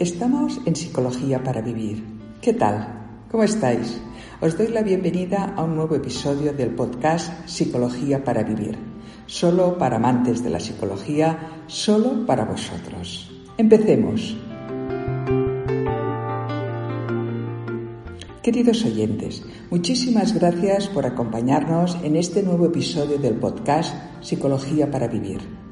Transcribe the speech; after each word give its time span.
Estamos 0.00 0.58
en 0.64 0.74
Psicología 0.74 1.44
para 1.44 1.60
Vivir. 1.60 2.02
¿Qué 2.40 2.54
tal? 2.54 3.26
¿Cómo 3.30 3.44
estáis? 3.44 4.00
Os 4.40 4.56
doy 4.56 4.68
la 4.68 4.80
bienvenida 4.80 5.52
a 5.54 5.62
un 5.62 5.76
nuevo 5.76 5.94
episodio 5.94 6.54
del 6.54 6.70
podcast 6.70 7.46
Psicología 7.46 8.24
para 8.24 8.42
Vivir. 8.42 8.78
Solo 9.26 9.76
para 9.76 9.96
amantes 9.96 10.42
de 10.42 10.48
la 10.48 10.58
psicología, 10.58 11.64
solo 11.66 12.24
para 12.24 12.46
vosotros. 12.46 13.30
Empecemos. 13.58 14.38
Queridos 18.42 18.82
oyentes, 18.86 19.42
muchísimas 19.68 20.32
gracias 20.32 20.88
por 20.88 21.04
acompañarnos 21.04 21.98
en 22.02 22.16
este 22.16 22.42
nuevo 22.42 22.64
episodio 22.64 23.18
del 23.18 23.34
podcast 23.34 23.94
Psicología 24.22 24.90
para 24.90 25.08
Vivir 25.08 25.69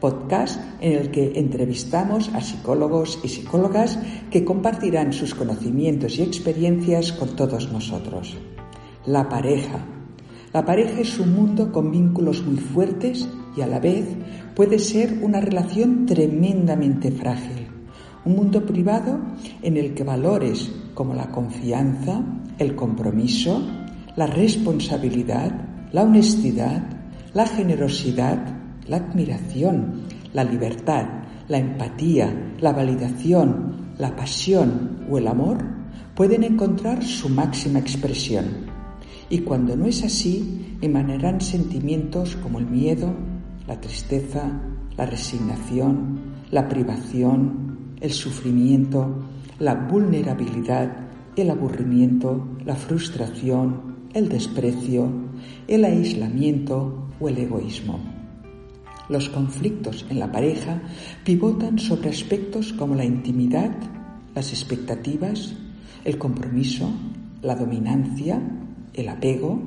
podcast 0.00 0.60
en 0.80 0.94
el 0.94 1.10
que 1.10 1.38
entrevistamos 1.38 2.30
a 2.34 2.40
psicólogos 2.40 3.20
y 3.22 3.28
psicólogas 3.28 3.98
que 4.30 4.44
compartirán 4.44 5.12
sus 5.12 5.34
conocimientos 5.34 6.18
y 6.18 6.22
experiencias 6.22 7.12
con 7.12 7.36
todos 7.36 7.70
nosotros. 7.70 8.36
La 9.06 9.28
pareja. 9.28 9.84
La 10.52 10.64
pareja 10.64 11.00
es 11.00 11.18
un 11.20 11.34
mundo 11.34 11.70
con 11.70 11.92
vínculos 11.92 12.42
muy 12.44 12.56
fuertes 12.56 13.28
y 13.56 13.60
a 13.60 13.66
la 13.66 13.78
vez 13.78 14.06
puede 14.56 14.78
ser 14.78 15.20
una 15.22 15.40
relación 15.40 16.06
tremendamente 16.06 17.10
frágil. 17.12 17.68
Un 18.24 18.36
mundo 18.36 18.66
privado 18.66 19.18
en 19.62 19.76
el 19.76 19.94
que 19.94 20.04
valores 20.04 20.70
como 20.94 21.14
la 21.14 21.30
confianza, 21.30 22.22
el 22.58 22.74
compromiso, 22.74 23.62
la 24.16 24.26
responsabilidad, 24.26 25.52
la 25.92 26.02
honestidad, 26.02 26.82
la 27.32 27.46
generosidad, 27.46 28.59
la 28.90 28.96
admiración, 28.96 30.02
la 30.32 30.42
libertad, 30.42 31.06
la 31.46 31.58
empatía, 31.58 32.54
la 32.60 32.72
validación, 32.72 33.92
la 33.98 34.16
pasión 34.16 35.06
o 35.08 35.16
el 35.16 35.28
amor 35.28 35.64
pueden 36.16 36.42
encontrar 36.42 37.04
su 37.04 37.28
máxima 37.28 37.78
expresión. 37.78 38.66
Y 39.30 39.38
cuando 39.38 39.76
no 39.76 39.86
es 39.86 40.02
así, 40.02 40.76
emanarán 40.82 41.40
sentimientos 41.40 42.34
como 42.34 42.58
el 42.58 42.66
miedo, 42.66 43.14
la 43.68 43.80
tristeza, 43.80 44.60
la 44.96 45.06
resignación, 45.06 46.18
la 46.50 46.68
privación, 46.68 47.94
el 48.00 48.10
sufrimiento, 48.10 49.22
la 49.60 49.74
vulnerabilidad, 49.74 50.96
el 51.36 51.50
aburrimiento, 51.50 52.44
la 52.64 52.74
frustración, 52.74 54.08
el 54.14 54.28
desprecio, 54.28 55.08
el 55.68 55.84
aislamiento 55.84 57.08
o 57.20 57.28
el 57.28 57.38
egoísmo. 57.38 58.19
Los 59.10 59.28
conflictos 59.28 60.06
en 60.08 60.20
la 60.20 60.30
pareja 60.30 60.80
pivotan 61.24 61.80
sobre 61.80 62.10
aspectos 62.10 62.72
como 62.72 62.94
la 62.94 63.04
intimidad, 63.04 63.72
las 64.36 64.52
expectativas, 64.52 65.52
el 66.04 66.16
compromiso, 66.16 66.88
la 67.42 67.56
dominancia, 67.56 68.40
el 68.94 69.08
apego, 69.08 69.60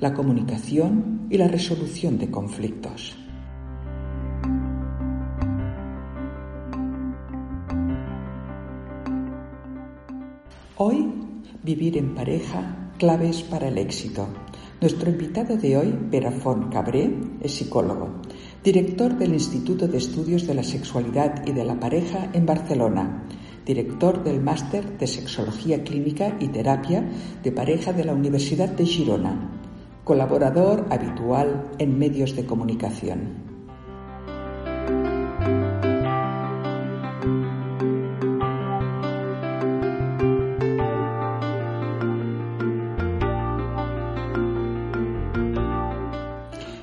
la 0.00 0.14
comunicación 0.14 1.26
y 1.28 1.36
la 1.36 1.46
resolución 1.46 2.16
de 2.16 2.30
conflictos. 2.30 3.14
Hoy, 10.78 11.06
vivir 11.62 11.98
en 11.98 12.14
pareja, 12.14 12.92
claves 12.96 13.42
para 13.42 13.68
el 13.68 13.76
éxito. 13.76 14.26
Nuestro 14.80 15.10
invitado 15.10 15.58
de 15.58 15.76
hoy, 15.76 15.94
Perafón 16.10 16.70
Cabré, 16.70 17.10
es 17.42 17.52
psicólogo 17.52 18.22
director 18.66 19.16
del 19.16 19.32
Instituto 19.32 19.86
de 19.86 19.98
Estudios 19.98 20.44
de 20.48 20.52
la 20.52 20.64
Sexualidad 20.64 21.46
y 21.46 21.52
de 21.52 21.64
la 21.64 21.78
Pareja 21.78 22.30
en 22.32 22.46
Barcelona, 22.46 23.22
director 23.64 24.24
del 24.24 24.40
Máster 24.40 24.98
de 24.98 25.06
Sexología 25.06 25.84
Clínica 25.84 26.36
y 26.40 26.48
Terapia 26.48 27.08
de 27.44 27.52
Pareja 27.52 27.92
de 27.92 28.04
la 28.04 28.12
Universidad 28.12 28.68
de 28.70 28.84
Girona, 28.84 29.52
colaborador 30.02 30.84
habitual 30.90 31.70
en 31.78 31.96
medios 31.96 32.34
de 32.34 32.44
comunicación. 32.44 33.46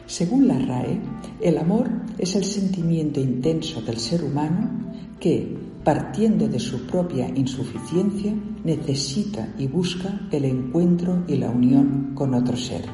Según 0.06 0.48
la 0.48 0.58
RAE, 0.60 1.13
el 1.44 1.58
amor 1.58 1.90
es 2.18 2.38
el 2.38 2.46
sentimiento 2.46 3.20
intenso 3.20 3.82
del 3.82 3.98
ser 3.98 4.24
humano 4.24 4.94
que, 5.20 5.58
partiendo 5.84 6.48
de 6.48 6.58
su 6.58 6.88
propia 6.88 7.28
insuficiencia, 7.36 8.34
necesita 8.64 9.54
y 9.58 9.68
busca 9.68 10.22
el 10.32 10.46
encuentro 10.46 11.26
y 11.28 11.36
la 11.36 11.50
unión 11.50 12.14
con 12.16 12.34
otro 12.34 12.56
ser. 12.56 12.86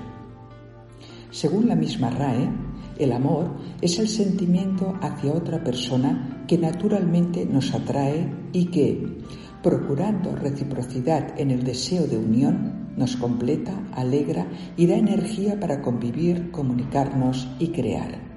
Según 1.30 1.68
la 1.68 1.76
misma 1.76 2.10
RAE, 2.10 2.50
el 2.98 3.12
amor 3.12 3.52
es 3.82 4.00
el 4.00 4.10
sentimiento 4.10 4.98
hacia 5.00 5.32
otra 5.32 5.64
persona 5.64 6.44
que 6.48 6.58
naturalmente 6.58 7.46
nos 7.46 7.72
atrae 7.76 8.34
y 8.52 8.66
que, 8.66 9.22
procurando 9.62 10.36
reciprocidad 10.36 11.40
en 11.40 11.52
el 11.52 11.64
deseo 11.64 12.08
de 12.08 12.18
unión, 12.18 12.90
nos 12.98 13.16
completa, 13.16 13.80
alegra 13.94 14.48
y 14.76 14.88
da 14.88 14.96
energía 14.96 15.60
para 15.60 15.84
convivir, 15.84 16.50
comunicarnos 16.50 17.48
y 17.60 17.68
crear. 17.68 18.29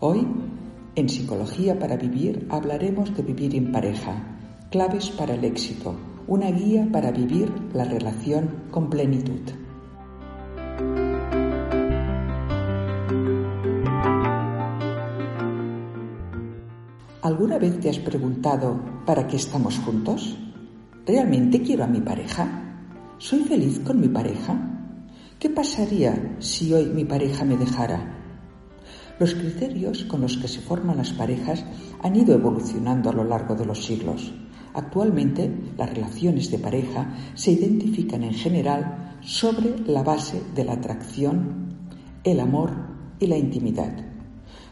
Hoy, 0.00 0.24
en 0.94 1.08
Psicología 1.08 1.76
para 1.76 1.96
Vivir, 1.96 2.46
hablaremos 2.50 3.16
de 3.16 3.22
vivir 3.24 3.56
en 3.56 3.72
pareja, 3.72 4.38
claves 4.70 5.10
para 5.10 5.34
el 5.34 5.44
éxito, 5.44 5.96
una 6.28 6.52
guía 6.52 6.88
para 6.92 7.10
vivir 7.10 7.50
la 7.72 7.82
relación 7.82 8.48
con 8.70 8.88
plenitud. 8.88 9.40
¿Alguna 17.20 17.58
vez 17.58 17.80
te 17.80 17.90
has 17.90 17.98
preguntado 17.98 18.80
para 19.04 19.26
qué 19.26 19.34
estamos 19.34 19.80
juntos? 19.80 20.38
¿Realmente 21.06 21.60
quiero 21.60 21.82
a 21.82 21.88
mi 21.88 22.00
pareja? 22.00 22.86
¿Soy 23.18 23.40
feliz 23.40 23.80
con 23.80 24.00
mi 24.00 24.06
pareja? 24.06 24.56
¿Qué 25.40 25.50
pasaría 25.50 26.36
si 26.38 26.72
hoy 26.72 26.86
mi 26.86 27.04
pareja 27.04 27.44
me 27.44 27.56
dejara? 27.56 28.17
Los 29.18 29.34
criterios 29.34 30.04
con 30.04 30.20
los 30.20 30.36
que 30.36 30.46
se 30.46 30.60
forman 30.60 30.98
las 30.98 31.12
parejas 31.12 31.64
han 32.02 32.14
ido 32.14 32.34
evolucionando 32.34 33.10
a 33.10 33.12
lo 33.12 33.24
largo 33.24 33.56
de 33.56 33.66
los 33.66 33.84
siglos. 33.84 34.32
Actualmente, 34.74 35.50
las 35.76 35.90
relaciones 35.90 36.52
de 36.52 36.58
pareja 36.58 37.16
se 37.34 37.50
identifican 37.50 38.22
en 38.22 38.34
general 38.34 39.16
sobre 39.20 39.76
la 39.88 40.04
base 40.04 40.40
de 40.54 40.64
la 40.64 40.74
atracción, 40.74 41.74
el 42.22 42.38
amor 42.38 42.70
y 43.18 43.26
la 43.26 43.36
intimidad. 43.36 43.92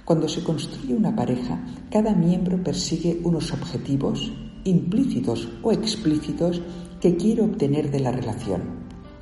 Cuando 0.05 0.29
se 0.29 0.45
construye 0.45 0.95
una 0.95 1.17
pareja, 1.17 1.65
cada 1.91 2.15
miembro 2.15 2.63
persigue 2.63 3.21
unos 3.25 3.53
objetivos 3.53 4.33
implícitos 4.63 5.49
o 5.65 5.73
explícitos 5.73 6.63
que 7.01 7.17
quiere 7.17 7.43
obtener 7.43 7.91
de 7.91 7.99
la 7.99 8.13
relación. 8.13 8.63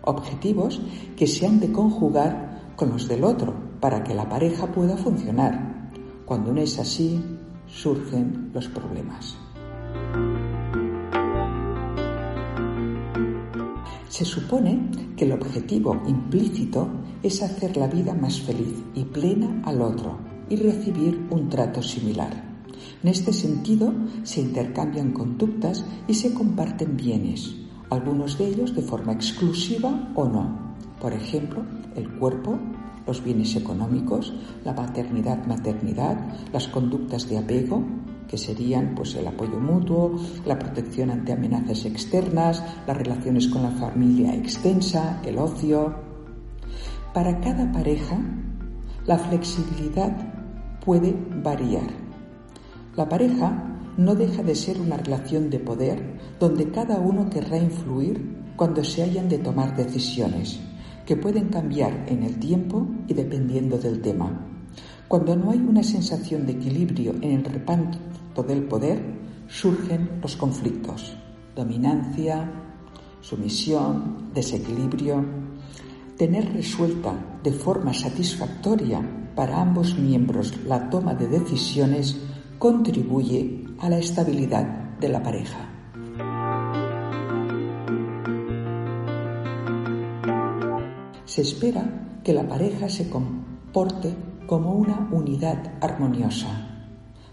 Objetivos 0.02 0.82
que 1.16 1.26
se 1.26 1.46
han 1.46 1.60
de 1.60 1.72
conjugar 1.72 2.74
con 2.76 2.90
los 2.90 3.08
del 3.08 3.24
otro 3.24 3.63
para 3.84 4.02
que 4.02 4.14
la 4.14 4.26
pareja 4.26 4.66
pueda 4.66 4.96
funcionar. 4.96 5.90
Cuando 6.24 6.54
no 6.54 6.62
es 6.62 6.78
así, 6.78 7.22
surgen 7.66 8.50
los 8.54 8.66
problemas. 8.68 9.36
Se 14.08 14.24
supone 14.24 14.88
que 15.18 15.26
el 15.26 15.32
objetivo 15.32 16.00
implícito 16.06 16.88
es 17.22 17.42
hacer 17.42 17.76
la 17.76 17.86
vida 17.86 18.14
más 18.14 18.40
feliz 18.40 18.72
y 18.94 19.04
plena 19.04 19.60
al 19.66 19.82
otro 19.82 20.18
y 20.48 20.56
recibir 20.56 21.26
un 21.28 21.50
trato 21.50 21.82
similar. 21.82 22.32
En 23.02 23.10
este 23.10 23.34
sentido, 23.34 23.92
se 24.22 24.40
intercambian 24.40 25.12
conductas 25.12 25.84
y 26.08 26.14
se 26.14 26.32
comparten 26.32 26.96
bienes, 26.96 27.54
algunos 27.90 28.38
de 28.38 28.48
ellos 28.48 28.74
de 28.74 28.80
forma 28.80 29.12
exclusiva 29.12 30.10
o 30.14 30.26
no. 30.26 30.74
Por 31.02 31.12
ejemplo, 31.12 31.66
el 31.96 32.08
cuerpo, 32.14 32.58
los 33.06 33.22
bienes 33.22 33.54
económicos, 33.56 34.32
la 34.64 34.74
paternidad-maternidad, 34.74 36.16
las 36.52 36.68
conductas 36.68 37.28
de 37.28 37.38
apego, 37.38 37.82
que 38.28 38.38
serían 38.38 38.94
pues 38.94 39.14
el 39.14 39.26
apoyo 39.26 39.60
mutuo, 39.60 40.18
la 40.46 40.58
protección 40.58 41.10
ante 41.10 41.32
amenazas 41.32 41.84
externas, 41.84 42.62
las 42.86 42.96
relaciones 42.96 43.48
con 43.48 43.62
la 43.62 43.70
familia 43.70 44.34
extensa, 44.34 45.20
el 45.24 45.38
ocio. 45.38 45.94
Para 47.12 47.40
cada 47.40 47.70
pareja, 47.70 48.18
la 49.06 49.18
flexibilidad 49.18 50.16
puede 50.84 51.14
variar. 51.42 51.88
La 52.96 53.08
pareja 53.08 53.76
no 53.96 54.14
deja 54.14 54.42
de 54.42 54.54
ser 54.54 54.80
una 54.80 54.96
relación 54.96 55.50
de 55.50 55.60
poder 55.60 56.18
donde 56.40 56.70
cada 56.70 56.98
uno 56.98 57.28
querrá 57.28 57.58
influir 57.58 58.42
cuando 58.56 58.82
se 58.82 59.02
hayan 59.02 59.28
de 59.28 59.38
tomar 59.38 59.76
decisiones 59.76 60.60
que 61.06 61.16
pueden 61.16 61.48
cambiar 61.48 62.06
en 62.08 62.22
el 62.22 62.38
tiempo 62.38 62.86
y 63.06 63.14
dependiendo 63.14 63.78
del 63.78 64.00
tema. 64.00 64.46
Cuando 65.08 65.36
no 65.36 65.50
hay 65.50 65.58
una 65.58 65.82
sensación 65.82 66.46
de 66.46 66.52
equilibrio 66.52 67.14
en 67.20 67.32
el 67.32 67.44
reparto 67.44 68.42
del 68.42 68.64
poder, 68.64 69.00
surgen 69.48 70.18
los 70.22 70.36
conflictos, 70.36 71.16
dominancia, 71.54 72.50
sumisión, 73.20 74.30
desequilibrio. 74.34 75.24
Tener 76.16 76.52
resuelta 76.52 77.38
de 77.42 77.52
forma 77.52 77.92
satisfactoria 77.92 79.00
para 79.34 79.60
ambos 79.60 79.98
miembros 79.98 80.54
la 80.66 80.88
toma 80.90 81.14
de 81.14 81.28
decisiones 81.28 82.16
contribuye 82.58 83.64
a 83.80 83.88
la 83.88 83.98
estabilidad 83.98 84.96
de 85.00 85.08
la 85.08 85.22
pareja. 85.22 85.63
Se 91.34 91.42
espera 91.42 92.20
que 92.22 92.32
la 92.32 92.46
pareja 92.46 92.88
se 92.88 93.10
comporte 93.10 94.14
como 94.46 94.72
una 94.74 95.08
unidad 95.10 95.72
armoniosa. 95.80 96.46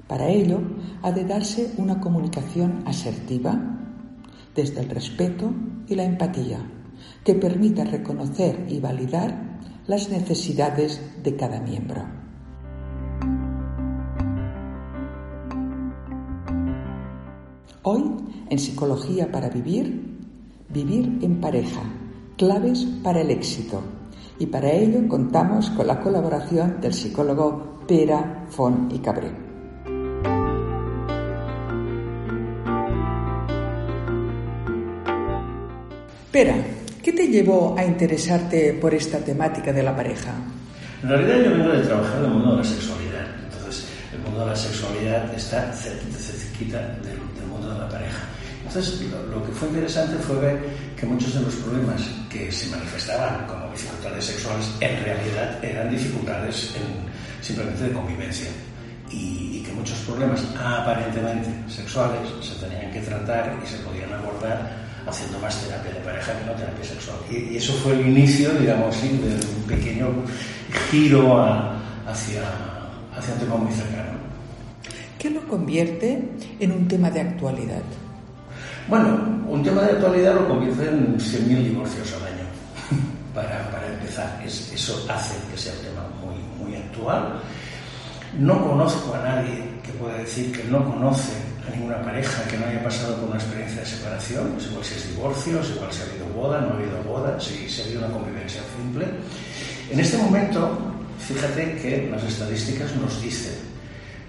Para 0.07 0.27
ello, 0.27 0.59
ha 1.03 1.11
de 1.11 1.23
darse 1.23 1.75
una 1.77 2.01
comunicación 2.01 2.81
asertiva 2.87 3.61
desde 4.55 4.79
el 4.79 4.89
respeto 4.89 5.53
y 5.87 5.93
la 5.93 6.05
empatía, 6.05 6.67
que 7.23 7.35
permita 7.35 7.83
reconocer 7.83 8.65
y 8.69 8.79
validar 8.79 9.59
las 9.85 10.09
necesidades 10.09 10.99
de 11.21 11.35
cada 11.35 11.59
miembro. 11.59 12.03
Hoy, 17.83 18.03
en 18.49 18.57
Psicología 18.57 19.31
para 19.31 19.49
Vivir, 19.49 20.17
vivir 20.69 21.19
en 21.21 21.39
pareja, 21.39 21.83
claves 22.41 22.87
para 23.03 23.21
el 23.21 23.29
éxito. 23.29 23.83
Y 24.39 24.47
para 24.47 24.71
ello 24.71 25.07
contamos 25.07 25.69
con 25.69 25.85
la 25.85 25.99
colaboración 25.99 26.81
del 26.81 26.91
psicólogo 26.91 27.85
Pera 27.87 28.47
Fon 28.49 28.89
y 28.91 28.97
Cabré. 28.97 29.29
Pera, 36.31 36.55
¿qué 37.03 37.11
te 37.13 37.27
llevó 37.27 37.75
a 37.77 37.85
interesarte 37.85 38.73
por 38.81 38.95
esta 38.95 39.19
temática 39.19 39.71
de 39.71 39.83
la 39.83 39.95
pareja? 39.95 40.33
En 41.03 41.09
realidad 41.09 41.43
yo 41.43 41.51
vengo 41.51 41.73
de 41.73 41.83
trabajar 41.83 42.17
en 42.21 42.25
el 42.25 42.31
mundo 42.31 42.51
de 42.53 42.57
la 42.57 42.63
sexualidad. 42.63 43.27
Entonces, 43.53 43.85
el 44.13 44.19
mundo 44.21 44.39
de 44.39 44.45
la 44.47 44.55
sexualidad 44.55 45.31
está 45.35 45.71
cerquita 45.73 46.79
del, 46.79 47.03
del 47.03 47.47
mundo 47.47 47.71
de 47.71 47.77
la 47.77 47.87
pareja. 47.87 48.31
Entonces, 48.65 49.01
lo, 49.11 49.37
lo, 49.37 49.45
que 49.45 49.51
fue 49.51 49.67
interesante 49.67 50.15
fue 50.17 50.39
ver 50.39 50.90
que 51.01 51.07
muchos 51.07 51.33
de 51.33 51.41
los 51.41 51.55
problemas 51.55 51.99
que 52.29 52.51
se 52.51 52.69
manifestaban 52.69 53.47
como 53.47 53.71
dificultades 53.71 54.23
sexuales 54.23 54.71
en 54.79 55.03
realidad 55.03 55.65
eran 55.65 55.89
dificultades 55.89 56.75
en, 56.75 57.43
simplemente 57.43 57.85
de 57.85 57.91
convivencia 57.91 58.49
y, 59.09 59.57
y, 59.57 59.63
que 59.65 59.71
muchos 59.73 59.97
problemas 60.01 60.45
aparentemente 60.55 61.49
sexuales 61.67 62.21
se 62.39 62.53
tenían 62.63 62.91
que 62.91 63.01
tratar 63.01 63.59
y 63.63 63.67
se 63.67 63.77
podían 63.77 64.13
abordar 64.13 64.77
haciendo 65.07 65.39
más 65.39 65.59
terapia 65.63 65.91
de 65.91 65.99
pareja 66.01 66.37
que 66.37 66.45
no 66.45 66.51
terapia 66.51 66.85
sexual. 66.85 67.17
Y, 67.31 67.53
y 67.53 67.57
eso 67.57 67.73
fue 67.73 67.93
el 67.93 68.07
inicio, 68.07 68.51
digamos, 68.51 68.95
¿sí? 68.95 69.07
de 69.09 69.33
un 69.33 69.63
pequeño 69.67 70.07
giro 70.91 71.41
a, 71.41 71.81
hacia, 72.05 72.43
hacia 73.17 73.33
un 73.33 73.39
tema 73.39 73.55
muy 73.55 73.73
cercano. 73.73 74.11
¿Qué 75.17 75.31
lo 75.31 75.47
convierte 75.47 76.29
en 76.59 76.71
un 76.71 76.87
tema 76.87 77.09
de 77.09 77.21
actualidad? 77.21 77.81
Bueno, 78.87 79.19
un 79.47 79.63
tema 79.63 79.81
de 79.81 79.91
actualidad 79.91 80.35
lo 80.35 80.47
convierte 80.47 80.89
en 80.89 81.17
100.000 81.17 81.69
divorcios 81.69 82.13
al 82.13 82.27
año, 82.27 82.45
para, 83.33 83.69
para 83.69 83.87
empezar. 83.87 84.41
Es, 84.45 84.71
eso 84.73 85.05
hace 85.09 85.35
que 85.49 85.57
sea 85.57 85.73
un 85.73 85.79
tema 85.79 86.07
muy, 86.21 86.35
muy 86.57 86.75
actual. 86.77 87.39
No 88.39 88.65
conozco 88.65 89.13
a 89.13 89.19
nadie 89.19 89.63
que 89.83 89.91
pueda 89.93 90.17
decir 90.17 90.51
que 90.51 90.63
no 90.69 90.83
conoce 90.83 91.33
a 91.67 91.75
ninguna 91.75 92.01
pareja 92.01 92.43
que 92.45 92.57
no 92.57 92.65
haya 92.65 92.83
pasado 92.83 93.17
por 93.17 93.29
una 93.29 93.37
experiencia 93.37 93.81
de 93.81 93.85
separación, 93.85 94.55
es 94.57 94.67
igual 94.67 94.83
si 94.83 94.95
es 94.95 95.09
divorcio, 95.09 95.51
igual 95.75 95.91
si 95.91 96.01
ha 96.01 96.05
habido 96.05 96.25
boda, 96.33 96.61
no 96.61 96.69
ha 96.69 96.73
habido 96.73 97.03
boda, 97.03 97.39
si, 97.39 97.69
si 97.69 97.81
ha 97.81 97.85
habido 97.85 98.05
una 98.05 98.13
convivencia 98.13 98.61
simple. 98.77 99.05
En 99.91 99.99
este 99.99 100.17
momento, 100.17 100.77
fíjate 101.19 101.75
que 101.75 102.09
las 102.09 102.23
estadísticas 102.23 102.95
nos 102.95 103.21
dicen 103.21 103.53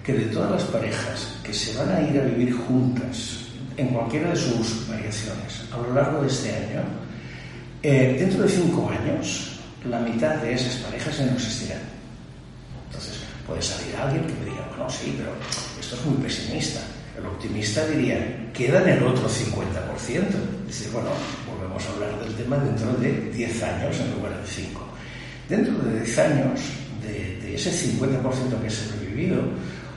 que 0.04 0.12
de 0.12 0.25
todas 0.26 0.50
las 0.50 0.64
parejas 0.64 1.38
que 1.44 1.54
se 1.54 1.78
van 1.78 1.88
a 1.94 2.00
ir 2.02 2.20
a 2.20 2.25
vivir 2.25 2.52
juntas 2.52 3.42
en 3.77 3.89
cualquiera 3.89 4.31
de 4.31 4.37
sus 4.37 4.89
variaciones 4.89 5.65
a 5.73 5.77
lo 5.79 5.95
largo 5.95 6.23
de 6.23 6.29
este 6.29 6.51
año, 6.51 6.83
eh, 7.83 8.17
dentro 8.19 8.43
de 8.43 8.49
cinco 8.49 8.91
años, 8.91 9.61
la 9.89 9.99
mitad 10.01 10.37
de 10.37 10.55
esas 10.55 10.77
parejas 10.77 11.19
ya 11.19 11.27
no 11.27 11.33
existirán. 11.33 11.81
Entonces, 12.87 13.21
puede 13.47 13.63
salir 13.63 13.97
alguien 13.97 14.25
que 14.27 14.35
me 14.35 14.45
diga, 14.47 14.67
bueno, 14.69 14.89
sí, 14.89 15.15
pero 15.17 15.33
esto 15.81 15.97
es 15.97 16.05
muy 16.05 16.23
pesimista. 16.23 16.81
El 17.19 17.27
optimista 17.27 17.87
diría, 17.87 18.51
queda 18.53 18.83
en 18.83 18.99
el 18.99 19.03
otro 19.03 19.29
50%. 19.29 20.67
Dice, 20.67 20.91
bueno, 20.91 21.11
volvemos 21.47 21.85
a 21.85 21.93
hablar 21.93 22.25
del 22.25 22.35
tema 22.35 22.57
dentro 22.59 22.93
de 22.95 23.31
10 23.33 23.63
años 23.63 23.97
en 24.01 24.13
lugar 24.13 24.41
de 24.41 24.47
5. 24.47 24.81
Dentro 25.49 25.75
de 25.79 26.01
10 26.01 26.19
años, 26.19 26.61
de, 27.03 27.37
de 27.41 27.55
ese 27.55 27.71
50% 27.71 28.63
que 28.63 28.71
se 28.71 28.85
ha 28.85 28.93
sobrevivido, 28.93 29.43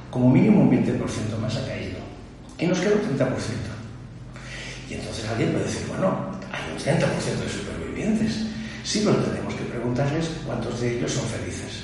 como 0.10 0.30
mínimo 0.30 0.62
un 0.62 0.72
20% 0.72 1.38
más 1.39 1.56
ha 1.57 1.68
caído 1.68 1.84
y 2.59 2.65
nos 2.67 2.79
queda 2.79 2.95
un 2.95 3.17
30%. 3.17 3.35
Y 4.89 4.93
entonces 4.93 5.27
alguien 5.27 5.51
puede 5.51 5.65
decir, 5.65 5.81
bueno, 5.88 6.17
hay 6.51 6.71
un 6.71 6.77
30% 6.77 7.43
de 7.43 7.50
supervivientes. 7.50 8.45
Sí, 8.83 9.01
pero 9.03 9.17
tenemos 9.17 9.53
que 9.55 9.63
preguntarles 9.63 10.29
cuántos 10.45 10.79
de 10.79 10.97
ellos 10.97 11.12
son 11.12 11.25
felices. 11.25 11.83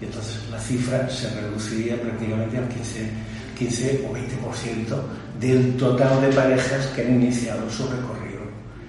Y 0.00 0.06
entonces 0.06 0.40
la 0.50 0.58
cifra 0.58 1.08
se 1.08 1.30
reduciría 1.30 2.00
prácticamente 2.00 2.58
al 2.58 2.68
15, 2.68 3.08
15 3.56 4.06
o 4.08 4.14
20% 4.14 5.02
del 5.40 5.76
total 5.76 6.20
de 6.20 6.28
parejas 6.28 6.86
que 6.86 7.02
han 7.02 7.14
iniciado 7.14 7.70
su 7.70 7.84
recorrido 7.88 8.42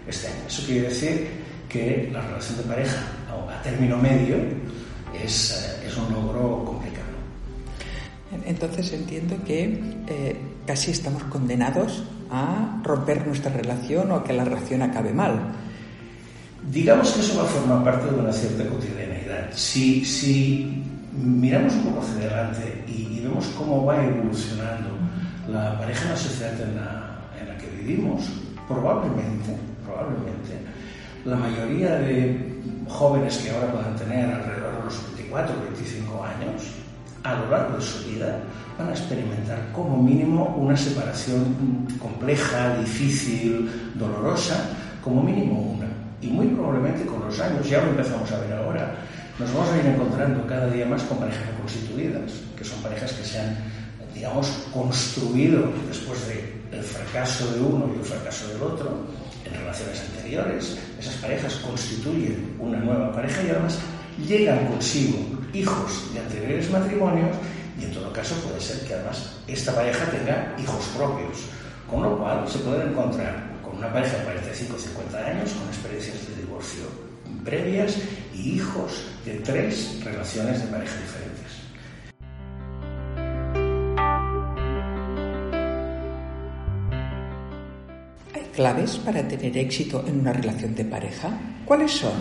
este 0.08 0.28
año. 0.28 0.48
Eso 0.48 0.66
quiere 0.66 0.90
decir 0.90 1.28
que 1.70 2.10
la 2.12 2.22
relación 2.22 2.58
de 2.58 2.64
pareja 2.64 2.98
a 3.30 3.62
término 3.62 3.98
medio 3.98 4.38
es, 5.24 5.78
es 5.86 5.98
un 5.98 6.12
logro 6.12 6.66
complicado. 6.66 7.06
Entonces 8.46 8.92
entiendo 8.94 9.38
que 9.46 9.80
eh, 10.08 10.36
casi 10.66 10.92
estamos 10.92 11.24
condenados 11.26 12.04
a 12.32 12.82
romper 12.84 13.26
nuestra 13.26 13.52
relación 13.52 14.12
o 14.12 14.16
a 14.16 14.24
que 14.24 14.34
la 14.34 14.44
relación 14.44 14.82
acabe 14.82 15.14
mal. 15.14 15.40
Digamos 16.72 17.12
que 17.12 17.22
eso 17.22 17.38
va 17.38 17.44
a 17.44 17.48
formar 17.48 17.84
parte 17.84 18.12
de 18.12 18.20
una 18.20 18.34
cierta 18.34 18.68
cotidianeidad. 18.68 19.52
Si, 19.54 20.04
si 20.04 20.84
miramos 21.14 21.74
un 21.76 21.84
poco 21.84 22.02
hacia 22.02 22.26
adelante 22.26 22.84
y, 22.88 23.18
y, 23.18 23.20
vemos 23.22 23.46
cómo 23.58 23.86
va 23.86 24.04
evolucionando 24.04 24.90
la 25.48 25.78
pareja 25.78 26.04
en 26.06 26.10
la 26.10 26.18
sociedad 26.18 26.62
en 26.62 26.76
la, 26.76 27.20
en 27.40 27.48
la 27.48 27.58
que 27.58 27.70
vivimos, 27.70 28.24
probablemente, 28.68 29.56
probablemente, 29.86 30.60
la 31.24 31.36
mayoría 31.36 31.96
de 31.98 32.56
jóvenes 32.88 33.38
que 33.38 33.52
ahora 33.52 33.72
puedan 33.72 33.96
tener 33.96 34.34
alrededor 34.34 34.78
de 34.78 34.84
los 34.86 35.16
24 35.16 35.56
o 35.56 35.64
25 35.74 36.24
años, 36.24 36.64
a 37.26 37.34
lo 37.40 37.50
largo 37.50 37.78
de 37.78 37.84
su 37.84 38.06
vida 38.06 38.40
van 38.78 38.90
a 38.90 38.92
experimentar 38.92 39.58
como 39.74 40.02
mínimo 40.02 40.56
una 40.58 40.78
separación 40.78 41.88
compleja, 42.00 42.78
difícil, 42.78 43.70
dolorosa, 43.96 44.70
como 45.04 45.24
mínimo 45.24 45.60
una. 45.60 45.88
Y 46.22 46.28
muy 46.28 46.48
probablemente 46.48 47.06
con 47.06 47.26
los 47.26 47.40
años, 47.40 47.68
ya 47.68 47.82
lo 47.82 47.90
empezamos 47.90 48.32
a 48.32 48.40
ver 48.42 48.54
ahora, 48.54 48.96
nos 49.40 49.52
vamos 49.54 49.70
a 49.72 49.78
ir 49.80 49.86
encontrando 49.88 50.46
cada 50.46 50.68
día 50.68 50.86
más 50.86 51.02
con 51.04 51.18
parejas 51.18 51.50
constituidas, 51.60 52.32
que 52.56 52.64
son 52.64 52.80
parejas 52.82 53.12
que 53.14 53.24
se 53.24 53.40
han, 53.40 53.58
digamos, 54.14 54.48
construido 54.72 55.68
después 55.88 56.28
del 56.28 56.84
fracaso 56.84 57.52
de 57.54 57.60
uno 57.60 57.90
y 57.96 58.00
el 58.00 58.06
fracaso 58.06 58.48
del 58.50 58.62
otro 58.62 59.00
en 59.46 59.54
relaciones 59.54 60.00
anteriores. 60.10 60.78
Esas 61.00 61.16
parejas 61.16 61.56
constituyen 61.56 62.56
una 62.60 62.78
nueva 62.78 63.12
pareja 63.12 63.42
y 63.44 63.50
además 63.50 63.80
llegan 64.18 64.68
consigo 64.68 65.18
hijos 65.54 66.14
de 66.14 66.20
anteriores 66.20 66.70
matrimonios 66.70 67.36
Y 67.80 67.86
en 67.86 67.94
todo 67.94 68.12
caso 68.14 68.36
puede 68.36 68.62
ser 68.62 68.88
que 68.88 68.94
además 68.94 69.36
esta 69.48 69.76
pareja 69.76 70.06
tenga 70.10 70.56
hijos 70.58 70.86
propios, 70.96 71.44
con 71.90 72.04
lo 72.04 72.18
cual 72.18 72.48
se 72.48 72.60
pueden 72.60 72.90
encontrar 72.90 73.52
con 73.62 73.78
una 73.78 73.92
pareja 73.92 74.18
de 74.18 74.24
45 74.24 74.76
o 74.76 74.80
50 74.80 75.18
años 75.18 75.52
con 75.52 75.68
experiencias 75.68 76.28
de 76.28 76.42
divorcio 76.42 77.06
previas 77.46 77.98
y 78.34 78.56
hijos 78.56 79.06
de 79.24 79.36
tres 79.36 80.04
relaciones 80.04 80.62
de 80.62 80.68
pareja 80.68 80.96
diferentes. 81.00 81.35
Claves 88.56 88.98
para 88.98 89.28
tener 89.28 89.58
éxito 89.58 90.04
en 90.08 90.22
una 90.22 90.34
relación 90.34 90.74
de 90.76 90.86
pareja? 90.86 91.30
¿Cuáles 91.66 91.92
son? 91.92 92.14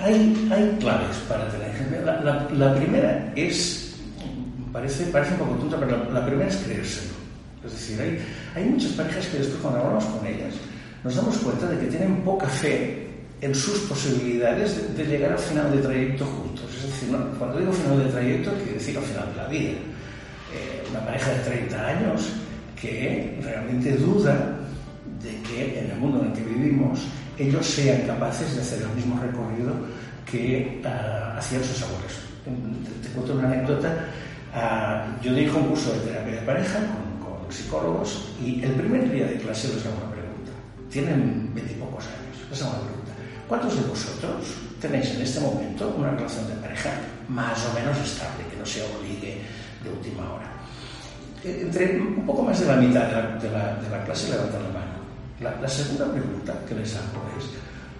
Hay, 0.00 0.48
hay 0.50 0.76
claves 0.80 1.16
para 1.28 1.48
tener 1.48 1.70
éxito. 1.70 2.04
La, 2.04 2.48
la, 2.52 2.74
primera 2.74 3.32
es, 3.36 3.96
parece, 4.72 5.06
parece 5.06 5.32
un 5.32 5.38
poco 5.38 5.54
tonta, 5.54 5.78
pero 5.78 6.04
la, 6.04 6.20
la 6.20 6.26
primera 6.26 6.48
es 6.48 6.56
creérselo. 6.56 7.14
Es 7.64 7.72
decir, 7.72 8.00
hay, 8.00 8.18
hay 8.54 8.68
muchas 8.68 8.92
parejas 8.92 9.26
que 9.26 9.38
después 9.38 9.58
cuando 9.60 9.80
hablamos 9.80 10.04
con 10.04 10.26
ellas 10.26 10.54
nos 11.02 11.14
damos 11.14 11.38
cuenta 11.38 11.66
de 11.68 11.78
que 11.78 11.86
tienen 11.86 12.16
poca 12.22 12.46
fe 12.46 13.06
en 13.40 13.54
sus 13.54 13.80
posibilidades 13.80 14.96
de, 14.96 15.04
de 15.04 15.10
llegar 15.10 15.32
al 15.32 15.38
final 15.38 15.70
de 15.72 15.78
trayecto 15.78 16.24
juntos. 16.24 16.64
Es 16.74 16.82
decir, 16.82 17.10
no, 17.10 17.18
cuando 17.38 17.58
digo 17.58 17.72
final 17.72 17.98
de 17.98 18.10
trayecto, 18.10 18.50
quiere 18.54 18.72
decir 18.74 18.96
al 18.96 19.04
final 19.04 19.30
de 19.30 19.36
la 19.36 19.48
vida. 19.48 19.70
Eh, 20.54 20.84
una 20.90 21.04
pareja 21.04 21.30
de 21.32 21.38
30 21.40 21.86
años 21.86 22.32
que 22.80 23.38
realmente 23.42 23.96
duda 23.96 24.55
que 25.56 25.80
en 25.80 25.90
el 25.90 25.96
mundo 25.98 26.20
en 26.20 26.26
el 26.26 26.32
que 26.32 26.42
vivimos 26.42 27.00
ellos 27.38 27.66
sean 27.66 28.02
capaces 28.06 28.54
de 28.54 28.62
hacer 28.62 28.82
el 28.82 28.88
mismo 28.90 29.20
recorrido 29.20 29.72
que 30.30 30.82
uh, 30.84 31.38
hacían 31.38 31.62
sus 31.62 31.82
abuelos. 31.82 32.12
Te, 32.44 33.08
te 33.08 33.14
cuento 33.14 33.34
una 33.34 33.48
anécdota. 33.48 33.88
Uh, 34.54 35.22
yo 35.22 35.34
dirijo 35.34 35.58
un 35.58 35.68
curso 35.68 35.92
de 35.92 36.00
terapia 36.00 36.34
de 36.34 36.42
pareja 36.42 36.78
con, 36.78 37.40
con, 37.44 37.52
psicólogos 37.52 38.28
y 38.42 38.62
el 38.62 38.72
primer 38.72 39.10
día 39.10 39.26
de 39.26 39.36
clase 39.36 39.68
les 39.68 39.84
hago 39.86 39.96
una 39.96 40.10
pregunta. 40.10 40.52
Tienen 40.90 41.50
veintipocos 41.54 42.04
años. 42.04 42.50
Les 42.50 42.62
hago 42.62 42.72
una 42.72 42.84
pregunta. 42.84 43.12
¿Cuántos 43.48 43.76
de 43.76 43.88
vosotros 43.88 44.44
tenéis 44.80 45.14
en 45.14 45.22
este 45.22 45.40
momento 45.40 45.94
una 45.96 46.10
relación 46.10 46.48
de 46.48 46.54
pareja 46.56 46.90
más 47.28 47.64
o 47.66 47.74
menos 47.74 47.96
estable, 47.98 48.44
que 48.50 48.56
no 48.56 48.66
sea 48.66 48.84
un 48.98 49.06
ligue 49.06 49.42
de 49.84 49.90
última 49.90 50.34
hora? 50.34 50.50
Entre 51.44 52.00
un 52.00 52.26
poco 52.26 52.42
más 52.42 52.58
de 52.58 52.66
la 52.66 52.76
mitad 52.76 53.06
de 53.06 53.12
la, 53.12 53.22
de 53.38 53.50
la, 53.50 53.74
de 53.76 53.90
la 53.90 54.04
clase 54.04 54.30
levantan 54.30 54.62
la 54.64 54.68
mano. 54.70 54.85
La, 55.40 55.60
la, 55.60 55.68
segunda 55.68 56.10
pregunta 56.12 56.54
que 56.66 56.74
les 56.74 56.96
hago 56.96 57.20
es, 57.38 57.44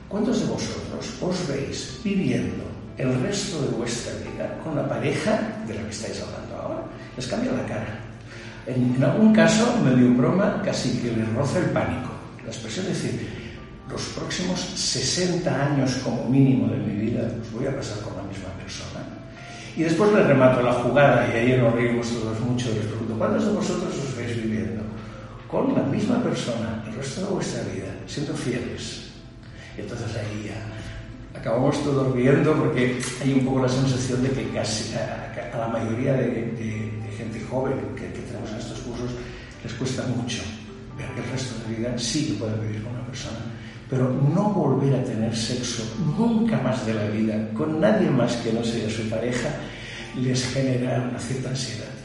¿cuántos 0.09 0.41
de 0.41 0.47
vosotros 0.47 1.05
os 1.21 1.49
veis 1.49 2.01
viviendo 2.03 2.65
el 2.97 3.13
resto 3.21 3.61
de 3.61 3.69
vuestra 3.77 4.13
vida 4.25 4.59
con 4.65 4.75
la 4.75 4.89
pareja 4.89 5.39
de 5.67 5.75
la 5.75 5.83
que 5.83 5.91
estáis 5.91 6.23
hablando 6.23 6.57
ahora? 6.57 6.83
Les 7.15 7.27
cambia 7.27 7.53
la 7.53 7.67
cara. 7.67 8.01
En, 8.67 9.03
algún 9.05 9.33
caso, 9.33 9.77
medio 9.85 10.15
broma, 10.15 10.63
casi 10.65 10.99
que 10.99 11.13
les 11.13 11.29
roza 11.35 11.59
el 11.59 11.67
pánico. 11.67 12.11
La 12.43 12.51
expresión 12.51 12.87
es 12.87 13.03
decir, 13.03 13.29
los 13.91 14.03
próximos 14.17 14.59
60 14.59 15.49
años 15.49 15.95
como 16.03 16.29
mínimo 16.29 16.69
de 16.73 16.79
mi 16.79 17.07
vida 17.07 17.23
los 17.39 17.53
voy 17.53 17.67
a 17.67 17.77
pasar 17.77 17.99
con 18.01 18.17
la 18.17 18.23
misma 18.23 18.49
persona. 18.59 19.05
Y 19.77 19.83
después 19.83 20.11
le 20.13 20.25
remato 20.25 20.63
la 20.63 20.73
jugada 20.73 21.29
y 21.29 21.37
ahí 21.37 21.61
nos 21.61 21.75
reímos 21.75 22.09
todos 22.09 22.41
mucho 22.41 22.71
y 22.71 22.77
les 22.77 22.87
pregunto, 22.87 23.15
¿cuántos 23.19 23.45
de 23.45 23.53
vosotros 23.53 23.95
os 23.95 24.17
veis 24.17 24.35
viviendo 24.35 24.56
con 25.49 25.75
la 25.75 25.83
misma 25.83 26.23
persona 26.23 26.83
el 26.87 26.95
resto 26.95 27.23
de 27.23 27.27
vuestra 27.29 27.63
vida, 27.65 27.93
siendo 28.07 28.35
fieles? 28.35 29.11
Y 29.77 29.83
entonces 29.83 30.09
ahí 30.17 30.49
ya 30.49 31.39
acabamos 31.39 31.83
todos 31.85 32.15
riendo 32.15 32.55
porque 32.55 32.99
hay 33.23 33.33
un 33.33 33.45
poco 33.45 33.63
la 33.63 33.69
sensación 33.69 34.23
de 34.23 34.31
que 34.31 34.49
casi 34.51 34.95
a, 34.95 35.59
la 35.59 35.69
mayoría 35.69 36.13
de, 36.15 36.93
gente 37.17 37.41
joven 37.51 37.75
que, 37.97 38.09
tenemos 38.09 38.51
en 38.51 38.59
estos 38.59 38.79
cursos 38.81 39.11
les 39.65 39.73
cuesta 39.75 40.03
mucho 40.09 40.43
ver 40.99 41.09
el 41.17 41.31
resto 41.31 41.55
de 41.67 41.77
vida 41.77 41.97
sí 41.97 42.27
que 42.27 42.33
pueden 42.35 42.61
vivir 42.61 42.83
con 42.83 42.93
una 42.93 43.07
persona 43.07 43.39
pero 43.89 44.11
no 44.11 44.51
volver 44.51 44.95
a 44.97 45.03
tener 45.03 45.35
sexo 45.35 45.83
nunca 46.19 46.61
más 46.61 46.85
de 46.85 46.93
la 46.93 47.05
vida 47.05 47.49
con 47.55 47.81
nadie 47.81 48.11
más 48.11 48.37
que 48.37 48.53
no 48.53 48.63
sea 48.63 48.91
su 48.91 49.09
pareja 49.09 49.49
les 50.17 50.47
genera 50.47 51.09
una 51.11 51.19
cierta 51.19 51.51
ansiedad. 51.51 51.96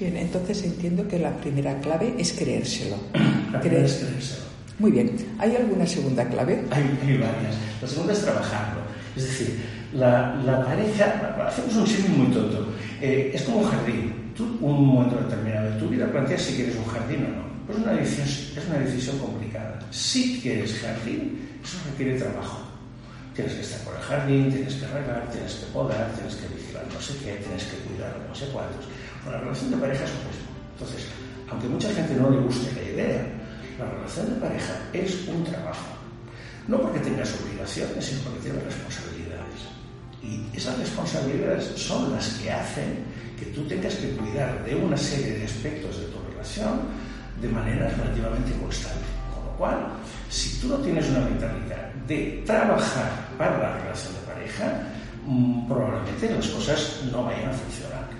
Bien, 0.00 0.16
entonces 0.16 0.62
entiendo 0.64 1.06
que 1.06 1.18
la 1.18 1.36
primera 1.36 1.78
clave 1.80 2.14
es 2.18 2.32
creérselo. 2.32 2.96
La 3.52 3.60
primera 3.60 3.84
es 3.84 3.94
creérselo. 3.94 4.44
Muy 4.78 4.90
bien. 4.90 5.14
¿Hay 5.38 5.54
alguna 5.54 5.86
segunda 5.86 6.28
clave? 6.28 6.64
Hay, 6.70 6.82
hay 7.06 7.18
varias. 7.18 7.54
La 7.80 7.86
segunda 7.86 8.12
es 8.12 8.20
trabajarlo. 8.22 8.80
Es 9.16 9.22
decir, 9.22 9.60
la, 9.94 10.34
la 10.44 10.64
pareja, 10.64 11.36
hacemos 11.46 11.76
un 11.76 11.86
símil 11.86 12.10
muy 12.18 12.26
tonto, 12.34 12.66
eh, 13.00 13.30
es 13.32 13.42
como 13.42 13.58
un 13.58 13.70
jardín. 13.70 14.32
Tú, 14.36 14.58
un 14.60 14.86
momento 14.86 15.16
determinado 15.16 15.70
de 15.70 15.78
tu 15.78 15.88
vida, 15.88 16.10
planteas 16.10 16.42
si 16.42 16.54
quieres 16.56 16.74
un 16.74 16.86
jardín 16.86 17.26
o 17.26 17.28
no. 17.28 17.44
Pues 17.66 17.78
una 17.78 17.92
decisión, 17.92 18.26
es 18.58 18.68
una 18.68 18.78
decisión 18.78 19.18
complicada. 19.18 19.78
Si 19.90 20.40
quieres 20.40 20.80
jardín, 20.80 21.38
eso 21.62 21.78
requiere 21.88 22.18
trabajo. 22.18 22.60
Tienes 23.34 23.54
que 23.54 23.60
estar 23.60 23.80
por 23.80 23.94
el 23.94 24.02
jardín, 24.02 24.50
tienes 24.50 24.74
que 24.74 24.86
regar, 24.88 25.30
tienes 25.30 25.54
que 25.54 25.66
podar, 25.72 26.12
tienes 26.14 26.34
que 26.34 26.54
vigilar 26.54 26.84
no 26.92 27.00
sé 27.00 27.14
qué, 27.18 27.34
tienes 27.42 27.64
que 27.64 27.76
cuidar 27.88 28.14
no 28.28 28.34
sé 28.34 28.46
cuántos. 28.52 28.86
Bueno, 29.24 29.38
la 29.38 29.44
relación 29.44 29.70
de 29.70 29.76
pareja 29.78 30.04
es 30.04 30.10
lo 30.10 30.28
mismo. 30.28 30.48
Entonces, 30.74 31.06
aunque 31.50 31.68
mucha 31.68 31.88
gente 31.92 32.14
no 32.14 32.30
le 32.30 32.38
guste 32.38 32.72
la 32.74 32.82
idea, 32.82 33.26
la 33.78 33.86
relación 33.86 34.34
de 34.34 34.40
pareja 34.40 34.74
es 34.92 35.28
un 35.28 35.44
trabajo. 35.44 35.96
No 36.68 36.80
porque 36.80 37.00
tengas 37.00 37.34
obligaciones, 37.42 38.04
sino 38.04 38.20
porque 38.22 38.40
tienes 38.40 38.64
responsabilidades. 38.64 39.60
Y 40.22 40.56
esas 40.56 40.78
responsabilidades 40.78 41.64
son 41.76 42.12
las 42.12 42.28
que 42.34 42.50
hacen 42.50 43.04
que 43.38 43.46
tú 43.46 43.62
tengas 43.64 43.94
que 43.96 44.10
cuidar 44.16 44.64
de 44.64 44.74
una 44.74 44.96
serie 44.96 45.38
de 45.38 45.44
aspectos 45.44 45.98
de 45.98 46.06
tu 46.06 46.18
relación 46.30 46.80
de 47.40 47.48
manera 47.48 47.88
relativamente 47.90 48.52
constante. 48.60 49.04
Con 49.34 49.44
lo 49.44 49.52
cual, 49.58 49.86
si 50.30 50.60
tú 50.60 50.68
no 50.68 50.76
tienes 50.76 51.08
una 51.10 51.20
mentalidad 51.20 51.92
de 52.06 52.42
trabajar 52.46 53.28
para 53.36 53.58
la 53.58 53.78
relación 53.78 54.14
de 54.14 54.20
pareja, 54.20 54.82
mmm, 55.26 55.66
probablemente 55.66 56.30
las 56.30 56.46
cosas 56.48 57.00
no 57.10 57.24
vayan 57.24 57.50
a 57.50 57.52
funcionar. 57.52 58.13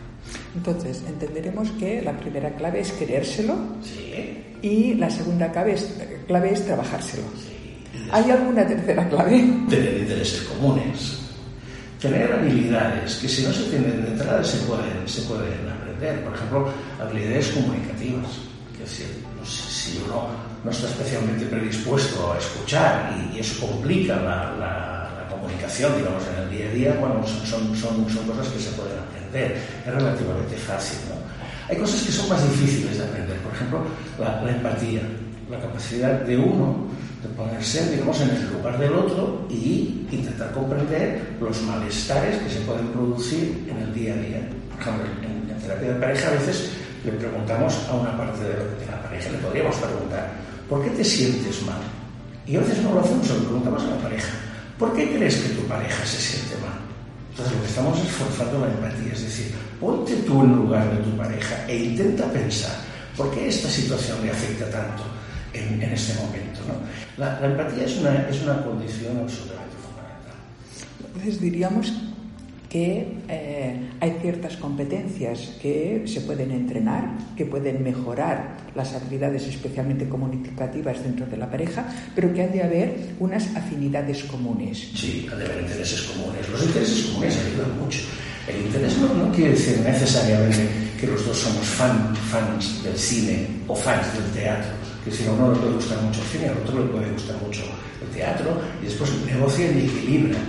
Entonces, 0.55 1.03
entenderemos 1.09 1.71
que 1.73 2.01
la 2.03 2.17
primera 2.17 2.51
clave 2.55 2.81
es 2.81 2.93
querérselo 2.93 3.57
sí. 3.83 4.39
y 4.63 4.95
la 4.95 5.11
segunda 5.11 5.51
clave 5.51 5.75
es, 5.75 5.95
clave 6.27 6.53
es 6.53 6.65
trabajárselo. 6.65 7.25
Sí. 7.37 7.55
¿Hay 8.13 8.31
alguna 8.31 8.67
tercera 8.67 9.09
clave? 9.09 9.45
Tener 9.69 9.99
intereses 9.99 10.43
comunes, 10.43 11.19
tener 12.01 12.33
habilidades 12.33 13.17
que 13.17 13.29
si 13.29 13.43
no 13.43 13.53
se 13.53 13.65
tienen 13.65 14.05
de 14.05 14.11
entrada 14.13 14.45
se 14.45 14.59
pueden, 14.59 15.07
se 15.07 15.23
pueden 15.23 15.69
aprender. 15.69 16.25
Por 16.25 16.35
ejemplo, 16.35 16.69
habilidades 17.01 17.49
comunicativas. 17.49 18.31
Es 18.75 18.91
decir, 18.91 19.07
no 19.41 19.47
sé, 19.47 19.71
si 19.71 20.03
uno 20.05 20.29
no 20.65 20.71
está 20.71 20.89
especialmente 20.89 21.47
predispuesto 21.47 22.33
a 22.33 22.39
escuchar 22.39 23.15
y, 23.33 23.37
y 23.37 23.41
eso 23.41 23.67
complica 23.67 24.17
la, 24.17 24.55
la, 24.59 25.11
la, 25.19 25.29
comunicación, 25.31 25.97
digamos, 25.97 26.23
en 26.29 26.43
el 26.43 26.51
día 26.51 26.67
a 26.67 26.71
día, 26.71 27.01
bueno, 27.01 27.27
son, 27.27 27.75
son, 27.75 28.09
son 28.09 28.27
cosas 28.27 28.49
que 28.49 28.61
se 28.61 28.71
pueden 28.73 28.99
aprender. 28.99 29.14
Es 29.35 29.93
relativamente 29.95 30.57
fácil, 30.57 30.99
¿no? 31.09 31.17
Hay 31.69 31.77
cosas 31.77 32.03
que 32.03 32.13
son 32.13 32.29
más 32.29 32.43
difíciles 32.51 32.99
de 32.99 33.05
aprender. 33.05 33.39
Por 33.39 33.53
ejemplo, 33.55 33.83
la, 34.19 34.43
la 34.43 34.51
empatía, 34.53 35.01
la 35.51 35.59
capacidad 35.59 36.21
de 36.21 36.37
uno 36.37 36.87
de 37.23 37.29
ponerse, 37.35 37.91
digamos, 37.91 38.21
en 38.21 38.31
el 38.31 38.53
lugar 38.53 38.79
del 38.79 38.93
otro 38.93 39.47
y 39.49 40.07
intentar 40.11 40.53
comprender 40.53 41.37
los 41.41 41.63
malestares 41.63 42.37
que 42.43 42.51
se 42.51 42.61
pueden 42.61 42.89
producir 42.89 43.67
en 43.69 43.79
el 43.79 43.95
día 43.95 44.13
a 44.13 44.17
día. 44.17 44.49
Por 44.71 44.81
ejemplo, 44.81 45.05
en, 45.23 45.45
terapia 45.61 45.95
de 45.95 46.01
pareja 46.01 46.29
a 46.29 46.33
veces 46.33 46.71
le 47.05 47.13
preguntamos 47.13 47.75
a 47.89 47.95
una 47.95 48.17
parte 48.17 48.45
de, 48.45 48.53
la 48.87 49.03
pareja, 49.03 49.31
le 49.31 49.39
podríamos 49.39 49.77
preguntar, 49.77 50.33
¿por 50.69 50.85
qué 50.85 50.91
te 50.91 51.05
sientes 51.05 51.63
mal? 51.63 51.81
Y 52.47 52.57
a 52.57 52.61
veces 52.61 52.83
no 52.83 52.93
lo 52.93 53.01
hacemos, 53.01 53.31
le 53.31 53.37
preguntamos 53.37 53.83
a 53.83 53.87
la 53.87 53.97
pareja, 53.97 54.33
¿por 54.79 54.93
qué 54.95 55.17
crees 55.17 55.37
que 55.37 55.55
tu 55.55 55.63
pareja 55.63 56.05
se 56.05 56.19
siente 56.19 56.57
mal? 56.61 56.77
Entonces 57.35 57.57
lo 57.57 57.63
que 57.63 57.69
estamos 57.69 57.99
es 57.99 58.13
forzando 58.13 58.61
la 58.61 58.73
empatía, 58.73 59.13
es 59.13 59.23
decir, 59.23 59.53
ponte 59.81 60.15
tú 60.19 60.43
en 60.43 60.55
lugar 60.55 60.89
de 60.97 61.03
tu 61.03 61.17
pareja 61.17 61.67
e 61.67 61.77
intenta 61.77 62.27
pensar, 62.31 62.77
¿por 63.17 63.35
qué 63.35 63.49
esta 63.49 63.69
situación 63.69 64.23
le 64.23 64.31
afecta 64.31 64.71
tanto 64.71 65.03
en, 65.53 65.83
en 65.83 65.91
este 65.91 66.15
momento? 66.23 66.61
¿no? 66.69 66.75
La, 67.17 67.41
la, 67.41 67.49
empatía 67.49 67.87
es 67.87 67.97
una, 67.97 68.29
es 68.29 68.41
una 68.41 68.63
condición 68.63 69.19
absolutamente 69.19 69.75
fundamental. 69.83 70.39
Entonces 71.09 71.41
diríamos 71.41 71.93
que 72.75 73.07
eh, 73.29 73.91
hay 74.01 74.19
ciertas 74.21 74.57
competencias 74.57 75.55
que 75.63 76.03
se 76.07 76.23
pueden 76.23 76.51
entrenar, 76.51 77.07
que 77.37 77.47
pueden 77.47 77.85
mejorar 77.85 78.57
las 78.75 78.93
habilidades 78.95 79.47
especialmente 79.47 80.09
comunicativas 80.09 81.01
dentro 81.05 81.25
de 81.25 81.37
la 81.37 81.49
pareja, 81.49 81.87
pero 82.17 82.35
que 82.35 82.43
han 82.43 82.51
de 82.51 82.65
haber 82.65 83.15
unas 83.21 83.55
afinidades 83.55 84.25
comunes. 84.25 84.91
Sí, 84.93 85.25
han 85.31 85.39
de 85.39 85.45
haber 85.45 85.61
intereses 85.61 86.03
comunes. 86.03 86.49
Los 86.51 86.67
intereses 86.67 87.05
comunes 87.05 87.39
ayudan 87.47 87.79
mucho. 87.79 88.01
El 88.49 88.67
interés 88.67 88.99
no, 88.99 89.25
no 89.25 89.33
quiere 89.33 89.53
decir 89.53 89.79
necesariamente 89.79 90.69
que 91.01 91.07
los 91.07 91.25
dos 91.25 91.39
somos 91.39 91.65
fan, 91.65 92.13
fans 92.17 92.83
del 92.83 92.99
cine 92.99 93.47
o 93.69 93.77
fans 93.77 94.13
del 94.15 94.43
teatro. 94.43 94.73
Que 95.05 95.13
si 95.13 95.25
a 95.27 95.31
uno 95.31 95.53
le 95.53 95.61
puede 95.61 95.75
gustar 95.75 96.03
mucho 96.03 96.21
el 96.23 96.27
cine, 96.27 96.49
al 96.49 96.59
otro 96.59 96.81
le 96.81 96.91
puede 96.91 97.09
gustar 97.13 97.37
mucho 97.41 97.63
el 98.03 98.09
teatro, 98.09 98.61
y 98.83 98.87
después 98.87 99.13
negocian 99.27 99.79
y 99.79 99.85
equilibran. 99.85 100.43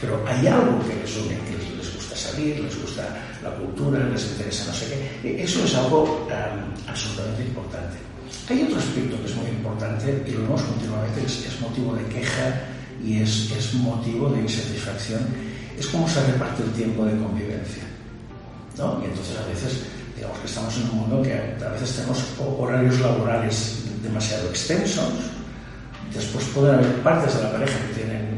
Pero 0.00 0.22
hay 0.28 0.46
algo 0.46 0.78
que 0.86 0.94
les 0.94 1.16
une, 1.16 1.55
salir, 2.36 2.60
les 2.60 2.80
gusta 2.80 3.02
la 3.42 3.50
cultura, 3.50 3.98
les 4.08 4.24
interesa 4.32 4.66
no 4.66 4.74
sé 4.74 4.86
qué. 4.86 5.28
E, 5.28 5.44
eso 5.44 5.64
es 5.64 5.74
algo 5.74 6.28
absolutamente 6.86 7.42
importante. 7.42 7.96
Hay 8.48 8.62
otro 8.62 8.78
aspecto 8.78 9.16
que 9.20 9.26
es 9.26 9.36
muy 9.36 9.48
importante 9.48 10.24
y 10.26 10.30
lo 10.32 10.42
vemos 10.42 10.62
continuamente, 10.62 11.24
es, 11.24 11.46
es 11.46 11.60
motivo 11.60 11.94
de 11.94 12.04
queja 12.06 12.62
y 13.02 13.22
es, 13.22 13.50
es 13.56 13.74
motivo 13.74 14.30
de 14.30 14.40
insatisfacción, 14.42 15.20
es 15.78 15.86
cómo 15.88 16.08
se 16.08 16.24
reparte 16.26 16.62
el 16.62 16.72
tiempo 16.72 17.04
de 17.04 17.16
convivencia. 17.18 17.82
¿no? 18.78 19.00
Y 19.02 19.06
entonces 19.06 19.36
a 19.38 19.46
veces, 19.48 19.82
digamos 20.14 20.38
que 20.38 20.46
estamos 20.46 20.76
en 20.76 20.82
un 20.90 20.96
mundo 20.98 21.22
que 21.22 21.32
a 21.32 21.70
veces 21.70 21.96
tenemos 21.96 22.18
horarios 22.58 23.00
laborales 23.00 23.84
demasiado 24.02 24.48
extensos, 24.50 25.12
después 26.12 26.44
pueden 26.54 26.76
haber 26.76 27.02
partes 27.02 27.36
de 27.36 27.42
la 27.42 27.52
pareja 27.52 27.78
que 27.86 27.94
tienen 27.94 28.35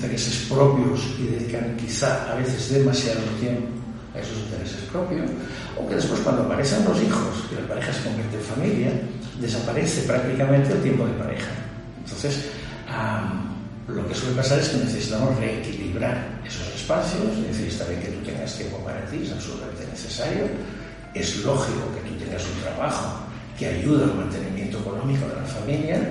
intereses 0.00 0.46
propios 0.48 1.00
y 1.18 1.26
dedican 1.26 1.76
quizá 1.76 2.32
a 2.32 2.36
veces 2.36 2.70
demasiado 2.72 3.20
tiempo 3.38 3.68
a 4.14 4.18
esos 4.18 4.38
intereses 4.38 4.80
propios, 4.90 5.30
o 5.76 5.86
que 5.86 5.94
después 5.94 6.20
cuando 6.20 6.42
aparecen 6.42 6.84
los 6.84 7.00
hijos 7.02 7.44
y 7.52 7.54
la 7.54 7.68
pareja 7.68 7.92
se 7.92 8.02
convierte 8.02 8.36
en 8.36 8.42
familia, 8.42 8.90
desaparece 9.40 10.02
prácticamente 10.02 10.72
el 10.72 10.82
tiempo 10.82 11.06
de 11.06 11.12
pareja. 11.12 11.52
Entonces, 12.02 12.46
lo 13.86 14.08
que 14.08 14.14
suele 14.14 14.36
pasar 14.36 14.58
es 14.58 14.70
que 14.70 14.78
necesitamos 14.78 15.36
reequilibrar 15.38 16.40
esos 16.44 16.66
espacios, 16.74 17.38
es 17.50 17.58
decir, 17.58 17.86
que 18.00 18.08
tú 18.08 18.24
tengas 18.24 18.56
tiempo 18.56 18.78
para 18.78 19.04
ti, 19.06 19.20
es 19.22 19.32
absolutamente 19.32 19.86
necesario, 19.86 20.44
es 21.14 21.44
lógico 21.44 21.92
que 21.94 22.08
tú 22.08 22.14
tengas 22.24 22.42
un 22.44 22.62
trabajo 22.62 23.20
que 23.58 23.66
ayuda 23.66 24.04
al 24.04 24.14
mantenimiento 24.14 24.78
económico 24.78 25.28
de 25.28 25.36
la 25.36 25.46
familia, 25.46 26.10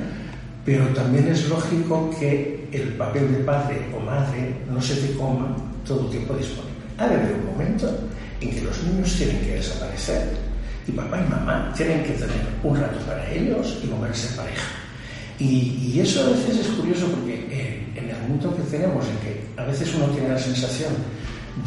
pero 0.63 0.87
también 0.89 1.27
es 1.27 1.49
lógico 1.49 2.15
que 2.19 2.58
el 2.71 2.93
papel 2.93 3.31
de 3.31 3.43
padre 3.43 3.87
o 3.95 3.99
madre 3.99 4.55
no 4.69 4.81
se 4.81 4.95
te 4.95 5.13
coma 5.13 5.55
todo 5.85 6.05
el 6.05 6.09
tiempo 6.11 6.33
disponible. 6.35 6.79
Ha 6.97 7.07
de 7.07 7.15
haber 7.15 7.33
un 7.33 7.45
momento 7.47 7.89
en 8.41 8.51
que 8.51 8.61
los 8.61 8.83
niños 8.83 9.13
tienen 9.15 9.39
que 9.41 9.55
desaparecer 9.55 10.37
y 10.87 10.91
papá 10.91 11.19
y 11.19 11.29
mamá 11.29 11.73
tienen 11.75 12.03
que 12.03 12.13
tener 12.13 12.41
un 12.63 12.79
rato 12.79 12.99
para 13.05 13.29
ellos 13.31 13.77
y 13.83 13.87
moverse 13.87 14.27
en 14.29 14.35
pareja. 14.35 14.67
Y, 15.39 15.99
eso 15.99 16.25
a 16.25 16.29
veces 16.29 16.65
es 16.65 16.67
curioso 16.67 17.07
porque 17.07 17.89
en 17.95 18.09
el 18.09 18.17
mundo 18.27 18.55
que 18.55 18.63
tenemos, 18.63 19.05
en 19.05 19.17
que 19.17 19.61
a 19.61 19.65
veces 19.65 19.93
uno 19.95 20.07
tiene 20.07 20.29
la 20.29 20.39
sensación 20.39 20.93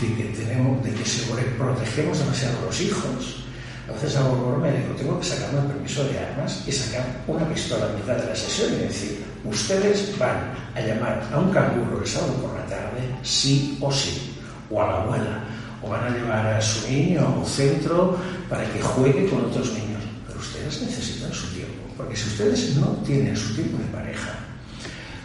de 0.00 0.06
que, 0.14 0.24
tenemos, 0.36 0.82
de 0.84 0.90
que 0.90 1.42
protegemos 1.58 2.18
demasiado 2.18 2.58
a 2.60 2.66
los 2.66 2.80
hijos, 2.80 3.44
a 3.88 3.92
veces 3.92 4.16
hago 4.16 4.62
y 4.64 4.80
digo, 4.80 4.94
tengo 4.96 5.20
que 5.20 5.26
sacarme 5.26 5.60
el 5.60 5.66
permiso 5.66 6.04
de 6.04 6.18
armas 6.18 6.64
y 6.66 6.72
sacar 6.72 7.04
una 7.26 7.48
pistola 7.48 7.86
a 7.86 7.96
mitad 7.96 8.16
de 8.16 8.28
la 8.28 8.36
sesión 8.36 8.72
y 8.74 8.84
decir, 8.84 9.24
ustedes 9.44 10.16
van 10.18 10.52
a 10.74 10.80
llamar 10.80 11.22
a 11.32 11.38
un 11.38 11.52
canguro 11.52 12.00
el 12.00 12.06
sábado 12.06 12.34
por 12.34 12.54
la 12.54 12.66
tarde, 12.66 13.14
sí 13.22 13.78
o 13.80 13.90
sí, 13.90 14.38
o 14.70 14.82
a 14.82 14.86
la 14.86 15.02
abuela, 15.02 15.44
o 15.82 15.88
van 15.88 16.04
a 16.04 16.10
llevar 16.10 16.46
a 16.46 16.60
su 16.60 16.88
niño 16.88 17.20
a 17.20 17.28
un 17.28 17.46
centro 17.46 18.16
para 18.48 18.64
que 18.64 18.80
juegue 18.80 19.28
con 19.28 19.44
otros 19.44 19.72
niños. 19.72 20.02
Pero 20.26 20.38
ustedes 20.38 20.82
necesitan 20.82 21.32
su 21.32 21.48
tiempo, 21.48 21.82
porque 21.96 22.16
si 22.16 22.28
ustedes 22.28 22.76
no 22.76 22.86
tienen 23.04 23.36
su 23.36 23.54
tiempo 23.54 23.78
de 23.78 23.84
pareja, 23.84 24.34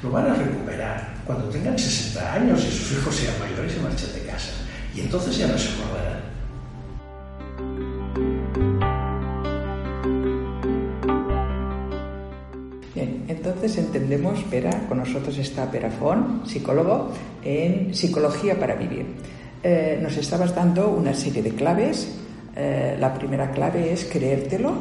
lo 0.03 0.11
van 0.11 0.29
a 0.31 0.35
recuperar 0.35 1.15
cuando 1.25 1.45
tengan 1.49 1.77
60 1.77 2.33
años 2.33 2.63
y 2.63 2.71
sus 2.71 2.91
hijos 2.93 3.15
sean 3.15 3.33
mayores 3.39 3.75
y 3.75 3.79
marchen 3.79 4.13
de 4.13 4.21
casa. 4.21 4.51
Y 4.95 5.01
entonces 5.01 5.37
ya 5.37 5.47
no 5.47 5.57
se 5.57 5.69
acordarán. 5.73 6.26
Entendemos, 13.75 14.41
Pera, 14.51 14.85
con 14.87 14.99
nosotros 14.99 15.37
está 15.37 15.69
Perafón, 15.69 16.43
psicólogo, 16.45 17.11
en 17.43 17.93
Psicología 17.93 18.57
para 18.57 18.75
Vivir. 18.75 19.05
Eh, 19.63 19.99
nos 20.01 20.15
estabas 20.15 20.55
dando 20.55 20.89
una 20.89 21.13
serie 21.13 21.41
de 21.41 21.51
claves. 21.51 22.15
Eh, 22.55 22.95
la 22.99 23.13
primera 23.13 23.51
clave 23.51 23.91
es 23.91 24.05
creértelo, 24.05 24.71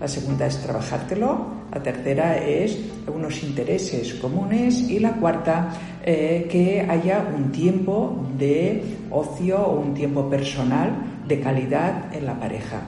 la 0.00 0.08
segunda 0.08 0.46
es 0.46 0.58
trabajártelo, 0.58 1.46
la 1.72 1.80
tercera 1.80 2.36
es 2.38 2.76
unos 3.06 3.42
intereses 3.44 4.14
comunes 4.14 4.80
y 4.90 4.98
la 4.98 5.12
cuarta 5.12 5.72
eh, 6.04 6.48
que 6.50 6.80
haya 6.80 7.24
un 7.36 7.52
tiempo 7.52 8.26
de 8.36 8.82
ocio 9.10 9.60
o 9.60 9.80
un 9.80 9.94
tiempo 9.94 10.28
personal 10.28 10.90
de 11.28 11.38
calidad 11.38 12.12
en 12.12 12.26
la 12.26 12.34
pareja. 12.38 12.82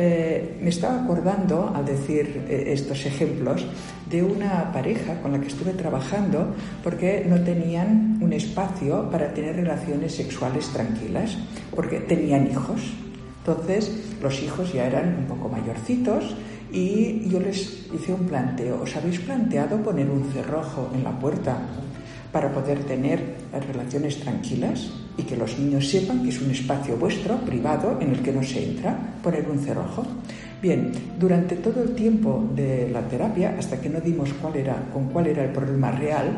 Eh, 0.00 0.56
me 0.62 0.70
estaba 0.70 1.02
acordando, 1.02 1.72
al 1.74 1.84
decir 1.84 2.44
eh, 2.48 2.66
estos 2.68 3.04
ejemplos, 3.04 3.66
de 4.08 4.22
una 4.22 4.70
pareja 4.72 5.20
con 5.20 5.32
la 5.32 5.40
que 5.40 5.48
estuve 5.48 5.72
trabajando 5.72 6.54
porque 6.84 7.26
no 7.28 7.40
tenían 7.42 8.16
un 8.20 8.32
espacio 8.32 9.10
para 9.10 9.34
tener 9.34 9.56
relaciones 9.56 10.14
sexuales 10.14 10.68
tranquilas, 10.68 11.36
porque 11.74 11.98
tenían 11.98 12.48
hijos. 12.48 12.80
Entonces, 13.40 13.90
los 14.22 14.40
hijos 14.40 14.72
ya 14.72 14.86
eran 14.86 15.16
un 15.18 15.24
poco 15.24 15.48
mayorcitos 15.48 16.36
y 16.70 17.28
yo 17.28 17.40
les 17.40 17.88
hice 17.92 18.12
un 18.12 18.28
planteo. 18.28 18.80
¿Os 18.80 18.94
habéis 18.94 19.18
planteado 19.18 19.82
poner 19.82 20.08
un 20.08 20.30
cerrojo 20.30 20.92
en 20.94 21.02
la 21.02 21.18
puerta 21.18 21.58
para 22.30 22.52
poder 22.52 22.84
tener 22.84 23.34
relaciones 23.66 24.20
tranquilas 24.20 24.92
y 25.18 25.24
que 25.24 25.36
los 25.36 25.58
niños 25.58 25.88
sepan 25.88 26.22
que 26.22 26.30
es 26.30 26.40
un 26.40 26.50
espacio 26.50 26.96
vuestro, 26.96 27.36
privado, 27.38 27.98
en 28.00 28.10
el 28.10 28.22
que 28.22 28.32
no 28.32 28.42
se 28.42 28.64
entra, 28.64 28.96
poner 29.22 29.46
un 29.50 29.58
cerrojo. 29.58 30.06
Bien, 30.62 30.92
durante 31.18 31.56
todo 31.56 31.82
el 31.82 31.94
tiempo 31.94 32.48
de 32.54 32.88
la 32.90 33.02
terapia, 33.02 33.56
hasta 33.58 33.80
que 33.80 33.88
no 33.88 34.00
dimos 34.00 34.32
cuál 34.40 34.56
era, 34.56 34.76
con 34.92 35.08
cuál 35.08 35.26
era 35.26 35.44
el 35.44 35.50
problema 35.50 35.90
real, 35.90 36.30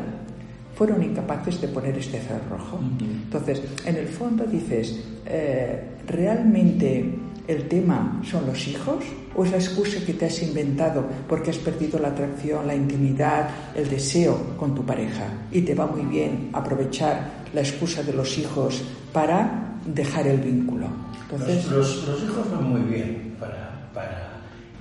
fueron 0.75 1.03
incapaces 1.03 1.61
de 1.61 1.67
poner 1.67 1.95
este 1.97 2.19
cerrojo. 2.19 2.79
Entonces, 2.99 3.61
en 3.85 3.95
el 3.95 4.07
fondo 4.07 4.45
dices, 4.45 4.99
eh, 5.27 5.81
¿realmente 6.07 7.20
el 7.47 7.67
tema 7.67 8.21
son 8.29 8.45
los 8.45 8.67
hijos 8.67 9.03
o 9.35 9.45
es 9.45 9.51
la 9.51 9.57
excusa 9.57 9.99
que 10.05 10.13
te 10.13 10.25
has 10.25 10.41
inventado 10.41 11.05
porque 11.27 11.51
has 11.51 11.57
perdido 11.57 11.99
la 11.99 12.09
atracción, 12.09 12.67
la 12.67 12.75
intimidad, 12.75 13.49
el 13.75 13.89
deseo 13.89 14.55
con 14.57 14.75
tu 14.75 14.85
pareja 14.85 15.25
y 15.51 15.61
te 15.61 15.73
va 15.73 15.87
muy 15.87 16.03
bien 16.03 16.49
aprovechar 16.53 17.41
la 17.53 17.61
excusa 17.61 18.03
de 18.03 18.13
los 18.13 18.37
hijos 18.37 18.81
para 19.11 19.75
dejar 19.85 20.27
el 20.27 20.39
vínculo? 20.39 20.87
Entonces, 21.29 21.65
los, 21.71 22.07
los, 22.07 22.23
hijos 22.23 22.51
van 22.51 22.63
muy 22.63 22.81
bien 22.81 23.35
para, 23.39 23.71
para 23.93 24.29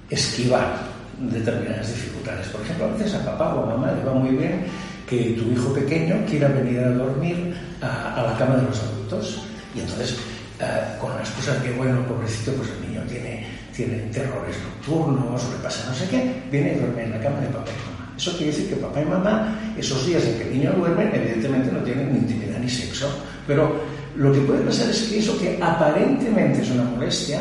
esquivar 0.09 0.79
determinadas 1.19 1.89
dificultades. 1.89 2.49
Por 2.49 2.61
ejemplo, 2.63 2.87
a 2.87 2.89
veces 2.89 3.15
a 3.15 3.25
papá 3.25 3.55
o 3.55 3.65
a 3.65 3.77
mamá 3.77 3.93
le 3.93 4.05
va 4.05 4.15
muy 4.15 4.37
bien 4.37 4.65
que 5.09 5.37
tu 5.39 5.51
hijo 5.51 5.73
pequeño 5.73 6.25
quiera 6.29 6.49
venir 6.49 6.81
a 6.81 6.91
dormir 6.91 7.55
a, 7.81 8.15
a 8.15 8.23
la 8.31 8.39
cama 8.39 8.57
de 8.57 8.63
los 8.63 8.83
adultos. 8.83 9.43
Y 9.75 9.81
entonces 9.81 10.19
eh, 10.61 10.97
con 11.01 11.17
las 11.17 11.29
cosas 11.31 11.63
que, 11.63 11.71
bueno, 11.73 12.07
pobrecito, 12.07 12.53
pues 12.53 12.69
el 12.71 12.89
niño 12.89 13.03
tiene, 13.09 13.47
tiene 13.75 13.97
terrores 14.13 14.57
nocturnos 14.63 15.43
o 15.43 15.53
le 15.53 15.59
pasa 15.63 15.89
no 15.89 15.95
sé 15.95 16.07
qué, 16.09 16.43
viene 16.51 16.75
y 16.75 16.79
duerme 16.81 17.05
en 17.05 17.11
la 17.13 17.21
cama 17.21 17.41
de 17.41 17.47
papá 17.47 17.71
y 17.71 17.91
mamá. 17.91 18.15
Eso 18.17 18.37
quiere 18.37 18.53
decir 18.53 18.69
que 18.69 18.77
papá 18.77 19.01
y 19.01 19.05
mamá, 19.07 19.59
esos 19.79 20.07
días 20.07 20.23
en 20.25 20.37
que 20.37 20.43
el 20.43 20.53
niño 20.59 20.73
duerme, 20.73 21.11
evidentemente 21.15 21.73
no 21.73 21.79
tienen 21.81 22.13
ni 22.13 22.19
intimidad 22.19 22.59
ni 22.59 22.69
sexo, 22.69 23.09
pero 23.47 23.81
lo 24.17 24.33
que 24.33 24.41
puede 24.41 24.61
pasar 24.61 24.91
es 24.91 25.03
que 25.05 25.19
eso 25.19 25.39
que 25.39 25.59
aparentemente 25.63 26.61
es 26.61 26.71
una 26.71 26.85
molestia, 26.85 27.41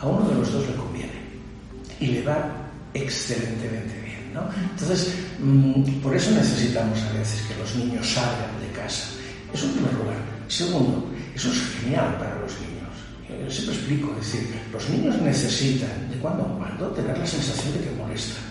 a 0.00 0.06
uno 0.06 0.28
de 0.28 0.34
los 0.34 0.52
dos 0.52 0.66
le 0.66 0.74
conviene 0.74 1.12
y 2.00 2.06
le 2.08 2.22
va 2.22 2.66
excelentemente 2.92 3.94
bien. 4.04 4.34
¿no? 4.34 4.42
Entonces, 4.72 5.14
mm, 5.38 6.00
por 6.02 6.14
eso 6.14 6.30
necesitamos 6.32 7.00
a 7.02 7.18
veces 7.18 7.42
que 7.42 7.54
los 7.58 7.76
niños 7.76 8.06
salgan 8.06 8.58
de 8.60 8.76
casa. 8.76 9.06
Eso 9.54 9.66
en 9.66 9.72
primer 9.72 9.94
lugar. 9.94 10.35
Segundo, 10.48 11.10
eso 11.34 11.50
es 11.50 11.58
genial 11.80 12.16
para 12.18 12.38
los 12.40 12.52
niños. 12.60 12.76
Yo 13.28 13.50
siempre 13.50 13.74
explico, 13.74 14.16
es 14.18 14.32
decir, 14.32 14.54
los 14.72 14.88
niños 14.90 15.20
necesitan 15.20 16.08
de 16.10 16.16
cuando 16.16 16.44
en 16.46 16.58
cuando 16.58 16.86
tener 16.90 17.18
la 17.18 17.26
sensación 17.26 17.74
de 17.74 17.80
que 17.80 17.90
molestan. 17.96 18.44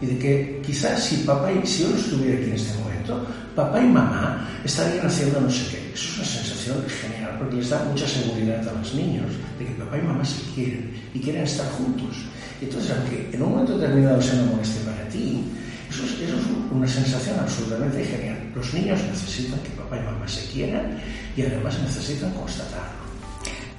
Y 0.00 0.06
de 0.06 0.18
que 0.18 0.62
quizás 0.64 1.02
si 1.02 1.16
papá 1.24 1.50
y 1.50 1.66
si 1.66 1.82
yo 1.82 1.96
estuviera 1.96 2.38
aquí 2.38 2.50
en 2.50 2.54
este 2.54 2.78
momento, 2.78 3.26
papá 3.56 3.80
y 3.80 3.88
mamá 3.88 4.48
estarían 4.64 5.06
haciendo 5.06 5.40
no 5.40 5.50
sé 5.50 5.64
qué. 5.70 5.92
Eso 5.94 6.12
es 6.12 6.16
una 6.18 6.26
sensación 6.26 6.84
genial 6.86 7.36
porque 7.38 7.56
les 7.56 7.70
da 7.70 7.82
mucha 7.84 8.06
seguridad 8.06 8.68
a 8.68 8.72
los 8.72 8.94
niños 8.94 9.26
de 9.58 9.64
que 9.66 9.72
papá 9.72 9.98
y 9.98 10.02
mamá 10.02 10.24
se 10.24 10.42
quieren 10.54 10.92
y 11.14 11.18
quieren 11.18 11.42
estar 11.42 11.68
juntos. 11.72 12.16
Entonces, 12.60 12.92
aunque 12.96 13.30
en 13.32 13.42
un 13.42 13.50
momento 13.50 13.78
determinado 13.78 14.20
sea 14.20 14.34
una 14.34 14.52
molestia 14.52 14.82
para 14.84 15.08
ti, 15.08 15.42
eso 15.90 16.04
es, 16.04 16.12
eso 16.28 16.36
es 16.36 16.42
una 16.70 16.86
sensación 16.86 17.38
absolutamente 17.40 18.04
genial. 18.04 18.37
Los 18.54 18.74
niños 18.74 19.00
necesitan 19.04 19.60
que 19.60 19.70
papá 19.70 19.96
y 19.96 20.04
mamá 20.04 20.26
se 20.26 20.50
quieran 20.50 20.98
y 21.36 21.42
además 21.42 21.78
necesitan 21.80 22.32
constatarlo. 22.32 22.98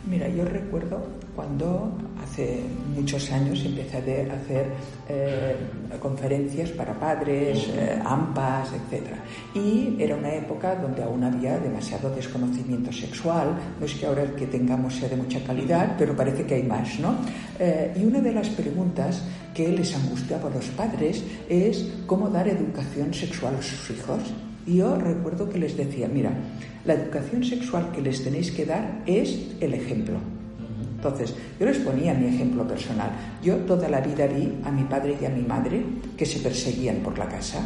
Mira, 0.10 0.28
yo 0.30 0.46
recuerdo 0.46 1.06
cuando 1.36 1.92
hace 2.24 2.62
muchos 2.96 3.32
años 3.32 3.64
empecé 3.64 3.98
a 3.98 4.34
hacer 4.34 4.66
eh, 5.08 5.56
conferencias 6.02 6.70
para 6.72 6.98
padres, 6.98 7.68
eh, 7.70 8.02
AMPAs, 8.04 8.70
etc. 8.74 9.08
Y 9.54 9.96
era 10.00 10.16
una 10.16 10.34
época 10.34 10.76
donde 10.76 11.04
aún 11.04 11.24
había 11.24 11.60
demasiado 11.60 12.10
desconocimiento 12.16 12.92
sexual. 12.92 13.58
No 13.80 13.86
es 13.86 13.94
que 13.94 14.06
ahora 14.06 14.24
el 14.24 14.34
que 14.36 14.48
tengamos 14.48 14.96
sea 14.96 15.10
de 15.10 15.18
mucha 15.18 15.44
calidad, 15.44 15.96
pero 15.98 16.16
parece 16.16 16.44
que 16.46 16.56
hay 16.56 16.64
más, 16.64 17.00
¿no? 17.00 17.16
Eh, 17.60 17.94
y 17.96 18.04
una 18.06 18.20
de 18.20 18.32
las 18.32 18.50
preguntas 18.50 19.22
que 19.54 19.68
les 19.68 19.96
angustiaba 19.96 20.50
a 20.50 20.54
los 20.56 20.66
padres 20.70 21.24
es 21.50 21.86
cómo 22.06 22.30
dar 22.30 22.48
educación 22.48 23.14
sexual 23.14 23.56
a 23.56 23.62
sus 23.62 23.92
hijos. 23.92 24.22
Y 24.70 24.78
yo 24.78 24.96
recuerdo 24.96 25.50
que 25.50 25.58
les 25.58 25.76
decía, 25.76 26.08
mira, 26.08 26.32
la 26.86 26.94
educación 26.94 27.44
sexual 27.44 27.92
que 27.92 28.04
les 28.04 28.24
tenéis 28.24 28.52
que 28.52 28.68
dar 28.68 29.02
es 29.08 29.48
el 29.60 29.74
ejemplo. 29.74 30.20
Entonces, 30.96 31.34
yo 31.60 31.66
les 31.66 31.78
ponía 31.80 32.14
mi 32.14 32.28
ejemplo 32.28 32.68
personal. 32.68 33.10
Yo 33.42 33.56
toda 33.66 33.90
la 33.90 34.00
vida 34.00 34.28
vi 34.28 34.54
a 34.64 34.70
mi 34.70 34.84
padre 34.84 35.18
y 35.20 35.26
a 35.26 35.30
mi 35.30 35.42
madre 35.42 35.84
que 36.16 36.26
se 36.26 36.40
perseguían 36.40 36.98
por 36.98 37.18
la 37.18 37.28
casa 37.28 37.58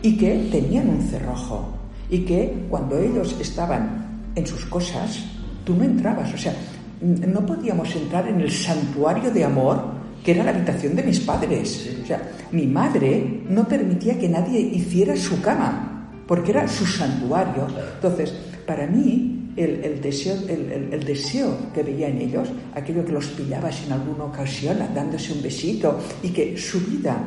y 0.00 0.16
que 0.16 0.48
tenían 0.50 0.88
un 0.88 1.02
cerrojo 1.02 1.74
y 2.08 2.20
que 2.20 2.64
cuando 2.70 2.98
ellos 2.98 3.36
estaban 3.38 4.30
en 4.34 4.46
sus 4.46 4.64
cosas, 4.64 5.22
tú 5.64 5.74
no 5.74 5.84
entrabas. 5.84 6.32
O 6.32 6.38
sea, 6.38 6.54
no 7.02 7.44
podíamos 7.44 7.94
entrar 7.94 8.28
en 8.28 8.40
el 8.40 8.50
santuario 8.50 9.30
de 9.30 9.44
amor 9.44 10.00
que 10.24 10.32
era 10.32 10.44
la 10.44 10.52
habitación 10.52 10.96
de 10.96 11.02
mis 11.02 11.20
padres. 11.20 11.98
O 12.02 12.06
sea, 12.06 12.22
mi 12.52 12.66
madre 12.66 13.42
no 13.46 13.68
permitía 13.68 14.18
que 14.18 14.28
nadie 14.28 14.58
hiciera 14.58 15.16
su 15.16 15.42
cama, 15.42 15.89
porque 16.30 16.52
era 16.52 16.68
su 16.68 16.86
santuario. 16.86 17.66
Entonces, 17.96 18.32
para 18.64 18.86
mí, 18.86 19.50
el, 19.56 20.00
deseo, 20.00 20.36
el, 20.46 21.02
deseo 21.02 21.58
que 21.74 21.82
veía 21.82 22.06
en 22.06 22.18
ellos, 22.18 22.46
aquello 22.72 23.04
que 23.04 23.10
los 23.10 23.26
pillabas 23.34 23.84
en 23.84 23.94
alguna 23.94 24.26
ocasión 24.26 24.78
dándose 24.94 25.32
un 25.32 25.42
besito 25.42 25.98
y 26.22 26.28
que 26.28 26.56
su 26.56 26.78
vida 26.86 27.18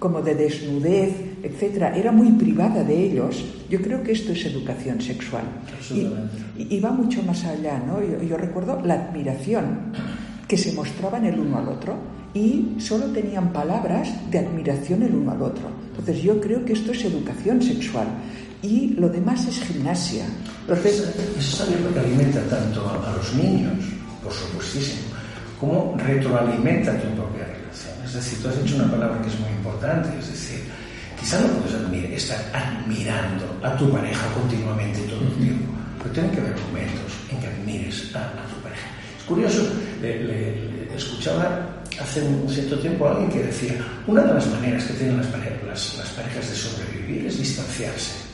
como 0.00 0.22
de 0.22 0.34
desnudez, 0.34 1.14
etcétera, 1.40 1.96
era 1.96 2.10
muy 2.10 2.32
privada 2.32 2.82
de 2.82 3.00
ellos, 3.00 3.44
yo 3.70 3.80
creo 3.80 4.02
que 4.02 4.10
esto 4.10 4.32
es 4.32 4.44
educación 4.46 5.00
sexual. 5.00 5.44
Y, 6.58 6.80
va 6.80 6.90
mucho 6.90 7.22
más 7.22 7.44
allá, 7.44 7.80
¿no? 7.86 8.02
Yo, 8.02 8.36
recuerdo 8.36 8.82
la 8.84 8.94
admiración 8.94 9.92
que 10.48 10.56
se 10.56 10.72
mostraban 10.72 11.24
el 11.26 11.38
uno 11.38 11.58
al 11.58 11.68
otro 11.68 11.94
y 12.34 12.74
solo 12.78 13.06
tenían 13.12 13.52
palabras 13.52 14.08
de 14.32 14.40
admiración 14.40 15.04
el 15.04 15.14
uno 15.14 15.30
al 15.30 15.42
otro. 15.42 15.70
Entonces 15.90 16.24
yo 16.24 16.40
creo 16.40 16.64
que 16.64 16.72
esto 16.72 16.90
es 16.90 17.04
educación 17.04 17.62
sexual 17.62 18.08
y 18.62 18.94
lo 18.94 19.08
demás 19.08 19.46
es 19.46 19.60
gimnasia. 19.62 20.26
Entonces, 20.62 21.14
es 21.38 21.60
algo 21.60 21.92
que 21.92 22.00
alimenta 22.00 22.40
tanto 22.42 22.88
a, 22.88 23.12
los 23.16 23.34
niños, 23.34 23.72
por 24.22 24.32
supuestísimo, 24.32 25.14
como 25.60 25.96
retroalimenta 25.96 26.92
tu 27.00 27.08
propia 27.14 27.44
relación. 27.46 27.94
Es 28.04 28.14
decir, 28.14 28.38
tú 28.42 28.48
has 28.48 28.62
dicho 28.62 28.76
una 28.76 28.90
palabra 28.90 29.22
que 29.22 29.28
es 29.28 29.38
muy 29.38 29.50
importante, 29.50 30.08
es 30.18 30.28
decir, 30.28 30.60
quizá 31.18 31.40
no 31.40 31.48
puedes 31.48 31.74
admirar, 31.74 32.12
estar 32.12 32.38
admirando 32.52 33.44
a 33.62 33.76
tu 33.76 33.90
pareja 33.90 34.26
continuamente 34.34 35.00
todo 35.02 35.20
el 35.20 35.34
tiempo, 35.34 35.72
pero 35.98 36.10
tiene 36.10 36.30
que 36.30 36.40
haber 36.40 36.56
momentos 36.68 37.12
en 37.30 37.40
que 37.40 37.46
admires 37.46 38.16
a, 38.16 38.32
tu 38.48 38.60
pareja. 38.62 38.88
Es 39.18 39.24
curioso, 39.24 39.62
le, 40.02 40.96
escuchaba 40.96 41.64
hace 42.00 42.22
un 42.22 42.48
cierto 42.48 42.78
tiempo 42.80 43.06
a 43.06 43.12
alguien 43.12 43.30
que 43.30 43.44
decía, 43.44 43.74
una 44.06 44.22
de 44.22 44.34
las 44.34 44.46
maneras 44.48 44.84
que 44.84 44.94
tienen 44.94 45.18
las 45.18 45.26
parejas 45.28 46.50
de 46.50 46.56
sobrevivir 46.56 47.26
es 47.26 47.38
distanciarse 47.38 48.27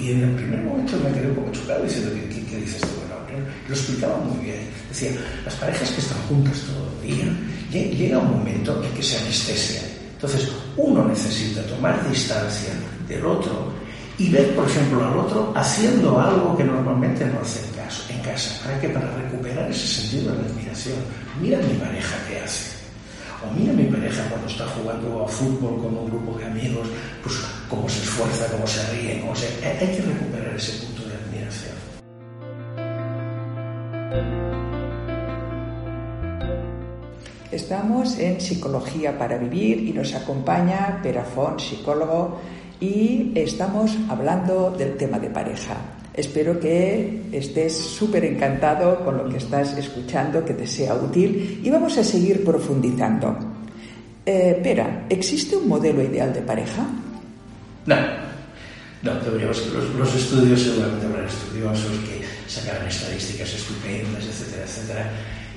y, 0.00 0.12
en 0.12 0.22
el 0.22 0.34
primer 0.36 0.62
momento 0.62 0.96
me 1.02 1.12
quedé 1.12 1.28
un 1.28 1.34
poco 1.34 1.52
chocado 1.52 1.84
diciendo, 1.84 2.12
¿qué, 2.14 2.44
qué, 2.44 2.56
dices 2.58 2.80
tú? 2.80 2.88
Bueno, 2.98 3.46
lo 3.68 3.74
explicaba 3.74 4.16
muy 4.18 4.44
bien. 4.44 4.60
Decía, 4.88 5.10
las 5.44 5.54
parejas 5.54 5.90
que 5.90 6.00
están 6.00 6.18
juntas 6.28 6.60
todo 6.60 6.88
el 7.02 7.08
día, 7.08 7.90
llega 7.90 8.18
un 8.18 8.38
momento 8.38 8.82
en 8.84 8.92
que 8.92 9.02
se 9.02 9.18
anestesian. 9.18 9.84
Entonces, 10.14 10.48
uno 10.76 11.04
necesita 11.06 11.62
tomar 11.66 12.08
distancia 12.08 12.72
del 13.08 13.26
otro 13.26 13.72
y 14.16 14.30
ver, 14.30 14.54
por 14.54 14.68
ejemplo, 14.68 15.04
al 15.04 15.18
otro 15.18 15.52
haciendo 15.56 16.20
algo 16.20 16.56
que 16.56 16.64
normalmente 16.64 17.24
no 17.26 17.40
hace 17.40 17.60
en, 18.08 18.20
casa, 18.22 18.62
para 18.64 18.80
que 18.80 18.88
para 18.88 19.10
recuperar 19.16 19.70
ese 19.70 19.86
sentido 19.86 20.32
de 20.34 20.48
admiración. 20.48 20.96
Mira 21.40 21.58
mi 21.58 21.74
pareja 21.74 22.16
qué 22.28 22.38
hace 22.38 22.83
o 23.44 23.54
mira 23.58 23.72
mi 23.72 23.84
pareja 23.84 24.28
cuando 24.28 24.46
está 24.48 24.66
jugando 24.66 25.24
a 25.24 25.28
fútbol 25.28 25.82
con 25.82 25.96
un 25.96 26.06
grupo 26.06 26.38
de 26.38 26.46
amigos, 26.46 26.88
pues 27.22 27.36
cómo 27.68 27.88
se 27.88 28.02
esfuerza, 28.02 28.46
cómo 28.50 28.66
se 28.66 28.82
ríe, 28.92 29.20
cómo 29.20 29.34
se... 29.34 29.46
Hay 29.66 29.96
que 29.96 30.02
recuperar 30.02 30.54
ese 30.56 30.84
punto 30.84 31.02
de 31.08 31.14
admiración. 31.14 31.74
Estamos 37.50 38.18
en 38.18 38.40
Psicología 38.40 39.16
para 39.16 39.38
Vivir 39.38 39.88
y 39.88 39.92
nos 39.92 40.14
acompaña 40.14 41.00
Perafón, 41.02 41.60
psicólogo, 41.60 42.40
y 42.80 43.32
estamos 43.36 43.96
hablando 44.08 44.72
del 44.72 44.96
tema 44.96 45.18
de 45.18 45.30
pareja. 45.30 45.93
Espero 46.14 46.60
que 46.60 47.22
estés 47.32 47.76
súper 47.76 48.24
encantado 48.24 49.04
con 49.04 49.16
lo 49.18 49.28
que 49.28 49.38
estás 49.38 49.76
escuchando, 49.76 50.44
que 50.44 50.54
te 50.54 50.66
sea 50.66 50.94
útil 50.94 51.60
y 51.62 51.68
vamos 51.70 51.98
a 51.98 52.04
seguir 52.04 52.44
profundizando. 52.44 53.36
Eh, 54.24 54.60
Pera, 54.62 55.06
¿existe 55.10 55.56
un 55.56 55.68
modelo 55.68 56.02
ideal 56.02 56.32
de 56.32 56.40
pareja? 56.42 56.86
No, 57.86 57.96
no, 59.02 59.20
deberíamos 59.20 59.60
que 59.60 59.70
los, 59.98 60.14
estudios 60.14 60.62
seguramente 60.62 61.04
habrán 61.04 61.26
estudiosos 61.26 61.98
que 62.06 62.24
sacarán 62.48 62.86
estadísticas 62.86 63.52
estupendas, 63.52 64.24
etcétera, 64.24 64.64
etcétera. 64.64 65.10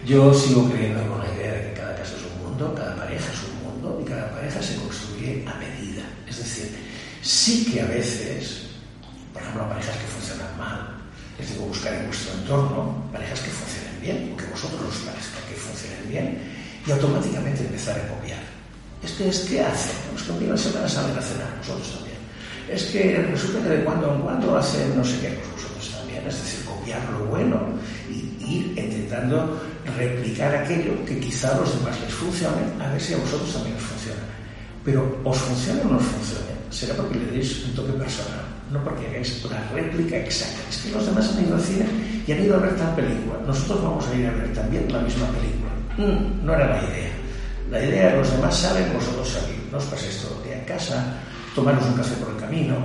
Yo 0.08 0.34
sigo 0.34 0.68
creyendo 0.70 1.08
con 1.08 1.20
la 1.20 1.34
idea 1.36 1.54
de 1.54 1.70
que 1.70 1.74
cada 1.80 1.96
caso 1.96 2.16
es 2.18 2.24
un 2.24 2.50
mundo, 2.50 2.74
cada 2.76 2.96
pareja 2.96 3.32
es 3.32 3.40
un 3.44 3.64
mundo 3.64 4.02
y 4.02 4.10
cada 4.10 4.32
pareja 4.32 4.62
se 4.62 4.76
construye 4.76 5.46
a 5.46 5.54
medida. 5.60 6.02
Es 6.28 6.40
decir, 6.40 6.76
sí 7.22 7.72
que 7.72 7.82
a 7.82 7.86
veces 7.86 8.67
por 9.38 9.46
ejemplo, 9.46 9.70
parejas 9.70 9.98
que 9.98 10.08
funcionan 10.08 10.58
mal. 10.58 10.82
Les 11.38 11.50
digo 11.54 11.70
buscar 11.70 11.94
en 11.94 12.08
vuestro 12.08 12.34
entorno 12.34 13.06
parejas 13.14 13.40
que 13.42 13.54
funcionen 13.54 14.02
bien, 14.02 14.18
o 14.34 14.38
que 14.38 14.46
vosotros 14.50 14.82
os 14.82 14.98
parezca 15.06 15.38
que 15.46 15.54
funcionen 15.54 16.04
bien, 16.10 16.26
y 16.86 16.90
automáticamente 16.90 17.62
empezar 17.62 18.02
a 18.02 18.08
copiar. 18.10 18.42
Es 19.06 19.12
que 19.14 19.30
es 19.30 19.40
que 19.46 19.62
hace, 19.62 19.94
los 20.12 20.24
que 20.24 20.32
un 20.32 20.40
día 20.42 20.58
semana 20.58 20.90
salen 20.90 21.14
a 21.14 21.22
cenar, 21.22 21.54
vosotros 21.62 22.02
también. 22.02 22.18
Es 22.66 22.90
que 22.90 23.30
resulta 23.30 23.62
que 23.62 23.70
de 23.78 23.84
cuando 23.86 24.10
en 24.10 24.22
cuando 24.22 24.58
hacen 24.58 24.98
no 24.98 25.06
sé 25.06 25.22
qué, 25.22 25.30
pues 25.38 25.54
vosotros 25.54 25.86
también. 25.94 26.26
Es 26.26 26.34
decir, 26.34 26.66
copiar 26.66 27.02
lo 27.14 27.30
bueno 27.30 27.62
y 28.10 28.34
ir 28.42 28.74
intentando 28.74 29.62
replicar 29.86 30.56
aquello 30.56 31.06
que 31.06 31.20
quizá 31.20 31.54
a 31.54 31.62
los 31.62 31.78
demás 31.78 31.96
les 32.02 32.12
funcione, 32.12 32.66
a 32.82 32.90
ver 32.90 33.00
si 33.00 33.14
a 33.14 33.18
vosotros 33.18 33.54
también 33.54 33.78
os 33.78 33.84
funciona. 33.84 34.26
Pero 34.84 35.22
os 35.24 35.38
funcione 35.38 35.82
o 35.82 35.94
no 35.94 35.98
os 35.98 36.04
funcione, 36.04 36.58
será 36.72 36.96
porque 36.96 37.20
le 37.20 37.38
deis 37.38 37.64
un 37.64 37.76
toque 37.76 37.94
personal 37.94 38.57
no 38.72 38.84
porque 38.84 39.08
hagáis 39.08 39.44
una 39.46 39.64
réplica 39.74 40.18
exacta. 40.18 40.60
Es 40.70 40.78
que 40.78 40.92
los 40.92 41.06
demás 41.06 41.34
han 41.34 41.46
ido 41.46 41.56
al 41.56 41.62
cine 41.62 41.86
y 42.26 42.32
han 42.32 42.44
ido 42.44 42.56
a 42.56 42.60
ver 42.60 42.76
tal 42.76 42.96
película. 42.96 43.40
Nosotros 43.46 43.84
vamos 43.84 44.08
a 44.08 44.16
ir 44.16 44.28
a 44.28 44.32
ver 44.32 44.54
también 44.54 44.92
la 44.92 45.00
misma 45.00 45.28
película. 45.28 45.72
Mm, 45.98 46.46
no 46.46 46.54
era 46.54 46.68
la 46.68 46.84
idea. 46.84 47.12
La 47.72 47.84
idea, 47.84 48.16
los 48.16 48.32
demás 48.32 48.56
salen, 48.56 48.94
vosotros 48.94 49.28
salir. 49.28 49.58
No 49.72 49.78
os 49.78 49.86
paséis 49.86 50.22
todo 50.22 50.38
el 50.42 50.50
día 50.50 50.60
en 50.60 50.66
casa, 50.66 51.16
tomaros 51.56 51.86
un 51.86 51.94
café 51.94 52.16
por 52.16 52.34
el 52.34 52.40
camino, 52.40 52.76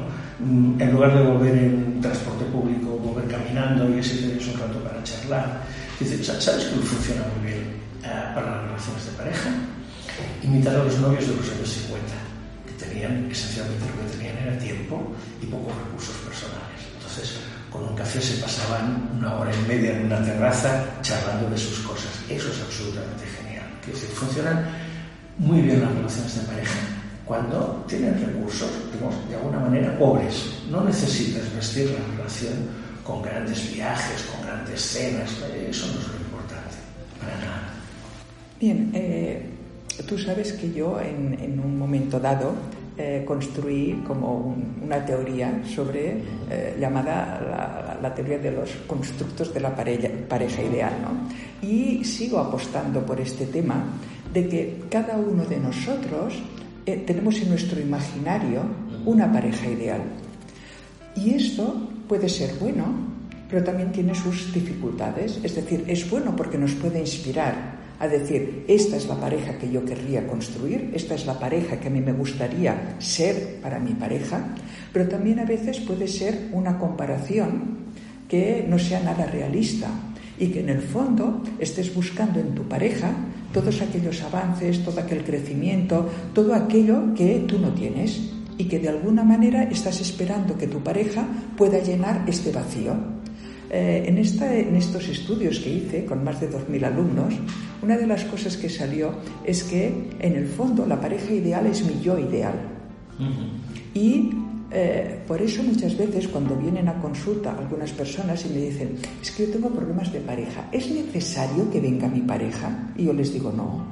mm, 0.41 0.81
en 0.81 0.93
lugar 0.93 1.15
de 1.15 1.23
volver 1.23 1.55
en 1.57 2.01
transporte 2.01 2.45
público, 2.47 2.99
volver 2.99 3.29
caminando 3.29 3.89
y 3.95 4.01
así 4.01 4.19
tenéis 4.19 4.47
un 4.49 4.61
rato 4.61 4.79
para 4.83 5.03
charlar. 5.03 5.63
¿sabes 6.03 6.65
que 6.65 6.75
funciona 6.83 7.23
muy 7.37 7.53
bien 7.53 7.63
eh, 8.03 8.33
para 8.35 8.51
las 8.51 8.65
relaciones 8.65 9.07
de 9.07 9.13
pareja? 9.13 9.51
Imitar 10.43 10.75
a 10.75 10.85
los 10.85 10.99
novios 10.99 11.29
de 11.29 11.37
los 11.37 11.49
años 11.49 11.69
50 11.69 12.33
tenían, 12.93 13.31
esencialmente 13.31 13.87
lo 13.87 14.11
que 14.11 14.17
tenían 14.17 14.37
era 14.39 14.59
tiempo 14.59 14.82
y 15.41 15.47
pocos 15.47 15.75
recursos 15.85 16.17
personales. 16.27 16.81
Entonces, 16.97 17.39
con 17.71 17.85
un 17.89 17.97
café 17.97 18.21
se 18.21 18.41
pasaban 18.41 19.11
una 19.19 19.35
hora 19.37 19.53
y 19.55 19.69
media 19.69 19.97
en 19.97 20.07
una 20.07 20.23
terraza 20.23 20.85
charlando 21.03 21.49
de 21.49 21.59
sus 21.59 21.79
cosas. 21.81 22.13
Eso 22.29 22.49
es 22.51 22.61
absolutamente 22.61 23.25
genial. 23.27 23.67
Que 23.85 23.93
decir, 23.93 24.11
funcionan 24.11 24.67
muy 25.39 25.63
bien 25.63 25.81
las 25.81 25.95
relaciones 25.95 26.35
de 26.37 26.43
pareja 26.43 26.79
cuando 27.25 27.85
tienen 27.89 28.21
recursos, 28.21 28.71
digamos, 28.93 29.29
de 29.29 29.37
alguna 29.37 29.59
manera 29.61 29.99
pobres. 29.99 30.53
No 30.71 30.85
necesitas 30.85 31.55
vestir 31.55 31.91
la 31.91 32.17
relación 32.17 32.69
con 33.05 33.23
grandes 33.23 33.73
viajes, 33.73 34.23
con 34.23 34.45
grandes 34.47 34.81
cenas. 34.81 35.31
Eso 35.31 35.87
no 35.87 36.01
es 36.01 36.09
lo 36.09 36.17
importante, 36.17 36.77
para 37.19 37.37
nada. 37.37 37.69
Bien, 38.61 38.91
eh, 38.95 39.49
tú 40.07 40.19
sabes 40.19 40.53
que 40.53 40.73
yo 40.73 41.01
en, 41.01 41.39
en 41.41 41.59
un 41.59 41.79
momento 41.79 42.21
dado 42.21 42.55
eh, 42.99 43.25
construí 43.27 44.03
como 44.07 44.55
una 44.83 45.05
teoría 45.05 45.63
sobre 45.65 46.23
eh, 46.51 46.77
llamada 46.79 47.99
la, 48.03 48.15
teoría 48.15 48.39
de 48.39 48.51
los 48.51 48.71
constructos 48.87 49.55
de 49.55 49.61
la 49.61 49.75
pareja, 49.75 50.09
pareja 50.29 50.63
ideal. 50.63 50.93
¿no? 51.01 51.67
Y 51.67 52.05
sigo 52.05 52.39
apostando 52.39 53.01
por 53.05 53.19
este 53.19 53.47
tema 53.47 53.83
de 54.33 54.47
que 54.47 54.85
cada 54.91 55.17
uno 55.17 55.45
de 55.45 55.59
nosotros 55.59 56.35
eh, 56.85 57.03
tenemos 57.07 57.37
en 57.41 57.49
nuestro 57.49 57.81
imaginario 57.81 58.61
una 59.07 59.33
pareja 59.33 59.67
ideal. 59.69 60.03
Y 61.17 61.35
esto 61.35 61.89
puede 62.07 62.29
ser 62.29 62.55
bueno, 62.61 62.93
pero 63.49 63.65
también 63.65 63.91
tiene 63.93 64.15
sus 64.15 64.53
dificultades. 64.53 65.41
Es 65.43 65.55
decir, 65.55 65.85
es 65.87 66.09
bueno 66.11 66.37
porque 66.37 66.59
nos 66.59 66.73
puede 66.73 67.01
inspirar 67.01 67.72
a 68.03 68.09
decir, 68.09 68.65
esta 68.67 68.97
es 68.97 69.07
la 69.07 69.15
pareja 69.15 69.59
que 69.59 69.71
yo 69.71 69.85
querría 69.85 70.27
construir, 70.27 70.91
esta 70.93 71.15
es 71.15 71.25
la 71.25 71.39
pareja 71.39 71.79
que 71.79 71.87
a 71.87 71.91
mí 71.91 72.01
me 72.01 72.13
gustaría 72.13 72.97
ser 72.99 73.61
para 73.63 73.79
mi 73.79 73.93
pareja, 73.93 74.57
pero 74.93 75.07
también 75.07 75.39
a 75.39 75.45
veces 75.45 75.79
puede 75.79 76.09
ser 76.09 76.49
una 76.51 76.81
comparación 76.81 77.79
que 78.29 78.67
no 78.69 78.77
sea 78.81 78.99
nada 79.05 79.27
realista 79.27 79.87
y 80.37 80.49
que 80.49 80.59
en 80.59 80.71
el 80.71 80.81
fondo 80.81 81.45
estés 81.61 81.95
buscando 81.95 82.41
en 82.41 82.57
tu 82.57 82.65
pareja 82.65 83.13
todos 83.53 83.81
aquellos 83.81 84.21
avances, 84.23 84.83
todo 84.83 84.99
aquel 84.99 85.23
crecimiento, 85.23 86.11
todo 86.35 86.57
aquello 86.57 87.15
que 87.15 87.45
tú 87.47 87.61
no 87.61 87.69
tienes 87.69 88.33
y 88.59 88.65
que 88.65 88.81
de 88.81 88.89
alguna 88.89 89.23
manera 89.23 89.63
estás 89.63 90.01
esperando 90.01 90.59
que 90.59 90.67
tu 90.67 90.81
pareja 90.81 91.25
pueda 91.57 91.79
llenar 91.79 92.25
este 92.27 92.51
vacío. 92.51 93.22
Eh, 93.73 94.05
en, 94.07 94.19
esta, 94.19 94.55
en 94.55 94.77
estos 94.77 95.09
estudios 95.09 95.59
que 95.59 95.71
hice 95.71 96.05
con 96.05 96.23
más 96.23 96.39
de 96.43 96.51
2.000 96.51 96.85
alumnos, 96.85 97.33
una 97.81 97.97
de 97.97 98.07
las 98.07 98.23
cosas 98.25 98.59
que 98.59 98.69
salió 98.69 99.15
es 99.45 99.65
que 99.65 100.11
en 100.21 100.37
el 100.37 100.47
fondo 100.47 100.85
la 100.85 101.01
pareja 101.01 101.33
ideal 101.33 101.67
es 101.67 101.83
mi 101.83 101.99
yo 102.03 102.19
ideal. 102.19 102.53
Y 103.95 104.31
eh, 104.71 105.21
por 105.27 105.41
eso 105.41 105.63
muchas 105.63 105.97
veces 105.97 106.29
cuando 106.29 106.55
vienen 106.55 106.87
a 106.89 107.01
consulta 107.01 107.57
algunas 107.57 107.93
personas 107.93 108.45
y 108.45 108.51
me 108.51 108.61
dicen, 108.61 108.97
es 109.23 109.31
que 109.31 109.47
yo 109.47 109.53
tengo 109.53 109.71
problemas 109.71 110.13
de 110.13 110.21
pareja, 110.21 110.69
¿es 110.71 110.91
necesario 110.91 111.71
que 111.71 111.81
venga 111.81 112.09
mi 112.09 112.21
pareja? 112.21 112.93
Y 112.95 113.05
yo 113.05 113.15
les 113.15 113.33
digo, 113.33 113.51
no, 113.53 113.87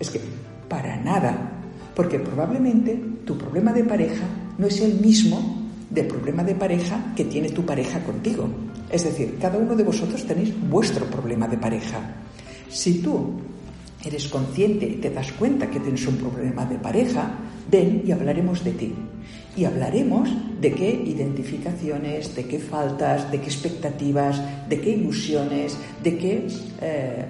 es 0.00 0.08
que 0.08 0.20
para 0.66 0.96
nada, 0.96 1.52
porque 1.94 2.18
probablemente 2.18 2.98
tu 3.26 3.36
problema 3.36 3.74
de 3.74 3.84
pareja 3.84 4.24
no 4.56 4.66
es 4.66 4.80
el 4.80 4.94
mismo 4.98 5.68
del 5.90 6.06
problema 6.06 6.42
de 6.42 6.54
pareja 6.54 7.12
que 7.14 7.24
tiene 7.24 7.50
tu 7.50 7.66
pareja 7.66 8.00
contigo. 8.00 8.48
Es 8.90 9.04
decir, 9.04 9.38
cada 9.40 9.58
uno 9.58 9.74
de 9.74 9.84
vosotros 9.84 10.24
tenéis 10.24 10.54
vuestro 10.68 11.06
problema 11.06 11.48
de 11.48 11.58
pareja. 11.58 11.98
Si 12.68 13.00
tú 13.00 13.40
eres 14.04 14.28
consciente 14.28 14.86
y 14.86 14.96
te 14.96 15.10
das 15.10 15.32
cuenta 15.32 15.68
que 15.68 15.80
tienes 15.80 16.06
un 16.06 16.16
problema 16.16 16.64
de 16.64 16.78
pareja, 16.78 17.30
ven 17.70 18.02
y 18.06 18.12
hablaremos 18.12 18.62
de 18.62 18.72
ti. 18.72 18.94
Y 19.56 19.64
hablaremos 19.64 20.30
de 20.60 20.72
qué 20.72 20.90
identificaciones, 20.90 22.34
de 22.34 22.44
qué 22.44 22.58
faltas, 22.58 23.30
de 23.30 23.40
qué 23.40 23.46
expectativas, 23.46 24.40
de 24.68 24.80
qué 24.80 24.90
ilusiones, 24.90 25.76
de 26.02 26.18
qué 26.18 26.46
eh, 26.80 27.24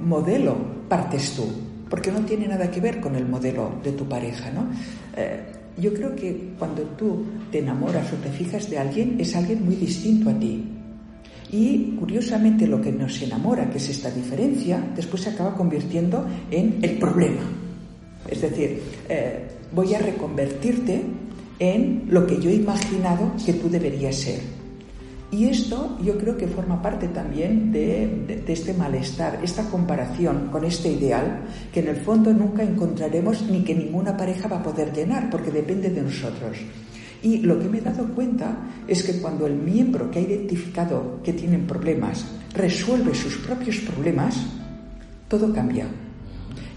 modelo 0.00 0.56
partes 0.88 1.32
tú. 1.32 1.46
Porque 1.88 2.10
no 2.10 2.20
tiene 2.20 2.48
nada 2.48 2.70
que 2.70 2.80
ver 2.80 3.00
con 3.00 3.14
el 3.14 3.26
modelo 3.26 3.72
de 3.84 3.92
tu 3.92 4.08
pareja, 4.08 4.50
¿no? 4.50 4.68
Eh, 5.16 5.40
yo 5.76 5.92
creo 5.94 6.14
que 6.14 6.50
cuando 6.58 6.82
tú 6.82 7.24
te 7.50 7.58
enamoras 7.58 8.12
o 8.12 8.16
te 8.16 8.30
fijas 8.30 8.68
de 8.70 8.78
alguien, 8.78 9.16
es 9.18 9.34
alguien 9.36 9.64
muy 9.64 9.76
distinto 9.76 10.30
a 10.30 10.38
ti. 10.38 10.79
Y 11.52 11.96
curiosamente 11.98 12.66
lo 12.66 12.80
que 12.80 12.92
nos 12.92 13.20
enamora, 13.22 13.68
que 13.70 13.78
es 13.78 13.88
esta 13.88 14.10
diferencia, 14.10 14.82
después 14.94 15.22
se 15.22 15.30
acaba 15.30 15.54
convirtiendo 15.54 16.24
en 16.50 16.78
el 16.82 16.98
problema. 16.98 17.42
Es 18.28 18.42
decir, 18.42 18.80
eh, 19.08 19.48
voy 19.72 19.94
a 19.94 19.98
reconvertirte 19.98 21.02
en 21.58 22.04
lo 22.08 22.26
que 22.26 22.40
yo 22.40 22.50
he 22.50 22.54
imaginado 22.54 23.32
que 23.44 23.52
tú 23.54 23.68
deberías 23.68 24.16
ser. 24.16 24.40
Y 25.32 25.46
esto 25.46 25.96
yo 26.02 26.18
creo 26.18 26.36
que 26.36 26.48
forma 26.48 26.82
parte 26.82 27.06
también 27.06 27.70
de, 27.70 28.42
este 28.48 28.74
malestar, 28.74 29.38
esta 29.44 29.62
comparación 29.70 30.48
con 30.50 30.64
este 30.64 30.90
ideal 30.90 31.42
que 31.72 31.80
en 31.80 31.88
el 31.88 31.96
fondo 31.96 32.32
nunca 32.32 32.64
encontraremos 32.64 33.42
ni 33.42 33.62
que 33.62 33.74
ninguna 33.74 34.16
pareja 34.16 34.48
va 34.48 34.56
a 34.56 34.62
poder 34.62 34.92
llenar 34.92 35.30
porque 35.30 35.52
depende 35.52 35.88
de 35.88 36.02
nosotros. 36.02 36.58
Y 37.22 37.38
lo 37.38 37.58
que 37.58 37.68
me 37.68 37.78
he 37.78 37.82
dado 37.82 38.06
cuenta 38.14 38.56
es 38.88 39.02
que 39.02 39.20
cuando 39.20 39.46
el 39.46 39.54
miembro 39.54 40.10
que 40.10 40.18
ha 40.18 40.22
identificado 40.22 41.20
que 41.22 41.32
tienen 41.32 41.66
problemas 41.66 42.24
resuelve 42.54 43.14
sus 43.14 43.36
propios 43.36 43.76
problemas, 43.78 44.36
todo 45.28 45.52
cambia. 45.52 45.86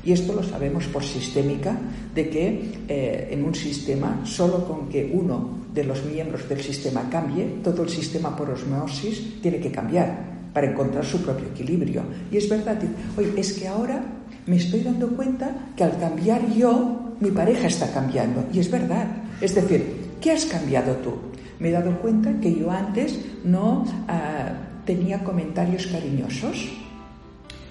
Y 0.06 0.12
esto 0.12 0.34
lo 0.34 0.44
sabemos 0.44 0.86
por 0.88 1.04
sistémica, 1.04 1.78
de 2.14 2.30
que 2.30 2.72
eh, 2.88 3.30
en 3.32 3.44
un 3.44 3.56
sistema, 3.56 4.22
solo 4.26 4.68
con 4.68 4.90
que 4.90 5.10
uno 5.14 5.64
de 5.74 5.86
los 5.86 6.04
miembros 6.06 6.48
del 6.50 6.62
sistema 6.62 7.10
cambie, 7.10 7.62
todo 7.64 7.84
el 7.84 7.90
sistema 7.90 8.36
por 8.36 8.50
osmosis 8.50 9.42
tiene 9.42 9.60
que 9.60 9.72
cambiar 9.72 10.34
para 10.54 10.70
encontrar 10.70 11.06
su 11.06 11.22
propio 11.24 11.48
equilibrio. 11.48 12.04
Y 12.32 12.38
es 12.38 12.50
verdad, 12.50 12.80
oye, 13.18 13.32
es 13.38 13.54
que 13.54 13.68
ahora 13.68 14.04
me 14.46 14.58
estoy 14.58 14.82
dando 14.82 15.08
cuenta 15.08 15.72
que 15.76 15.84
al 15.84 15.98
cambiar 15.98 16.54
yo, 16.54 17.16
mi 17.20 17.32
pareja 17.32 17.68
está 17.68 17.92
cambiando. 17.92 18.46
Y 18.54 18.60
es 18.60 18.70
verdad. 18.70 19.08
Es 19.42 19.56
decir, 19.56 20.03
¿qué 20.24 20.32
has 20.32 20.46
cambiado 20.46 20.96
tú? 21.04 21.12
Me 21.60 21.68
he 21.68 21.72
dado 21.72 22.00
cuenta 22.00 22.40
que 22.40 22.56
yo 22.56 22.72
antes 22.72 23.20
no 23.44 23.84
ah, 24.08 24.54
tenía 24.86 25.22
comentarios 25.22 25.88
cariñosos 25.88 26.72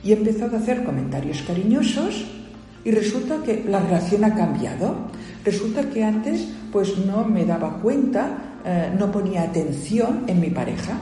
y 0.04 0.12
he 0.12 0.16
empezado 0.16 0.56
a 0.56 0.60
hacer 0.60 0.84
comentarios 0.84 1.42
cariñosos 1.46 2.26
y 2.84 2.90
resulta 2.90 3.42
que 3.42 3.64
la 3.66 3.80
relación 3.80 4.24
ha 4.24 4.34
cambiado. 4.34 4.94
Resulta 5.44 5.88
que 5.88 6.04
antes 6.04 6.46
pues 6.70 6.98
no 6.98 7.24
me 7.24 7.46
daba 7.46 7.78
cuenta, 7.80 8.58
eh, 8.64 8.92
no 8.98 9.10
ponía 9.10 9.44
atención 9.44 10.24
en 10.26 10.40
mi 10.40 10.50
pareja. 10.50 11.00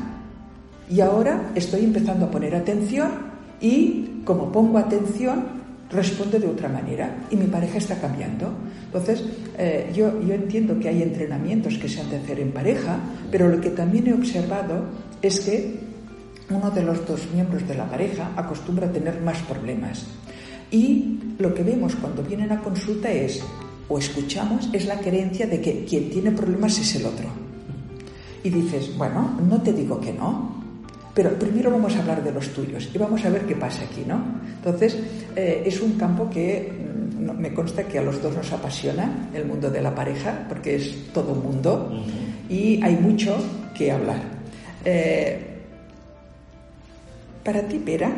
Y 0.89 1.01
ahora 1.01 1.51
estoy 1.57 1.85
empezando 1.85 2.27
a 2.27 2.31
poner 2.31 2.55
atención 2.55 3.11
y 3.61 4.23
como 4.25 4.53
pongo 4.53 4.79
atención, 4.79 5.61
responde 5.91 6.39
de 6.39 6.47
otra 6.47 6.69
manera 6.69 7.27
y 7.31 7.37
mi 7.37 7.47
pareja 7.47 7.79
está 7.79 8.01
cambiando. 8.01 8.53
Entonces, 8.93 9.23
eh, 9.57 9.89
yo, 9.95 10.21
yo 10.21 10.35
entiendo 10.35 10.77
que 10.81 10.89
hay 10.89 11.03
entrenamientos 11.03 11.79
que 11.79 11.89
se 11.89 12.01
han 12.01 12.11
de 12.11 12.17
hacer 12.17 12.41
en 12.41 12.51
pareja, 12.51 12.99
pero 13.31 13.49
lo 13.49 13.61
que 13.61 13.71
también 13.71 14.09
he 14.09 14.13
observado 14.13 14.87
es 15.23 15.41
que 15.41 15.79
uno 16.51 16.73
de 16.73 16.83
los 16.83 17.07
dos 17.07 17.21
miembros 17.33 17.67
de 17.69 17.77
la 17.77 17.89
pareja 17.89 18.33
acostumbra 18.37 18.89
a 18.89 18.93
tener 18.93 19.21
más 19.21 19.39
problemas. 19.43 20.07
Y 20.73 21.21
lo 21.39 21.55
que 21.55 21.63
vemos 21.63 21.95
cuando 21.95 22.25
vienen 22.25 22.51
a 22.51 22.61
consulta 22.61 23.11
es, 23.13 23.41
o 23.89 23.99
escuchamos, 23.99 24.69
es 24.73 24.87
la 24.87 24.99
creencia 24.99 25.47
de 25.47 25.61
que 25.61 25.85
quien 25.85 26.11
tiene 26.11 26.33
problemas 26.33 26.77
es 26.79 26.97
el 26.97 27.07
otro. 27.07 27.29
Y 28.43 28.51
dices, 28.51 28.97
bueno, 28.97 29.39
no 29.49 29.63
te 29.63 29.73
digo 29.73 30.01
que 30.01 30.13
no, 30.13 30.61
pero 31.15 31.39
primero 31.39 31.71
vamos 31.71 31.95
a 31.95 32.01
hablar 32.01 32.25
de 32.25 32.33
los 32.33 32.49
tuyos 32.49 32.89
y 32.93 32.99
vamos 32.99 33.25
a 33.25 33.31
ver 33.31 33.47
qué 33.47 33.55
pasa 33.55 33.83
aquí, 33.83 34.03
¿no? 34.07 34.21
Entonces, 34.57 34.97
eh, 35.37 35.63
es 35.67 35.81
un 35.81 35.93
campo 35.93 36.31
que 36.31 36.73
me 37.21 37.53
consta 37.55 37.85
que 37.85 37.99
a 37.99 38.03
los 38.03 38.23
dos 38.23 38.35
nos 38.35 38.53
apasiona, 38.53 39.31
el 39.35 39.45
mundo 39.45 39.71
de 39.71 39.81
la 39.81 39.95
pareja, 39.95 40.47
porque 40.49 40.77
es 40.77 41.13
todo 41.13 41.35
mundo 41.35 42.05
y 42.49 42.83
hay 42.83 42.97
mucho 42.97 43.37
que 43.75 43.93
hablar. 43.93 44.21
Eh, 44.85 45.47
para 47.45 47.63
ti, 47.63 47.79
Pera, 47.79 48.11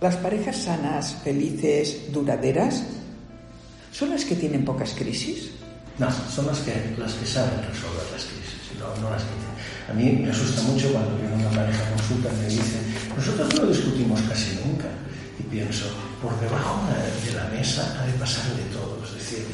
las 0.00 0.16
parejas 0.16 0.56
sanas, 0.56 1.16
felices, 1.24 2.12
duraderas, 2.12 2.84
¿son 3.92 4.10
las 4.10 4.24
que 4.24 4.36
tienen 4.36 4.64
pocas 4.64 4.92
crisis? 4.92 5.50
No, 5.98 6.08
son 6.10 6.46
las 6.46 6.60
que, 6.60 6.72
las 6.98 7.14
que 7.14 7.26
saben 7.26 7.58
resolver 7.66 8.04
las 8.12 8.24
crisis, 8.24 8.78
no, 8.78 9.02
no 9.02 9.10
las 9.10 9.22
que. 9.22 9.46
A 9.90 9.94
mí 9.94 10.20
me 10.20 10.30
asusta 10.30 10.62
mucho 10.62 10.92
cuando 10.92 11.16
viene 11.16 11.36
una 11.36 11.50
pareja 11.50 11.90
consulta 11.90 12.28
y 12.32 12.42
me 12.42 12.48
dice, 12.48 12.78
nosotros 13.16 13.54
no 13.54 13.66
discutimos 13.66 14.20
casi 14.22 14.58
nunca. 14.66 14.88
Y 15.38 15.42
pienso, 15.44 15.86
por 16.22 16.38
debajo 16.40 16.80
de 17.24 17.32
la 17.32 17.44
mesa 17.48 17.96
ha 18.00 18.06
de 18.06 18.12
pasar 18.12 18.44
de 18.56 18.62
todo. 18.74 19.00
Es 19.04 19.14
decir, 19.14 19.46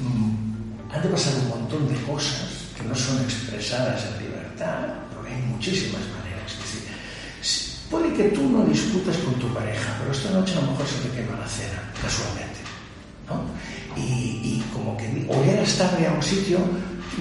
mm, 0.00 0.92
ha 0.92 0.98
de 0.98 1.08
pasar 1.08 1.34
un 1.42 1.48
montón 1.48 1.88
de 1.88 2.00
cosas 2.02 2.68
que 2.76 2.84
no 2.84 2.94
son 2.94 3.22
expresadas 3.22 4.04
en 4.06 4.26
libertad, 4.26 5.08
porque 5.14 5.34
hay 5.34 5.42
muchísimas 5.42 6.02
maneras. 6.16 6.52
Es 6.52 6.58
decir, 6.58 6.82
Puede 7.92 8.10
que 8.14 8.24
tú 8.30 8.48
no 8.48 8.64
discutas 8.64 9.18
con 9.18 9.34
tu 9.34 9.52
pareja, 9.52 9.94
pero 10.00 10.12
esta 10.12 10.30
noche 10.30 10.56
a 10.56 10.62
lo 10.62 10.70
mejor 10.70 10.86
se 10.86 10.96
te 11.06 11.14
quema 11.14 11.36
la 11.38 11.46
cena, 11.46 11.76
casualmente. 12.00 12.64
¿no? 13.28 13.44
Y, 14.00 14.64
como 14.72 14.96
que 14.96 15.26
o 15.28 15.44
llegas 15.44 15.76
tarde 15.76 16.06
a 16.06 16.12
un 16.12 16.22
sitio, 16.22 16.56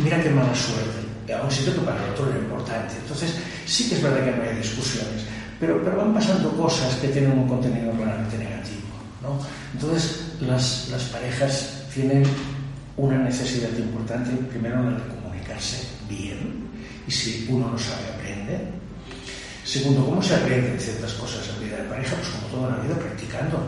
mira 0.02 0.24
qué 0.24 0.30
mala 0.30 0.56
suerte. 0.56 1.36
A 1.36 1.44
un 1.44 1.52
sitio 1.52 1.76
que 1.76 1.82
para 1.82 2.02
el 2.02 2.12
otro 2.12 2.30
era 2.30 2.40
importante. 2.40 2.96
Entonces, 3.02 3.36
sí 3.66 3.90
que 3.90 3.96
es 3.96 4.02
verdad 4.02 4.24
que 4.24 4.32
no 4.32 4.44
hay 4.44 4.56
discusiones, 4.56 5.28
pero, 5.60 5.84
van 5.84 6.14
pasando 6.14 6.56
cosas 6.56 6.96
que 6.96 7.10
tienen 7.10 7.38
un 7.38 7.50
contenido 7.50 7.92
claramente 7.92 8.38
negativo. 8.38 8.81
¿No? 9.22 9.40
Entonces, 9.74 10.34
las, 10.42 10.90
las 10.90 11.04
parejas 11.04 11.84
tienen 11.94 12.24
una 12.98 13.18
necesidad 13.18 13.76
importante, 13.78 14.32
primero 14.50 14.84
de 14.84 14.98
comunicarse 15.08 15.88
bien, 16.10 16.70
y 17.08 17.12
si 17.12 17.48
uno 17.50 17.72
no 17.72 17.78
sabe, 17.78 18.08
aprende, 18.16 18.82
Segundo, 19.64 20.04
¿cómo 20.06 20.22
se 20.22 20.36
aprenden 20.36 20.80
ciertas 20.80 21.14
cosas 21.14 21.48
en 21.50 21.64
vida 21.66 21.78
de 21.78 21.84
pareja? 21.84 22.16
Pues 22.16 22.30
como 22.30 22.48
toda 22.48 22.76
la 22.76 22.84
vida, 22.84 22.96
practicando. 22.96 23.60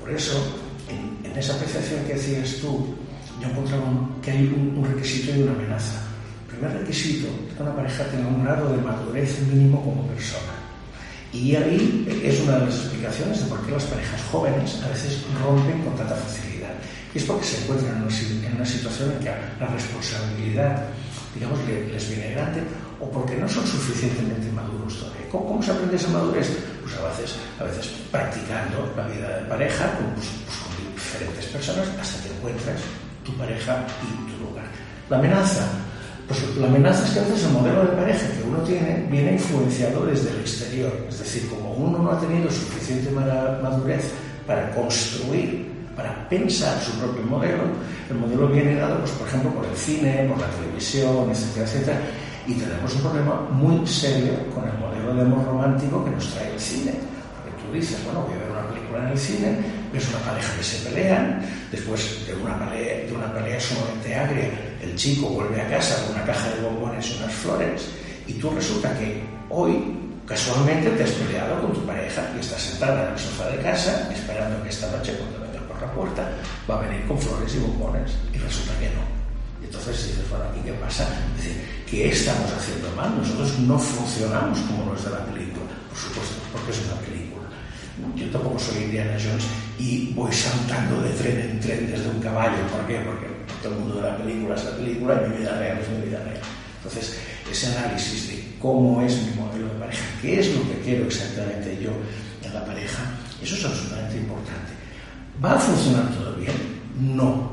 Por 0.00 0.10
eso, 0.10 0.58
en, 0.88 1.38
esa 1.38 1.54
apreciación 1.54 2.04
que 2.04 2.14
hacías 2.14 2.56
tú, 2.56 2.96
yo 3.40 3.48
encontraba 3.48 3.84
que 4.22 4.30
hay 4.30 4.46
un, 4.46 4.84
requisito 4.84 5.36
y 5.36 5.42
una 5.42 5.52
amenaza. 5.52 6.02
El 6.48 6.56
primer 6.56 6.78
requisito 6.78 7.28
es 7.48 7.56
que 7.56 7.62
una 7.62 7.76
pareja 7.76 8.04
tenga 8.06 8.28
un 8.28 8.44
grado 8.44 8.72
de 8.72 8.82
madurez 8.82 9.40
mínimo 9.42 9.82
como 9.84 10.06
persona. 10.08 10.52
Y 11.32 11.56
ahí 11.56 12.06
es 12.22 12.40
una 12.40 12.58
de 12.58 12.66
las 12.66 12.74
explicaciones 12.74 13.40
de 13.40 13.46
por 13.46 13.64
qué 13.64 13.72
las 13.72 13.84
parejas 13.84 14.20
jóvenes 14.30 14.82
a 14.84 14.88
veces 14.88 15.18
rompen 15.42 15.80
con 15.82 15.96
tanta 15.96 16.14
facilidad. 16.14 16.74
Y 17.14 17.18
es 17.18 17.24
porque 17.24 17.46
se 17.46 17.62
encuentran 17.62 17.96
en 17.96 18.02
una, 18.56 18.66
situación 18.66 19.12
en 19.12 19.18
que 19.18 19.30
la 19.60 19.66
responsabilidad, 19.66 20.84
digamos, 21.34 21.58
les 21.66 22.08
viene 22.08 22.32
grande 22.32 22.60
o 23.00 23.10
porque 23.10 23.36
no 23.36 23.48
son 23.48 23.66
suficientemente 23.66 24.52
maduros 24.52 24.98
todavía. 24.98 25.28
¿Cómo, 25.30 25.62
se 25.62 25.70
aprende 25.72 25.96
esa 25.96 26.08
madurez? 26.08 26.48
Pues 26.82 26.94
a 26.96 27.08
veces, 27.08 27.36
a 27.58 27.64
veces 27.64 27.88
practicando 28.10 28.92
la 28.96 29.06
vida 29.08 29.40
de 29.40 29.44
pareja 29.46 29.90
pues, 30.14 30.28
pues, 30.44 30.58
con, 30.58 30.94
diferentes 30.94 31.46
personas 31.46 31.88
hasta 32.00 32.22
que 32.22 32.34
encuentras 32.36 32.80
tu 33.24 33.32
pareja 33.36 33.86
y 34.02 34.30
tu 34.32 34.44
lugar. 34.44 34.66
La 35.08 35.18
amenaza, 35.18 35.66
pues 36.32 36.56
la 36.56 36.66
amenaza 36.66 37.04
es 37.04 37.10
que 37.12 37.20
a 37.20 37.22
veces 37.24 37.44
el 37.44 37.52
modelo 37.52 37.82
de 37.82 37.96
pareja 37.96 38.26
que 38.28 38.48
uno 38.48 38.58
tiene 38.60 39.06
viene 39.10 39.32
influenciado 39.32 40.06
desde 40.06 40.30
el 40.30 40.40
exterior. 40.40 40.92
Es 41.08 41.18
decir, 41.18 41.48
como 41.50 41.72
uno 41.72 41.98
no 41.98 42.10
ha 42.10 42.20
tenido 42.20 42.50
suficiente 42.50 43.10
madurez 43.10 44.12
para 44.46 44.70
construir, 44.74 45.70
para 45.94 46.28
pensar 46.28 46.80
su 46.80 46.92
propio 46.98 47.22
modelo, 47.24 47.64
el 48.08 48.16
modelo 48.16 48.48
viene 48.48 48.76
dado, 48.76 49.00
pues, 49.00 49.10
por 49.12 49.28
ejemplo, 49.28 49.50
por 49.52 49.66
el 49.66 49.76
cine, 49.76 50.26
por 50.28 50.40
la 50.40 50.48
televisión, 50.48 51.30
etcétera, 51.30 51.66
etcétera 51.66 52.00
Y 52.46 52.54
tenemos 52.54 52.94
un 52.94 53.00
problema 53.02 53.40
muy 53.50 53.86
serio 53.86 54.32
con 54.54 54.64
el 54.64 54.78
modelo 54.78 55.14
de 55.14 55.22
amor 55.22 55.44
romántico 55.44 56.04
que 56.04 56.10
nos 56.12 56.26
trae 56.28 56.52
el 56.52 56.60
cine. 56.60 56.92
Porque 57.44 57.62
tú 57.62 57.72
dices, 57.74 58.02
bueno, 58.04 58.22
voy 58.22 58.34
a 58.34 58.38
ver 58.38 58.50
una 58.50 58.68
película 58.68 59.04
en 59.04 59.12
el 59.12 59.18
cine, 59.18 59.48
ves 59.92 60.08
una 60.08 60.18
pareja 60.18 60.56
que 60.56 60.62
se 60.62 60.88
pelean, 60.88 61.42
después 61.70 62.26
de 62.26 62.34
una 62.34 62.58
pelea, 62.58 63.06
de 63.06 63.12
una 63.12 63.32
pelea 63.32 63.60
sumamente 63.60 64.14
agria, 64.14 64.50
el 64.82 64.96
chico 64.96 65.28
vuelve 65.28 65.60
a 65.60 65.68
casa 65.68 66.04
con 66.04 66.14
una 66.14 66.24
caja 66.24 66.50
de 66.50 66.62
bombones 66.62 67.10
y 67.10 67.16
unas 67.18 67.34
flores, 67.34 67.88
y 68.26 68.32
tú 68.34 68.50
resulta 68.50 68.96
que 68.98 69.22
hoy 69.50 70.02
casualmente 70.26 70.90
te 70.90 71.04
has 71.04 71.10
peleado 71.10 71.60
con 71.60 71.72
tu 71.72 71.84
pareja 71.84 72.22
y 72.36 72.40
estás 72.40 72.62
sentada 72.62 73.06
en 73.06 73.12
el 73.12 73.18
sofá 73.18 73.48
de 73.48 73.58
casa 73.58 74.08
esperando 74.12 74.62
que 74.62 74.68
esta 74.68 74.90
noche 74.90 75.12
cuando 75.18 75.40
venga 75.40 75.66
por 75.66 75.82
la 75.82 75.92
puerta 75.92 76.30
va 76.70 76.78
a 76.78 76.88
venir 76.88 77.06
con 77.06 77.18
flores 77.18 77.54
y 77.54 77.58
bombones 77.58 78.12
y 78.32 78.38
resulta 78.38 78.72
que 78.78 78.88
no. 78.90 79.02
Y 79.60 79.64
entonces 79.66 80.06
dices, 80.08 80.28
bueno, 80.30 80.44
¿aquí 80.50 80.60
qué 80.64 80.72
pasa? 80.72 81.06
Dice, 81.36 81.54
¿qué 81.88 82.08
estamos 82.08 82.50
haciendo 82.52 82.90
mal? 82.96 83.16
Nosotros 83.18 83.58
no 83.60 83.78
funcionamos 83.78 84.58
como 84.60 84.92
los 84.92 85.04
de 85.04 85.10
la 85.10 85.24
película, 85.26 85.70
por 85.88 85.98
supuesto, 85.98 86.34
porque 86.52 86.70
es 86.70 86.78
una 86.86 87.00
película. 87.00 87.21
Yo 88.16 88.26
tampoco 88.30 88.58
soy 88.58 88.84
Indiana 88.84 89.12
Jones 89.12 89.44
y 89.78 90.12
voy 90.14 90.32
saltando 90.32 91.02
de 91.02 91.10
tren 91.10 91.40
en 91.40 91.60
tren 91.60 91.90
desde 91.90 92.08
un 92.08 92.20
caballo. 92.20 92.66
¿Por 92.70 92.86
qué? 92.86 93.00
Porque 93.00 93.26
todo 93.62 93.74
el 93.74 93.80
mundo 93.80 93.96
de 93.96 94.02
la 94.02 94.16
película 94.16 94.54
es 94.54 94.64
la 94.64 94.76
película 94.76 95.22
y 95.22 95.30
mi 95.30 95.36
vida 95.38 95.58
real 95.58 95.78
es 95.78 95.88
mi 95.88 96.08
vida 96.08 96.22
real. 96.24 96.40
Entonces, 96.76 97.18
ese 97.50 97.76
análisis 97.76 98.28
de 98.28 98.44
cómo 98.58 99.02
es 99.02 99.16
mi 99.22 99.40
modelo 99.40 99.66
de 99.66 99.78
pareja, 99.78 100.04
qué 100.20 100.40
es 100.40 100.54
lo 100.54 100.62
que 100.62 100.80
quiero 100.84 101.06
exactamente 101.06 101.78
yo 101.82 101.90
en 102.44 102.54
la 102.54 102.64
pareja, 102.64 103.02
eso 103.42 103.54
es 103.54 103.64
absolutamente 103.64 104.16
importante. 104.16 104.72
¿Va 105.42 105.54
a 105.54 105.58
funcionar 105.58 106.10
todo 106.14 106.34
bien? 106.36 106.52
No. 106.98 107.52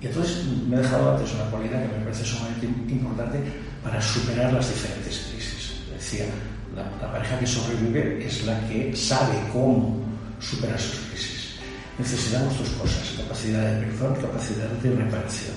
Y 0.00 0.06
entonces 0.06 0.44
me 0.68 0.76
he 0.76 0.80
dejado 0.80 1.16
antes 1.16 1.32
una 1.34 1.44
cualidad 1.44 1.82
que 1.82 1.98
me 1.98 2.04
parece 2.04 2.24
sumamente 2.24 2.66
importante 2.66 3.38
para 3.84 4.00
superar 4.00 4.52
las 4.52 4.68
diferentes 4.68 5.30
crisis. 5.30 5.74
Decía, 5.92 6.26
la, 6.74 7.12
pareja 7.12 7.38
que 7.38 7.46
sobrevive 7.46 8.24
es 8.24 8.44
la 8.44 8.58
que 8.68 8.96
sabe 8.96 9.34
cómo 9.52 10.00
superar 10.40 10.78
sus 10.78 10.98
crisis. 11.10 11.56
Necesitamos 11.98 12.58
dos 12.58 12.68
cosas, 12.70 13.14
capacidad 13.18 13.80
de 13.80 13.86
perdón, 13.86 14.14
capacidad 14.20 14.68
de 14.68 14.94
reparación. 14.94 15.56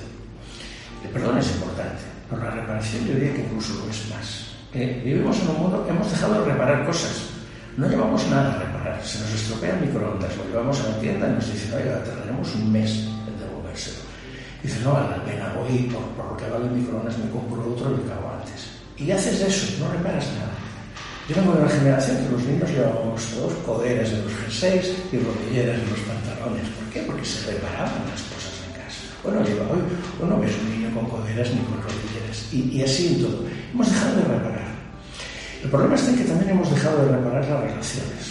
El 1.03 1.09
perdón 1.11 1.37
es 1.37 1.51
importante, 1.51 2.03
pero 2.29 2.43
la 2.43 2.51
reparación 2.51 3.05
yo 3.07 3.13
diría 3.13 3.33
que 3.33 3.41
incluso 3.41 3.73
lo 3.75 3.89
es 3.89 4.09
más. 4.09 4.45
Eh, 4.73 5.01
vivimos 5.05 5.39
en 5.39 5.49
un 5.49 5.61
mundo, 5.61 5.85
hemos 5.89 6.11
dejado 6.11 6.43
de 6.43 6.51
reparar 6.51 6.85
cosas. 6.85 7.29
No 7.77 7.87
llevamos 7.87 8.27
nada 8.27 8.55
a 8.55 8.59
reparar. 8.59 9.03
Se 9.03 9.19
nos 9.19 9.33
estropea 9.33 9.75
el 9.75 9.87
microondas, 9.87 10.35
lo 10.37 10.45
llevamos 10.45 10.79
a 10.81 10.89
la 10.89 10.99
tienda 10.99 11.27
y 11.29 11.33
nos 11.33 11.51
dicen, 11.51 11.73
oiga, 11.73 12.03
tardaremos 12.03 12.55
un 12.55 12.71
mes 12.71 12.91
en 13.27 13.39
devolvérselo. 13.39 13.99
Y 14.63 14.67
dices, 14.67 14.83
no 14.83 14.93
vale 14.93 15.17
la 15.17 15.23
pena, 15.23 15.53
voy 15.55 15.83
por, 15.83 16.03
por 16.15 16.31
lo 16.31 16.37
que 16.37 16.49
vale 16.49 16.65
el 16.65 16.71
microondas, 16.71 17.17
me 17.17 17.29
compro 17.29 17.61
otro 17.63 17.91
y 17.91 17.97
lo 17.97 18.11
acabo 18.11 18.35
antes. 18.35 18.67
Y 18.97 19.11
haces 19.11 19.41
eso, 19.41 19.83
no 19.83 19.91
reparas 19.91 20.25
nada. 20.33 20.64
Yo 21.27 21.35
vengo 21.37 21.53
de 21.53 21.61
una 21.63 21.69
generación 21.69 22.17
que 22.17 22.29
los 22.29 22.43
niños 22.43 22.69
llevábamos 22.69 23.25
todos 23.33 23.53
coderas 23.65 24.11
de 24.11 24.21
los 24.21 24.31
jerseys 24.45 24.93
y 25.11 25.17
rodilleras 25.17 25.81
de 25.81 25.87
los 25.89 25.99
pantalones. 26.05 26.69
¿Por 26.69 26.85
qué? 26.93 27.01
Porque 27.01 27.25
se 27.25 27.49
reparaban 27.49 28.05
las 28.13 28.21
cosas 28.29 28.53
en 28.61 28.77
casa. 28.77 29.09
Bueno, 29.23 29.41
lleva 29.41 29.65
hoy, 29.73 29.81
no 30.21 30.37
ves 30.37 30.53
un 30.61 30.69
niño 30.69 30.93
con 30.93 31.09
coderas 31.09 31.49
ni 31.49 31.65
con 31.65 31.81
rodilleras. 31.81 32.37
Y, 32.53 32.77
así 32.83 33.07
en 33.07 33.25
todo. 33.25 33.41
Hemos 33.73 33.89
dejado 33.89 34.15
de 34.17 34.21
reparar. 34.21 34.69
El 35.63 35.69
problema 35.71 35.95
está 35.95 36.11
en 36.11 36.17
que 36.17 36.23
también 36.25 36.49
hemos 36.51 36.69
dejado 36.69 37.05
de 37.05 37.17
reparar 37.17 37.41
las 37.49 37.61
relaciones. 37.73 38.23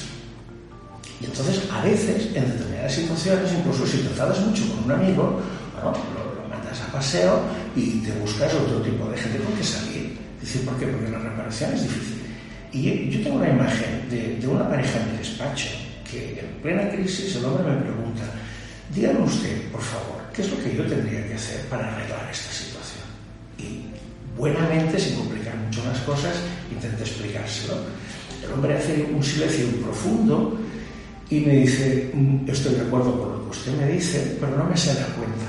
Y 1.20 1.24
entonces, 1.24 1.66
a 1.74 1.82
veces, 1.82 2.30
en 2.30 2.46
determinadas 2.46 2.94
situaciones, 2.94 3.50
incluso 3.58 3.86
si 3.88 4.06
te 4.06 4.06
enfadas 4.06 4.38
mucho 4.38 4.70
con 4.70 4.84
un 4.84 4.92
amigo, 4.92 5.42
bueno, 5.82 5.98
lo, 6.14 6.42
lo 6.42 6.48
mandas 6.48 6.80
a 6.80 6.92
paseo 6.92 7.42
y 7.74 8.06
te 8.06 8.12
buscas 8.22 8.54
otro 8.54 8.78
tipo 8.82 9.10
de 9.10 9.18
gente 9.18 9.38
con 9.42 9.52
que 9.54 9.64
salir. 9.64 10.16
Decir, 10.40 10.64
¿por 10.64 10.78
qué? 10.78 10.86
Porque 10.86 11.10
la 11.10 11.18
reparación 11.18 11.74
es 11.74 11.82
difícil. 11.82 12.23
Y 12.74 13.08
yo 13.08 13.22
tengo 13.22 13.36
una 13.36 13.50
imagen 13.50 14.08
de, 14.10 14.48
una 14.48 14.68
pareja 14.68 14.98
en 14.98 15.12
mi 15.12 15.18
despacho 15.18 15.68
que 16.10 16.40
en 16.40 16.60
plena 16.60 16.90
crisis 16.90 17.36
el 17.36 17.44
hombre 17.44 17.70
me 17.72 17.82
pregunta, 17.82 18.24
dígame 18.92 19.20
usted, 19.20 19.70
por 19.70 19.80
favor, 19.80 20.20
¿qué 20.34 20.42
es 20.42 20.50
lo 20.50 20.58
que 20.60 20.76
yo 20.76 20.84
tendría 20.84 21.24
que 21.24 21.34
hacer 21.34 21.60
para 21.66 21.94
arreglar 21.94 22.28
esta 22.32 22.52
situación? 22.52 23.06
Y 23.58 23.86
buenamente, 24.36 24.98
sin 24.98 25.14
complicar 25.14 25.56
mucho 25.56 25.84
las 25.84 26.00
cosas, 26.00 26.34
intenté 26.72 27.04
explicárselo. 27.04 27.76
El 28.44 28.52
hombre 28.52 28.76
hace 28.76 29.04
un 29.04 29.22
silencio 29.22 29.66
profundo 29.84 30.58
y 31.30 31.40
me 31.40 31.58
dice, 31.58 32.10
mm, 32.12 32.50
estoy 32.50 32.74
de 32.74 32.82
acuerdo 32.82 33.16
con 33.20 33.32
lo 33.34 33.44
que 33.44 33.50
usted 33.50 33.72
me 33.78 33.92
dice, 33.92 34.36
pero 34.40 34.58
no 34.58 34.64
me 34.64 34.76
sale 34.76 35.00
a 35.00 35.14
cuenta, 35.14 35.46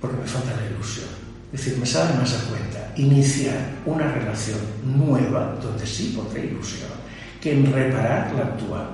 porque 0.00 0.16
me 0.18 0.28
falta 0.28 0.54
la 0.60 0.70
ilusión. 0.70 1.15
Es 1.52 1.64
decir, 1.64 1.78
me 1.78 1.86
sale 1.86 2.14
más 2.18 2.34
a 2.34 2.44
cuenta 2.48 2.92
iniciar 2.96 3.56
una 3.84 4.12
relación 4.12 4.58
nueva, 4.96 5.58
donde 5.62 5.86
sí 5.86 6.12
pondré 6.16 6.46
ilusión, 6.46 6.90
que 7.40 7.52
en 7.52 7.72
reparar 7.72 8.32
la 8.34 8.42
actual. 8.42 8.88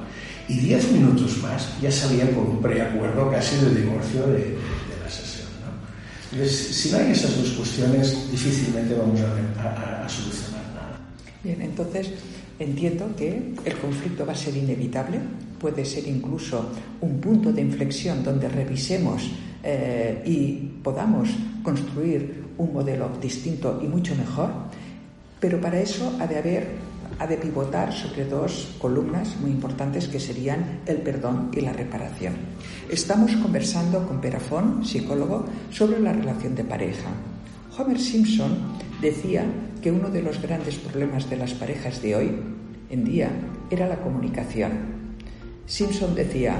Y 0.48 0.58
diez 0.58 0.90
minutos 0.90 1.38
más 1.38 1.80
ya 1.80 1.90
salía 1.90 2.30
con 2.30 2.46
un 2.46 2.60
preacuerdo 2.60 3.30
casi 3.30 3.56
de 3.64 3.74
divorcio 3.80 4.26
de, 4.26 4.38
de, 4.38 4.56
la 5.02 5.08
sesión. 5.08 5.48
¿no? 5.62 6.32
Entonces, 6.32 6.76
si 6.76 6.90
no 6.90 6.98
hay 6.98 7.12
esas 7.12 7.36
dos 7.36 7.50
cuestiones, 7.52 8.30
difícilmente 8.30 8.94
vamos 8.94 9.20
a, 9.20 9.62
a, 9.62 10.04
a 10.04 10.08
solucionar 10.08 10.62
nada. 10.74 11.00
Bien, 11.42 11.62
entonces 11.62 12.10
entiendo 12.58 13.08
que 13.16 13.54
el 13.64 13.76
conflicto 13.78 14.26
va 14.26 14.32
a 14.32 14.36
ser 14.36 14.56
inevitable, 14.56 15.20
puede 15.58 15.84
ser 15.84 16.06
incluso 16.06 16.70
un 17.00 17.20
punto 17.20 17.52
de 17.52 17.62
inflexión 17.62 18.22
donde 18.24 18.48
revisemos 18.48 19.30
eh, 19.62 20.22
y 20.26 20.80
podamos 20.82 21.28
construir 21.62 22.41
un 22.58 22.72
modelo 22.72 23.10
distinto 23.20 23.80
y 23.82 23.86
mucho 23.86 24.14
mejor, 24.14 24.50
pero 25.40 25.60
para 25.60 25.80
eso 25.80 26.16
ha 26.20 26.26
de 26.26 26.38
haber 26.38 26.92
ha 27.18 27.26
de 27.26 27.36
pivotar 27.36 27.92
sobre 27.92 28.24
dos 28.24 28.74
columnas 28.78 29.36
muy 29.40 29.50
importantes 29.50 30.08
que 30.08 30.18
serían 30.18 30.80
el 30.86 30.98
perdón 30.98 31.50
y 31.52 31.60
la 31.60 31.72
reparación. 31.72 32.34
Estamos 32.88 33.36
conversando 33.36 34.06
con 34.06 34.20
Perafón, 34.20 34.84
psicólogo, 34.84 35.44
sobre 35.70 36.00
la 36.00 36.12
relación 36.12 36.54
de 36.54 36.64
pareja. 36.64 37.10
Homer 37.78 38.00
Simpson 38.00 38.58
decía 39.00 39.44
que 39.80 39.90
uno 39.90 40.10
de 40.10 40.22
los 40.22 40.40
grandes 40.40 40.76
problemas 40.76 41.28
de 41.28 41.36
las 41.36 41.54
parejas 41.54 42.02
de 42.02 42.16
hoy 42.16 42.32
en 42.90 43.04
día 43.04 43.30
era 43.70 43.86
la 43.86 44.00
comunicación. 44.00 44.72
Simpson 45.66 46.14
decía, 46.14 46.56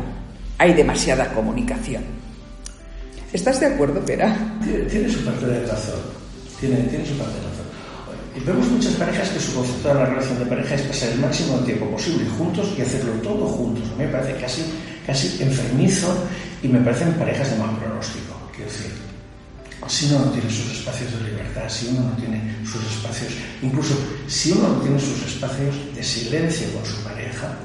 hay 0.58 0.74
demasiada 0.74 1.34
comunicación. 1.34 2.21
¿Estás 3.32 3.60
de 3.60 3.66
acuerdo, 3.66 4.04
Pera? 4.04 4.36
Tiene, 4.62 5.08
su 5.08 5.24
parte 5.24 5.46
de 5.46 5.66
razón. 5.66 6.00
Tiene, 6.60 6.76
tiene 6.84 7.06
su 7.06 7.16
parte 7.16 7.32
de 7.32 7.48
razón. 7.48 7.66
Y 8.36 8.40
vemos 8.40 8.68
muchas 8.68 8.92
parejas 8.94 9.30
que 9.30 9.40
su 9.40 9.54
concepto 9.54 9.88
de 9.88 9.94
la 9.94 10.06
relación 10.06 10.38
de 10.38 10.46
pareja 10.46 10.74
es 10.74 10.82
pasar 10.82 11.08
el 11.10 11.18
máximo 11.20 11.56
tiempo 11.60 11.86
posible 11.90 12.26
juntos 12.36 12.68
y 12.76 12.82
hacerlo 12.82 13.12
todo 13.22 13.46
juntos. 13.46 13.84
A 13.88 13.96
mí 13.96 14.04
me 14.04 14.12
parece 14.12 14.38
casi, 14.38 14.62
casi 15.06 15.42
enfermizo 15.42 16.14
y 16.62 16.68
me 16.68 16.80
parecen 16.80 17.14
parejas 17.14 17.50
de 17.50 17.56
mal 17.56 17.74
pronóstico. 17.78 18.36
Quiero 18.54 18.70
decir, 18.70 18.92
si 19.88 20.06
uno 20.06 20.26
no 20.26 20.30
tiene 20.32 20.50
sus 20.50 20.70
espacios 20.70 21.12
de 21.12 21.30
libertad, 21.30 21.68
si 21.68 21.88
uno 21.88 22.10
no 22.10 22.16
tiene 22.16 22.54
sus 22.66 22.84
espacios, 22.84 23.32
incluso 23.62 23.94
si 24.28 24.52
uno 24.52 24.68
no 24.68 24.74
tiene 24.82 25.00
sus 25.00 25.22
espacios 25.24 25.74
de 25.94 26.02
silencio 26.02 26.68
con 26.74 26.84
su 26.84 27.02
pareja. 27.02 27.56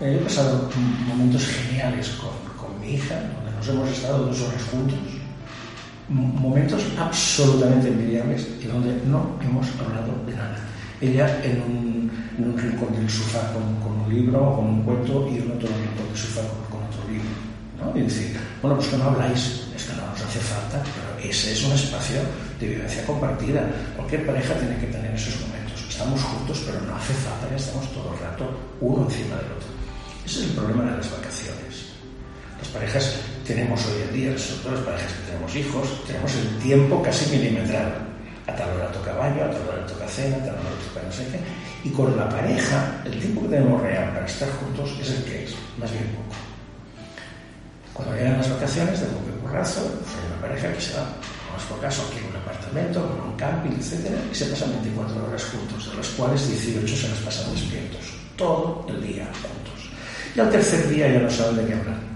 Eh, 0.00 0.18
he 0.20 0.24
pasado 0.24 0.70
momentos 1.08 1.46
geniales 1.46 2.10
con, 2.10 2.30
con 2.56 2.80
mi 2.80 2.94
hija, 2.94 3.14
donde 3.14 3.50
nos 3.56 3.68
hemos 3.68 3.90
estado 3.90 4.26
dos 4.26 4.40
horas 4.40 4.62
juntos, 4.70 4.98
momentos 6.08 6.82
absolutamente 6.98 7.88
envidiables 7.88 8.46
y 8.62 8.66
donde 8.66 8.94
no 9.06 9.36
hemos 9.42 9.66
hablado 9.80 10.12
de 10.26 10.34
nada. 10.34 10.56
Ella 11.00 11.44
en 11.44 11.60
un, 11.62 12.10
en 12.38 12.44
un 12.50 12.58
rincón 12.58 12.94
del 12.94 13.10
sofá 13.10 13.52
con, 13.52 13.62
con, 13.82 14.00
un 14.00 14.14
libro 14.14 14.40
o 14.40 14.56
con 14.56 14.66
un 14.66 14.82
cuento 14.82 15.28
y 15.28 15.38
en 15.38 15.50
otro 15.50 15.68
rincón 15.68 16.08
del 16.08 16.16
sofá 16.16 16.42
con, 16.70 16.80
otro 16.82 17.10
libro. 17.10 17.28
¿no? 17.78 17.98
Y 17.98 18.02
decir, 18.04 18.38
bueno, 18.62 18.76
pues 18.76 18.88
que 18.88 18.96
no 18.96 19.04
habláis, 19.04 19.68
es 19.74 19.84
que 19.84 19.96
no 19.96 20.06
nos 20.06 20.22
hace 20.22 20.40
falta, 20.40 20.82
pero 20.82 21.28
ese 21.28 21.52
es 21.52 21.64
un 21.64 21.72
espacio 21.72 22.20
de 22.60 22.66
vivencia 22.66 23.04
compartida. 23.04 23.68
Cualquier 23.96 24.24
pareja 24.24 24.54
tiene 24.54 24.78
que 24.78 24.86
tener 24.86 25.12
esos 25.14 25.40
momentos. 25.42 25.84
Estamos 25.88 26.22
juntos, 26.22 26.62
pero 26.64 26.80
no 26.82 26.94
hace 26.96 27.12
falta 27.14 27.48
que 27.48 27.56
estemos 27.56 27.92
todo 27.92 28.14
el 28.14 28.20
rato 28.20 28.48
uno 28.80 29.04
encima 29.04 29.36
del 29.36 29.52
otro. 29.52 29.68
Ese 30.24 30.40
es 30.40 30.50
el 30.50 30.56
problema 30.56 30.84
de 30.84 30.96
las 30.96 31.10
vacaciones. 31.10 31.65
Las 32.58 32.68
parejas 32.68 33.16
tenemos 33.46 33.84
hoy 33.86 34.02
en 34.02 34.14
día, 34.14 34.36
todo 34.62 34.72
las 34.72 34.84
parejas 34.84 35.12
que 35.12 35.30
tenemos 35.30 35.56
hijos, 35.56 36.06
tenemos 36.06 36.34
el 36.34 36.58
tiempo 36.58 37.02
casi 37.02 37.30
milimetrado. 37.36 38.06
A 38.46 38.54
tal 38.54 38.70
hora 38.70 38.92
toca 38.92 39.12
baño, 39.12 39.44
a 39.44 39.50
tal 39.50 39.68
hora 39.68 39.86
toca 39.86 40.08
cena, 40.08 40.36
a 40.36 40.40
tal 40.40 40.54
hora 40.54 40.78
toca 40.88 41.06
no 41.06 41.12
sé 41.12 41.26
qué. 41.30 41.40
Y 41.88 41.90
con 41.90 42.16
la 42.16 42.28
pareja, 42.28 43.02
el 43.04 43.18
tiempo 43.20 43.42
que 43.42 43.48
tenemos 43.48 43.82
real 43.82 44.12
para 44.14 44.26
estar 44.26 44.48
juntos 44.50 44.96
es 45.00 45.10
el 45.10 45.24
que 45.24 45.44
es, 45.44 45.54
más 45.78 45.90
bien 45.90 46.04
poco. 46.14 46.36
Cuando 47.92 48.14
llegan 48.16 48.38
las 48.38 48.50
vacaciones, 48.50 49.00
de 49.00 49.06
poco 49.06 49.30
currazo, 49.42 49.82
pues 49.82 50.10
hay 50.14 50.32
una 50.32 50.40
pareja 50.40 50.72
que 50.72 50.80
se 50.80 50.94
va, 50.94 51.06
vamos 51.48 51.64
por 51.68 51.80
caso, 51.80 52.06
aquí 52.08 52.18
en 52.18 52.30
un 52.30 52.36
apartamento, 52.36 53.02
con 53.02 53.30
un 53.30 53.36
camping, 53.36 53.72
etc. 53.72 54.14
Y 54.30 54.34
se 54.34 54.46
pasan 54.46 54.70
24 54.70 55.26
horas 55.26 55.44
juntos, 55.44 55.90
de 55.90 55.96
las 55.96 56.08
cuales 56.08 56.48
18 56.48 56.96
se 56.96 57.08
las 57.08 57.18
pasan 57.18 57.52
despiertos, 57.52 58.14
todo 58.36 58.86
el 58.88 59.02
día 59.02 59.26
juntos. 59.26 59.90
Y 60.34 60.40
al 60.40 60.50
tercer 60.50 60.88
día 60.88 61.08
ya 61.08 61.20
no 61.20 61.30
saben 61.30 61.56
de 61.56 61.66
qué 61.66 61.74
hablar 61.74 62.15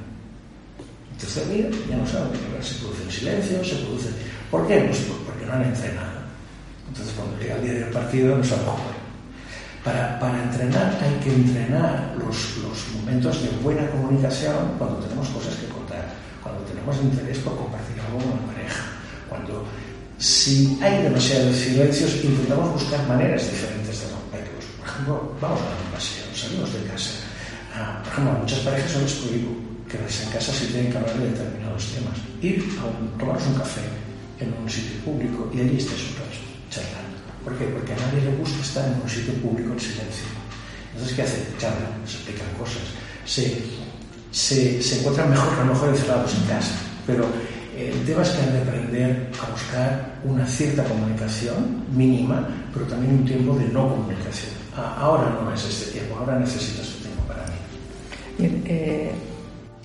tercer 1.20 1.48
día 1.48 1.68
ya 1.88 1.96
no 1.96 2.06
saben 2.06 2.32
qué. 2.32 2.64
Se 2.64 2.74
produce 2.80 3.02
en 3.04 3.10
silencio, 3.10 3.64
se 3.64 3.76
produce... 3.84 4.08
¿Por 4.50 4.66
qué? 4.66 4.80
Pues 4.80 4.98
porque 5.26 5.46
no 5.46 5.52
han 5.52 5.64
entrenado. 5.64 6.20
Entonces, 6.88 7.14
cuando 7.14 7.38
llega 7.38 7.56
el 7.56 7.62
día 7.62 7.72
del 7.74 7.92
partido, 7.92 8.36
no 8.36 8.44
sabe 8.44 8.62
jugar. 8.62 9.00
Para, 9.84 10.18
para, 10.20 10.42
entrenar 10.42 10.98
hay 11.00 11.24
que 11.24 11.32
entrenar 11.32 12.14
los, 12.18 12.58
los, 12.58 12.76
momentos 13.00 13.42
de 13.42 13.48
buena 13.62 13.88
comunicación 13.90 14.76
cuando 14.76 14.96
tenemos 14.98 15.26
cosas 15.30 15.54
que 15.54 15.66
contar, 15.68 16.04
cuando 16.42 16.60
tenemos 16.64 16.96
interés 16.98 17.38
por 17.38 17.56
compartir 17.56 17.96
algo 17.98 18.18
con 18.18 18.28
la 18.28 18.52
pareja, 18.52 18.84
cuando 19.30 19.64
si 20.18 20.78
hay 20.82 21.04
demasiados 21.04 21.56
silencios 21.56 22.22
intentamos 22.22 22.72
buscar 22.74 23.08
maneras 23.08 23.50
diferentes 23.50 24.00
de 24.00 24.06
romperlos. 24.12 24.64
Por 24.78 24.86
ejemplo, 24.86 25.32
vamos 25.40 25.60
a 25.62 25.64
dar 25.64 25.80
un 25.80 25.92
paseo, 25.92 26.24
salimos 26.34 26.72
de 26.74 26.80
casa. 26.84 27.10
Ah, 27.74 28.02
por 28.04 28.12
ejemplo, 28.12 28.32
muchas 28.38 28.58
parejas 28.58 28.90
son 28.90 29.02
les 29.02 29.14
quedarse 29.90 30.24
en 30.24 30.30
casa 30.30 30.52
si 30.52 30.66
tienen 30.66 30.92
que 30.92 30.98
hablar 30.98 31.18
de 31.18 31.30
determinados 31.30 31.84
temas. 31.92 32.16
Ir 32.40 32.64
a 32.80 32.86
un, 32.86 33.18
tomarnos 33.18 33.46
un 33.48 33.54
café 33.54 33.82
en 34.38 34.54
un 34.54 34.70
sitio 34.70 34.98
público 35.04 35.50
y 35.52 35.60
allí 35.60 35.76
estés 35.76 36.14
rato 36.14 36.30
charlando. 36.70 37.18
¿Por 37.44 37.56
qué? 37.58 37.64
Porque 37.66 37.92
a 37.92 37.96
nadie 37.96 38.30
le 38.30 38.36
gusta 38.36 38.60
estar 38.60 38.86
en 38.86 39.00
un 39.02 39.08
sitio 39.08 39.34
público 39.34 39.72
en 39.72 39.80
silencio. 39.80 40.26
Entonces, 40.92 41.16
¿qué 41.16 41.22
hace? 41.22 41.46
Charlan, 41.58 42.06
se 42.06 42.16
explican 42.16 42.48
cosas, 42.58 42.82
se, 43.24 43.62
se, 44.30 44.82
se 44.82 44.98
encuentran 45.00 45.30
mejor, 45.30 45.54
a 45.58 45.64
lo 45.64 45.72
mejor 45.72 45.88
encerrados 45.90 46.34
en 46.34 46.44
casa. 46.44 46.74
Pero 47.06 47.24
eh, 47.76 47.92
el 47.94 48.04
tema 48.04 48.22
es 48.22 48.30
que 48.30 48.42
han 48.42 48.52
de 48.52 48.60
aprender 48.60 49.30
a 49.42 49.50
buscar 49.50 50.20
una 50.24 50.46
cierta 50.46 50.84
comunicación 50.84 51.84
mínima, 51.94 52.46
pero 52.72 52.86
también 52.86 53.14
un 53.14 53.24
tiempo 53.24 53.56
de 53.56 53.68
no 53.68 53.88
comunicación. 53.88 54.52
Ahora 54.76 55.36
no 55.42 55.52
es 55.52 55.64
este 55.64 55.92
tiempo, 55.92 56.16
ahora 56.16 56.38
necesito 56.38 56.82
este 56.82 57.02
tiempo 57.02 57.22
para 57.24 57.44
mí. 57.44 57.52
Bien, 58.38 58.62
eh, 58.66 59.12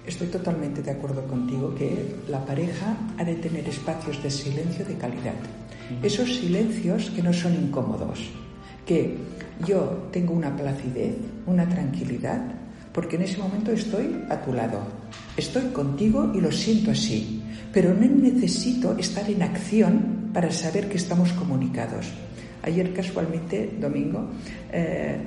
estoy 0.08 0.28
totalmente 0.28 0.82
de 0.82 0.92
acuerdo 0.92 1.26
contigo 1.28 1.74
que 1.76 2.16
la 2.30 2.46
pareja 2.46 2.98
ha 3.18 3.24
de 3.24 3.36
tener 3.36 3.68
espacios 3.68 4.22
de 4.22 4.30
silencio 4.30 4.86
de 4.86 4.96
calidad. 4.96 5.36
Esos 6.02 6.36
silencios 6.36 7.10
que 7.12 7.22
no 7.22 7.34
son 7.34 7.54
incómodos, 7.56 8.20
que 8.86 9.18
yo 9.66 10.08
tengo 10.12 10.34
una 10.34 10.56
placidez, 10.56 11.16
una 11.46 11.68
tranquilidad, 11.68 12.42
porque 12.92 13.18
en 13.18 13.24
ese 13.24 13.38
momento 13.38 13.72
estoy 13.72 14.24
a 14.30 14.42
tu 14.42 14.54
lado, 14.54 14.80
estoy 15.38 15.64
contigo 15.72 16.32
y 16.34 16.42
lo 16.42 16.52
siento 16.52 16.92
así, 16.92 17.44
pero 17.74 17.94
no 17.94 18.06
necesito 18.06 18.98
estar 18.98 19.30
en 19.30 19.44
acción 19.44 20.30
para 20.34 20.52
saber 20.52 20.88
que 20.88 20.98
estamos 20.98 21.34
comunicados. 21.34 22.12
Ayer 22.64 22.94
casualmente, 22.94 23.76
domingo, 23.80 24.30
eh, 24.72 25.18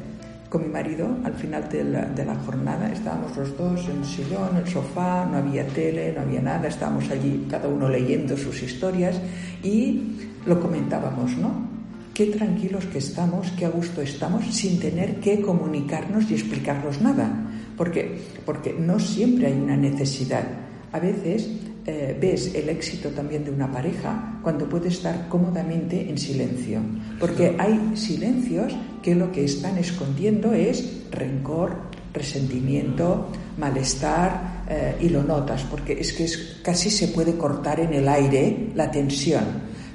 con 0.48 0.62
mi 0.62 0.68
marido, 0.68 1.08
al 1.24 1.34
final 1.34 1.68
de 1.68 1.84
la, 1.84 2.04
de 2.06 2.24
la, 2.24 2.34
jornada, 2.36 2.90
estábamos 2.90 3.36
los 3.36 3.56
dos 3.56 3.86
en 3.88 3.98
el 3.98 4.04
sillón, 4.04 4.48
en 4.52 4.56
el 4.58 4.68
sofá, 4.68 5.26
no 5.30 5.38
había 5.38 5.66
tele, 5.66 6.12
no 6.14 6.22
había 6.22 6.40
nada, 6.40 6.68
estábamos 6.68 7.10
allí 7.10 7.46
cada 7.50 7.68
uno 7.68 7.88
leyendo 7.88 8.36
sus 8.36 8.62
historias 8.62 9.20
y 9.62 10.16
lo 10.46 10.58
comentábamos, 10.58 11.36
¿no? 11.36 11.68
Qué 12.14 12.26
tranquilos 12.26 12.86
que 12.86 12.98
estamos, 12.98 13.52
qué 13.58 13.66
a 13.66 13.68
gusto 13.68 14.00
estamos 14.00 14.44
sin 14.46 14.80
tener 14.80 15.20
que 15.20 15.40
comunicarnos 15.40 16.30
y 16.30 16.34
explicarnos 16.34 17.00
nada, 17.00 17.30
porque, 17.76 18.18
porque 18.44 18.72
no 18.72 18.98
siempre 18.98 19.48
hay 19.48 19.52
una 19.52 19.76
necesidad. 19.76 20.44
A 20.92 20.98
veces 20.98 21.48
eh, 21.90 22.14
ves 22.20 22.54
el 22.54 22.68
éxito 22.68 23.08
también 23.08 23.46
de 23.46 23.50
una 23.50 23.72
pareja 23.72 24.38
cuando 24.42 24.68
puede 24.68 24.88
estar 24.88 25.26
cómodamente 25.30 26.10
en 26.10 26.18
silencio, 26.18 26.80
porque 27.18 27.56
hay 27.58 27.92
silencios 27.94 28.76
que 29.02 29.14
lo 29.14 29.32
que 29.32 29.46
están 29.46 29.78
escondiendo 29.78 30.52
es 30.52 31.06
rencor, 31.10 31.88
resentimiento, 32.12 33.28
malestar 33.56 34.64
eh, 34.68 34.96
y 35.00 35.08
lo 35.08 35.22
notas, 35.22 35.64
porque 35.64 35.94
es 35.94 36.12
que 36.12 36.24
es, 36.24 36.60
casi 36.62 36.90
se 36.90 37.08
puede 37.08 37.38
cortar 37.38 37.80
en 37.80 37.94
el 37.94 38.06
aire 38.06 38.68
la 38.74 38.90
tensión. 38.90 39.44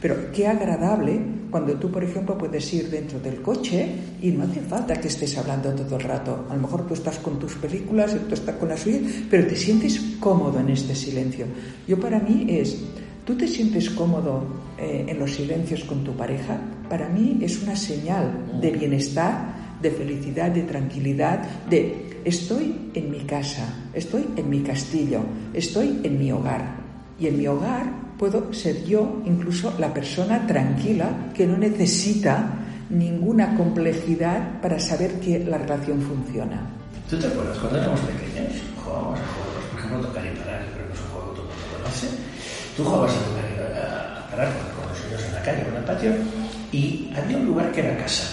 Pero 0.01 0.31
qué 0.31 0.47
agradable 0.47 1.21
cuando 1.53 1.75
tú, 1.75 1.91
por 1.91 2.03
ejemplo, 2.03 2.35
puedes 2.35 2.73
ir 2.73 2.89
dentro 2.89 3.19
del 3.19 3.39
coche 3.39 3.87
y 4.23 4.31
no 4.31 4.45
hace 4.45 4.59
falta 4.59 4.99
que 4.99 5.07
estés 5.07 5.37
hablando 5.37 5.69
todo 5.75 5.97
el 5.97 6.01
rato. 6.01 6.47
A 6.49 6.55
lo 6.55 6.61
mejor 6.63 6.87
tú 6.87 6.95
estás 6.95 7.19
con 7.19 7.37
tus 7.37 7.53
películas, 7.53 8.17
tú 8.27 8.33
estás 8.33 8.55
con 8.55 8.69
las 8.69 8.79
suyas, 8.79 9.03
pero 9.29 9.45
te 9.45 9.55
sientes 9.55 10.01
cómodo 10.19 10.59
en 10.59 10.69
este 10.69 10.95
silencio. 10.95 11.45
Yo 11.87 11.99
para 11.99 12.19
mí 12.19 12.47
es, 12.49 12.81
¿tú 13.23 13.35
te 13.37 13.47
sientes 13.47 13.91
cómodo 13.91 14.41
eh, 14.79 15.05
en 15.07 15.19
los 15.19 15.35
silencios 15.35 15.83
con 15.83 16.03
tu 16.03 16.13
pareja? 16.13 16.59
Para 16.89 17.07
mí 17.07 17.37
es 17.39 17.61
una 17.61 17.75
señal 17.75 18.59
de 18.59 18.71
bienestar, 18.71 19.77
de 19.79 19.91
felicidad, 19.91 20.49
de 20.49 20.63
tranquilidad, 20.63 21.39
de 21.69 22.19
estoy 22.25 22.89
en 22.95 23.11
mi 23.11 23.19
casa, 23.25 23.91
estoy 23.93 24.25
en 24.37 24.49
mi 24.49 24.61
castillo, 24.61 25.19
estoy 25.53 26.01
en 26.03 26.17
mi 26.17 26.31
hogar. 26.31 26.81
Y 27.19 27.27
en 27.27 27.37
mi 27.37 27.45
hogar 27.45 28.02
puedo 28.17 28.53
ser 28.53 28.83
yo 28.85 29.21
incluso 29.25 29.73
la 29.79 29.93
persona 29.93 30.45
tranquila 30.47 31.31
que 31.33 31.47
no 31.47 31.57
necesita 31.57 32.63
ninguna 32.89 33.55
complejidad 33.55 34.61
para 34.61 34.79
saber 34.79 35.19
que 35.19 35.39
la 35.39 35.57
relación 35.57 36.01
funciona. 36.01 36.61
¿Tú 37.09 37.17
te 37.17 37.27
acuerdas 37.27 37.57
cuando 37.57 37.79
éramos 37.79 37.99
pequeños? 38.01 38.53
Jugábamos 38.83 39.19
a 39.19 39.23
juegos, 39.23 39.63
por 39.71 39.79
ejemplo, 39.79 40.07
tocar 40.07 40.25
y 40.25 40.37
parar, 40.37 40.65
creo 40.73 40.87
que 40.87 40.93
es 40.93 40.99
un 40.99 41.07
juego 41.11 41.29
que 41.29 41.35
todo 41.35 41.49
el 41.49 41.57
mundo 41.57 41.77
conoce. 41.77 42.07
Tú 42.77 42.83
jugabas 42.83 43.11
a 43.11 43.19
tocar 43.19 43.45
a 43.73 44.27
parar 44.29 44.49
con 44.73 44.89
los 44.89 45.03
niños 45.05 45.21
en 45.27 45.33
la 45.33 45.41
calle 45.41 45.63
o 45.65 45.69
en 45.69 45.75
el 45.75 45.83
patio 45.83 46.11
y 46.71 47.13
había 47.15 47.37
un 47.37 47.45
lugar 47.45 47.71
que 47.71 47.81
era 47.81 47.97
casa. 47.97 48.23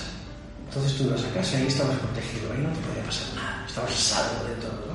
Entonces 0.69 0.97
tú 0.97 1.05
ibas 1.05 1.25
a 1.25 1.35
casa 1.35 1.61
y 1.61 1.67
estabas 1.67 1.97
protegido, 1.99 2.53
ahí 2.53 2.63
no 2.63 2.71
te 2.71 2.81
podía 2.87 3.03
pasar 3.05 3.35
nada, 3.35 3.65
estabas 3.67 3.91
salvo 3.93 4.45
de 4.47 4.55
todo. 4.63 4.81
¿no? 4.87 4.95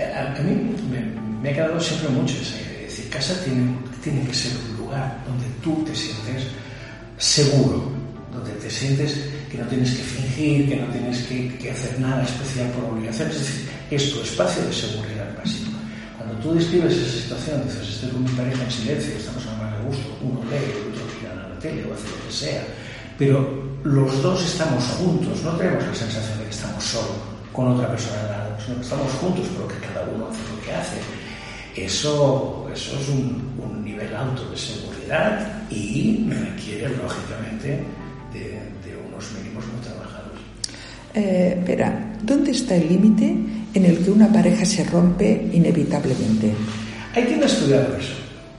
A, 0.00 0.42
mí 0.42 0.74
me, 0.90 1.00
me, 1.42 1.50
ha 1.50 1.52
quedado 1.52 1.78
siempre 1.78 2.08
mucho 2.08 2.34
esa 2.40 2.56
idea. 2.56 2.88
Es 2.88 2.96
decir, 2.96 3.10
casa 3.10 3.34
tiene 3.44 3.76
tiene 4.02 4.26
que 4.26 4.34
ser 4.34 4.52
un 4.68 4.84
lugar 4.84 5.22
donde 5.26 5.46
tú 5.62 5.82
te 5.84 5.94
sientes 5.94 6.48
seguro, 7.18 7.90
donde 8.32 8.50
te 8.52 8.70
sientes 8.70 9.16
que 9.50 9.58
no 9.58 9.66
tienes 9.66 9.90
que 9.92 10.02
fingir, 10.02 10.68
que 10.68 10.76
no 10.76 10.86
tienes 10.88 11.22
que, 11.24 11.56
que 11.58 11.70
hacer 11.70 12.00
nada 12.00 12.22
especial 12.24 12.70
por 12.72 12.84
obligación, 12.92 13.30
es 13.30 13.38
decir, 13.38 13.68
es 13.90 14.12
tu 14.12 14.20
espacio 14.20 14.64
de 14.64 14.72
seguridad 14.72 15.36
básico. 15.36 15.70
Cuando 16.18 16.34
tú 16.38 16.54
describes 16.54 16.94
esa 16.94 17.22
situación, 17.22 17.62
dices, 17.64 17.88
estoy 17.88 18.10
con 18.10 18.24
mi 18.24 18.30
pareja 18.30 18.64
en 18.64 18.70
silencio, 18.70 19.14
estamos 19.16 19.46
a 19.46 19.62
más 19.62 19.78
de 19.78 19.84
gusto, 19.84 20.18
uno 20.22 20.40
lee, 20.50 20.72
el 20.72 20.92
otro 20.92 21.04
mira 21.20 21.32
a 21.32 21.48
la 21.48 21.58
tele 21.58 21.84
o 21.84 21.94
hace 21.94 22.08
lo 22.08 22.26
que 22.26 22.32
sea, 22.32 22.64
pero 23.18 23.62
los 23.84 24.22
dos 24.22 24.42
estamos 24.44 24.84
juntos, 24.98 25.42
no 25.42 25.52
tenemos 25.52 25.86
la 25.86 25.94
sensación 25.94 26.38
de 26.38 26.44
que 26.44 26.50
estamos 26.50 26.82
solo 26.82 27.14
con 27.52 27.68
otra 27.68 27.88
persona 27.88 28.20
al 28.20 28.28
lado, 28.30 28.56
sino 28.64 28.76
que 28.76 28.82
estamos 28.82 29.12
juntos, 29.12 29.46
pero 29.54 29.68
que 29.68 29.86
cada 29.86 30.02
uno 30.08 30.28
hace 30.28 30.40
lo 30.48 30.60
que 30.64 30.72
hace 30.72 31.21
eso, 31.76 32.68
eso 32.72 32.98
es 32.98 33.08
un, 33.08 33.52
un, 33.62 33.84
nivel 33.84 34.14
alto 34.14 34.48
de 34.50 34.56
seguridad 34.56 35.62
y 35.70 36.28
requiere, 36.28 36.88
lógicamente, 36.96 37.82
de, 38.32 38.40
de 38.84 38.96
unos 39.08 39.24
mínimos 39.32 39.64
muy 39.66 39.80
trabajados. 39.80 40.38
Eh, 41.14 41.56
espera, 41.58 42.16
¿dónde 42.22 42.52
está 42.52 42.76
el 42.76 42.88
límite 42.88 43.36
en 43.74 43.84
el 43.84 43.98
que 43.98 44.10
una 44.10 44.32
pareja 44.32 44.64
se 44.64 44.84
rompe 44.84 45.48
inevitablemente? 45.52 46.52
Hay 47.14 47.24
quien 47.24 47.42
ha 47.42 47.46
estudiado 47.46 47.96
eso. 47.96 48.14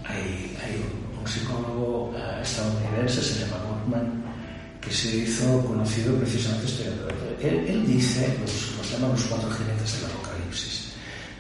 Hay, 0.05 0.55
hay 0.63 0.81
un, 1.19 1.27
psicólogo 1.27 2.11
uh, 2.11 2.41
estadounidense, 2.41 3.21
se 3.21 3.39
llama 3.39 3.57
Goldman, 3.69 4.23
que 4.81 4.91
se 4.91 5.17
hizo 5.17 5.65
conocido 5.65 6.15
precisamente 6.17 6.65
estudiando 6.65 7.13
él, 7.43 7.65
él 7.67 7.85
dice, 7.85 8.25
los, 8.39 8.77
los 8.77 8.91
llama 8.91 9.09
los 9.09 9.23
cuatro 9.25 9.49
jinetes 9.51 10.01
de 10.01 10.07
la 10.07 10.22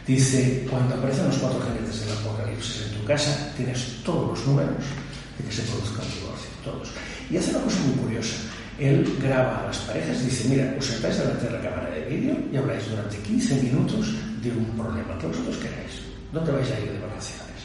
Dice, 0.05 0.67
cuando 0.69 0.95
aparecen 0.95 1.27
los 1.27 1.37
cuatro 1.37 1.61
jinetes 1.61 2.01
del 2.01 2.17
apocalipsis 2.17 2.87
en 2.87 2.99
tu 2.99 3.05
casa, 3.05 3.53
tienes 3.55 4.03
todos 4.03 4.37
los 4.37 4.47
números 4.47 4.83
de 5.37 5.45
que 5.45 5.55
se 5.55 5.61
produzca 5.63 6.03
un 6.03 6.11
divorcio, 6.11 6.49
todos. 6.63 6.89
Y 7.31 7.37
hace 7.37 7.51
una 7.51 7.61
cosa 7.63 7.79
muy 7.87 7.95
curiosa. 8.03 8.35
Él 8.79 9.17
graba 9.21 9.63
a 9.63 9.67
las 9.67 9.77
parejas 9.77 10.25
dice, 10.25 10.49
mira, 10.49 10.75
os 10.77 10.85
sentáis 10.85 11.17
delante 11.17 11.45
de 11.45 11.51
la 11.53 11.61
cámara 11.61 11.89
de 11.91 12.03
vídeo 12.05 12.35
y 12.51 12.57
habláis 12.57 12.89
durante 12.89 13.17
15 13.17 13.61
minutos 13.61 14.11
de 14.41 14.51
un 14.51 14.65
problema 14.75 15.17
que 15.17 15.27
vosotros 15.27 15.55
queráis. 15.57 16.03
¿Dónde 16.33 16.51
vais 16.51 16.71
a 16.71 16.79
ir 16.81 16.91
de 16.91 16.99
vacaciones? 16.99 17.63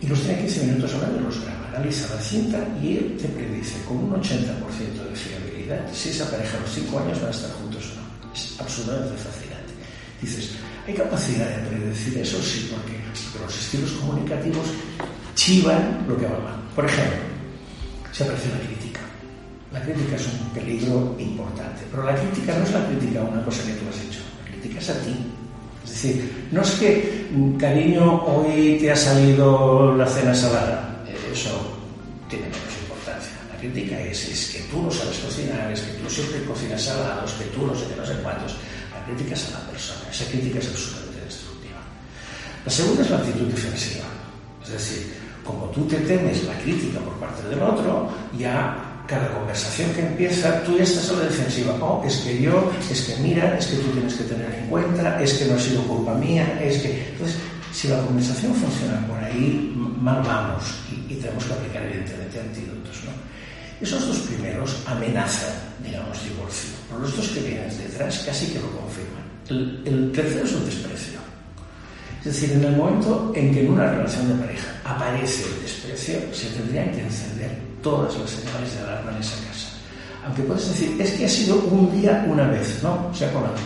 Y 0.00 0.06
los 0.08 0.18
tiene 0.20 0.40
15 0.40 0.66
minutos 0.66 0.94
hablando, 0.94 1.20
los 1.20 1.44
graba, 1.44 1.68
analiza 1.68 2.12
la 2.12 2.20
cinta 2.20 2.58
y 2.82 2.96
él 2.96 3.16
te 3.20 3.28
predice 3.28 3.78
con 3.86 3.98
un 3.98 4.10
80% 4.18 4.98
de 4.98 5.14
fiabilidad 5.14 5.86
si 5.92 6.08
esa 6.08 6.28
pareja 6.28 6.58
a 6.58 6.60
los 6.62 6.70
5 6.74 6.98
años 6.98 7.20
van 7.20 7.28
a 7.28 7.30
estar 7.30 7.50
juntos 7.52 7.92
o 7.92 8.26
no. 8.26 8.34
Es 8.34 8.56
absolutamente 8.58 9.14
fascinante. 9.14 9.72
Dices, 10.20 10.56
¿Hay 10.86 10.94
capacidad 10.94 11.46
de 11.48 11.68
predecir 11.68 12.18
eso? 12.18 12.42
Sí, 12.42 12.70
porque 12.72 12.98
los 13.40 13.56
estilos 13.56 13.92
comunicativos 13.92 14.66
chivan 15.34 16.04
lo 16.08 16.16
que 16.16 16.26
va 16.26 16.38
mal. 16.38 16.60
Por 16.74 16.84
ejemplo, 16.84 17.18
se 18.10 18.24
aparece 18.24 18.48
la 18.48 18.66
crítica. 18.66 19.00
La 19.72 19.80
crítica 19.80 20.16
es 20.16 20.26
un 20.26 20.50
peligro 20.50 21.16
importante, 21.18 21.82
pero 21.90 22.04
la 22.04 22.14
crítica 22.16 22.58
no 22.58 22.64
es 22.64 22.72
la 22.72 22.86
crítica 22.86 23.20
a 23.20 23.24
una 23.24 23.44
cosa 23.44 23.64
que 23.64 23.72
tú 23.72 23.88
has 23.88 24.00
hecho, 24.04 24.20
la 24.44 24.50
crítica 24.50 24.80
es 24.80 24.90
a 24.90 25.00
ti. 25.00 25.16
Es 25.84 25.90
decir, 25.90 26.48
no 26.52 26.60
es 26.60 26.70
que, 26.72 27.28
mm, 27.30 27.56
cariño, 27.56 28.24
hoy 28.24 28.78
te 28.78 28.90
ha 28.90 28.96
salido 28.96 29.96
la 29.96 30.06
cena 30.06 30.34
salada, 30.34 31.04
eso 31.32 31.78
tiene 32.28 32.46
menos 32.46 32.74
importancia. 32.82 33.32
La 33.50 33.58
crítica 33.58 33.98
es, 34.00 34.50
que 34.52 34.60
tú 34.70 34.82
no 34.82 34.90
sabes 34.90 35.18
cocinar, 35.18 35.72
es 35.72 35.80
que 35.80 35.92
tú 35.94 36.10
siempre 36.10 36.44
cocinas 36.44 36.82
salados, 36.82 37.32
que 37.32 37.44
tú 37.46 37.66
no 37.66 37.74
sé 37.74 37.86
qué, 37.88 37.96
no 37.96 38.04
sé 38.04 38.14
cuántos 38.22 38.56
crítica 39.04 39.34
es 39.34 39.48
a 39.48 39.58
la 39.58 39.70
persona. 39.70 40.01
Esa 40.12 40.26
crítica 40.26 40.58
es 40.58 40.68
absolutamente 40.68 41.24
destructiva. 41.24 41.80
La 42.66 42.70
segunda 42.70 43.02
es 43.02 43.10
la 43.10 43.16
actitud 43.16 43.46
defensiva. 43.46 44.04
Es 44.62 44.70
decir, 44.70 45.14
como 45.42 45.66
tú 45.70 45.86
te 45.86 45.96
temes 45.96 46.44
la 46.44 46.54
crítica 46.60 47.00
por 47.00 47.14
parte 47.14 47.48
del 47.48 47.62
otro, 47.62 48.08
ya 48.38 48.92
cada 49.06 49.32
conversación 49.32 49.90
que 49.92 50.02
empieza, 50.02 50.62
tú 50.64 50.76
ya 50.76 50.84
estás 50.84 51.10
a 51.10 51.14
la 51.14 51.24
defensiva. 51.24 51.74
Oh, 51.80 52.04
es 52.06 52.16
que 52.18 52.40
yo, 52.40 52.70
es 52.90 53.00
que 53.00 53.16
mira, 53.16 53.56
es 53.58 53.66
que 53.66 53.76
tú 53.76 53.88
tienes 53.90 54.14
que 54.14 54.24
tener 54.24 54.54
en 54.54 54.66
cuenta, 54.66 55.20
es 55.20 55.32
que 55.34 55.46
no 55.46 55.54
ha 55.54 55.58
sido 55.58 55.82
culpa 55.84 56.14
mía, 56.14 56.60
es 56.62 56.82
que. 56.82 57.08
Entonces, 57.08 57.38
si 57.72 57.88
la 57.88 58.00
conversación 58.04 58.54
funciona 58.54 59.06
por 59.06 59.18
ahí, 59.24 59.72
mal 59.76 60.22
vamos 60.22 60.62
y, 60.90 61.14
tenemos 61.14 61.44
que 61.44 61.52
aplicar, 61.54 61.82
evidentemente, 61.84 62.40
antídotos. 62.40 63.04
¿no? 63.04 63.12
Esos 63.80 64.06
dos 64.06 64.18
primeros 64.18 64.76
amenazan, 64.86 65.54
digamos, 65.82 66.22
divorcio. 66.22 66.70
Pero 66.88 67.00
los 67.00 67.16
dos 67.16 67.28
que 67.28 67.40
vienen 67.40 67.76
detrás 67.78 68.22
casi 68.26 68.46
que 68.46 68.60
lo 68.60 68.70
confirman. 68.76 69.21
El, 69.48 70.12
tercero 70.14 70.44
es 70.44 70.52
el 70.52 70.64
desprecio. 70.64 71.20
Es 72.20 72.26
decir, 72.26 72.52
en 72.52 72.64
el 72.64 72.76
momento 72.76 73.32
en 73.34 73.52
que 73.52 73.64
en 73.64 73.72
una 73.72 73.90
relación 73.90 74.28
de 74.28 74.44
pareja 74.44 74.68
aparece 74.84 75.44
el 75.44 75.62
desprecio, 75.62 76.20
se 76.32 76.46
tendrían 76.50 76.90
que 76.92 77.02
encender 77.02 77.50
todas 77.82 78.16
las 78.16 78.30
señales 78.30 78.74
de 78.74 78.82
alarma 78.82 79.10
en 79.10 79.16
esa 79.18 79.36
casa. 79.48 79.68
Aunque 80.24 80.42
puedes 80.42 80.68
decir, 80.68 81.00
es 81.00 81.10
que 81.12 81.24
ha 81.24 81.28
sido 81.28 81.56
un 81.56 82.00
día 82.00 82.24
una 82.28 82.46
vez, 82.46 82.80
no, 82.82 83.10
se 83.12 83.26
ha 83.26 83.32
colado. 83.32 83.56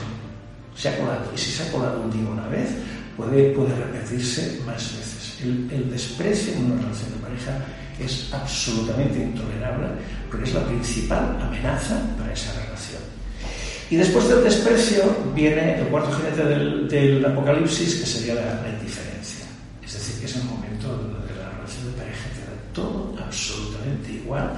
Se 0.74 0.88
ha 0.88 0.98
colado. 0.98 1.30
Y 1.34 1.38
si 1.38 1.50
se 1.50 1.62
ha 1.62 1.72
colado 1.72 2.00
un 2.00 2.10
día 2.10 2.28
una 2.30 2.48
vez, 2.48 2.70
puede, 3.16 3.52
repetirse 3.52 4.60
más 4.64 4.96
veces. 4.96 5.38
El 5.42 5.90
desprecio 5.90 6.54
en 6.54 6.72
una 6.72 6.82
relación 6.82 7.12
de 7.12 7.18
pareja 7.18 7.58
es 8.00 8.32
absolutamente 8.32 9.22
intolerable 9.22 9.88
porque 10.30 10.44
es 10.44 10.54
la 10.54 10.64
principal 10.66 11.38
amenaza 11.40 12.00
para 12.18 12.32
esa 12.32 12.52
relación. 12.52 13.02
Y 13.90 13.96
después 13.96 14.28
del 14.28 14.42
desprecio 14.42 15.04
viene 15.34 15.78
el 15.78 15.86
cuarto 15.86 16.10
jinete 16.12 16.44
del, 16.44 16.88
del 16.88 17.24
apocalipsis, 17.24 17.96
que 17.96 18.06
sería 18.06 18.34
la, 18.34 18.62
la, 18.62 18.68
indiferencia. 18.68 19.46
Es 19.84 19.92
decir, 19.92 20.18
que 20.20 20.26
es 20.26 20.36
el 20.36 20.44
momento 20.44 20.88
donde 20.88 21.34
la 21.38 21.50
relación 21.50 21.86
de 21.86 21.98
pareja 21.98 22.28
queda 22.34 22.72
todo 22.72 23.14
absolutamente 23.24 24.12
igual, 24.12 24.50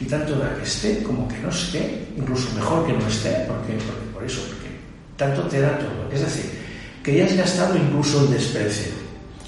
y 0.00 0.04
tanto 0.04 0.38
da 0.38 0.54
que 0.54 0.62
esté 0.62 1.02
como 1.02 1.26
que 1.26 1.38
no 1.38 1.50
esté, 1.50 2.06
incluso 2.16 2.54
mejor 2.54 2.86
que 2.86 2.92
no 2.92 3.06
esté, 3.08 3.30
porque, 3.48 3.74
porque 3.82 4.06
por 4.14 4.24
eso, 4.24 4.40
porque 4.46 4.70
tanto 5.16 5.42
te 5.48 5.60
da 5.60 5.76
todo. 5.78 6.06
Es 6.12 6.20
decir, 6.20 6.50
que 7.02 7.16
ya 7.16 7.24
has 7.24 7.36
gastado 7.36 7.76
incluso 7.76 8.22
el 8.24 8.30
desprecio. 8.30 8.92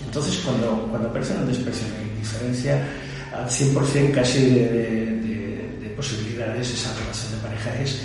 Entonces, 0.04 0.42
cuando, 0.44 0.88
cuando 0.90 1.08
aparece 1.08 1.34
el 1.34 1.46
desprecio 1.46 1.86
la 1.96 2.02
indiferencia, 2.02 2.88
al 3.32 3.48
100% 3.48 4.12
casi 4.12 4.50
de, 4.50 4.66
de, 4.66 5.78
de, 5.80 5.90
posibilidades, 5.90 6.70
esa 6.70 6.92
relación 6.98 7.30
de 7.32 7.38
pareja 7.46 7.80
es 7.80 8.00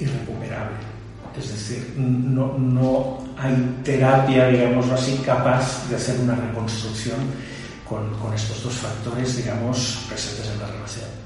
irrecuperable. 0.00 0.76
Es 1.38 1.48
decir, 1.48 1.94
no, 1.96 2.58
no 2.58 3.24
hay 3.38 3.54
terapia, 3.84 4.48
digamos 4.48 4.90
así, 4.90 5.20
capaz 5.24 5.88
de 5.88 5.96
hacer 5.96 6.18
una 6.20 6.34
reconstrucción 6.34 7.18
con, 7.88 8.10
con 8.18 8.34
estos 8.34 8.62
dos 8.64 8.74
factores, 8.74 9.36
digamos, 9.36 10.06
presentes 10.08 10.50
en 10.52 10.58
la 10.60 10.66
relación. 10.66 11.20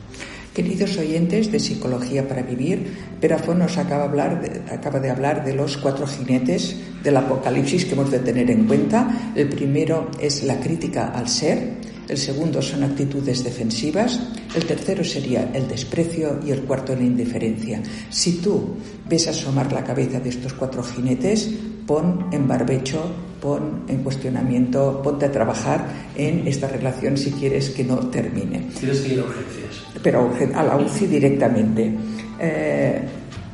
Queridos 0.54 0.96
oyentes 0.98 1.50
de 1.50 1.58
Psicología 1.58 2.28
para 2.28 2.42
Vivir, 2.42 2.96
Perafón 3.20 3.58
nos 3.58 3.76
acaba, 3.76 4.04
hablar 4.04 4.40
de, 4.40 4.72
acaba 4.72 5.00
de 5.00 5.10
hablar 5.10 5.44
de 5.44 5.52
los 5.52 5.76
cuatro 5.76 6.06
jinetes 6.06 6.76
del 7.02 7.16
apocalipsis 7.16 7.84
que 7.84 7.94
hemos 7.94 8.10
de 8.12 8.20
tener 8.20 8.48
en 8.50 8.66
cuenta. 8.66 9.32
El 9.34 9.48
primero 9.48 10.10
es 10.20 10.44
la 10.44 10.60
crítica 10.60 11.08
al 11.08 11.28
ser, 11.28 11.74
el 12.08 12.18
segundo 12.18 12.60
son 12.60 12.84
actitudes 12.84 13.42
defensivas, 13.42 14.20
el 14.54 14.64
tercero 14.66 15.02
sería 15.02 15.50
el 15.54 15.68
desprecio 15.68 16.40
y 16.44 16.50
el 16.50 16.62
cuarto 16.62 16.94
la 16.94 17.02
indiferencia. 17.02 17.82
Si 18.10 18.38
tú 18.38 18.76
ves 19.08 19.26
asomar 19.28 19.72
la 19.72 19.84
cabeza 19.84 20.20
de 20.20 20.28
estos 20.28 20.52
cuatro 20.52 20.82
jinetes, 20.82 21.50
pon 21.86 22.28
en 22.32 22.46
barbecho, 22.46 23.10
pon 23.40 23.84
en 23.88 24.02
cuestionamiento, 24.02 25.00
ponte 25.02 25.26
a 25.26 25.32
trabajar 25.32 25.86
en 26.16 26.46
esta 26.46 26.68
relación 26.68 27.16
si 27.16 27.32
quieres 27.32 27.70
que 27.70 27.84
no 27.84 27.98
termine. 28.08 28.70
Tienes 28.78 29.00
que 29.00 29.14
ir 29.14 29.20
a 29.20 29.24
urgencias. 29.24 29.84
Pero 30.02 30.30
a 30.54 30.62
la 30.62 30.76
UCI 30.76 31.06
directamente. 31.06 31.94
Eh, 32.38 33.02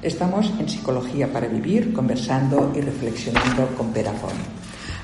estamos 0.03 0.53
en 0.59 0.69
Psicología 0.69 1.33
para 1.33 1.49
Vivir, 1.49 1.93
conversando 1.93 2.73
y 2.75 2.81
reflexionando 2.81 3.67
con 3.77 3.93
Perafón. 3.93 4.35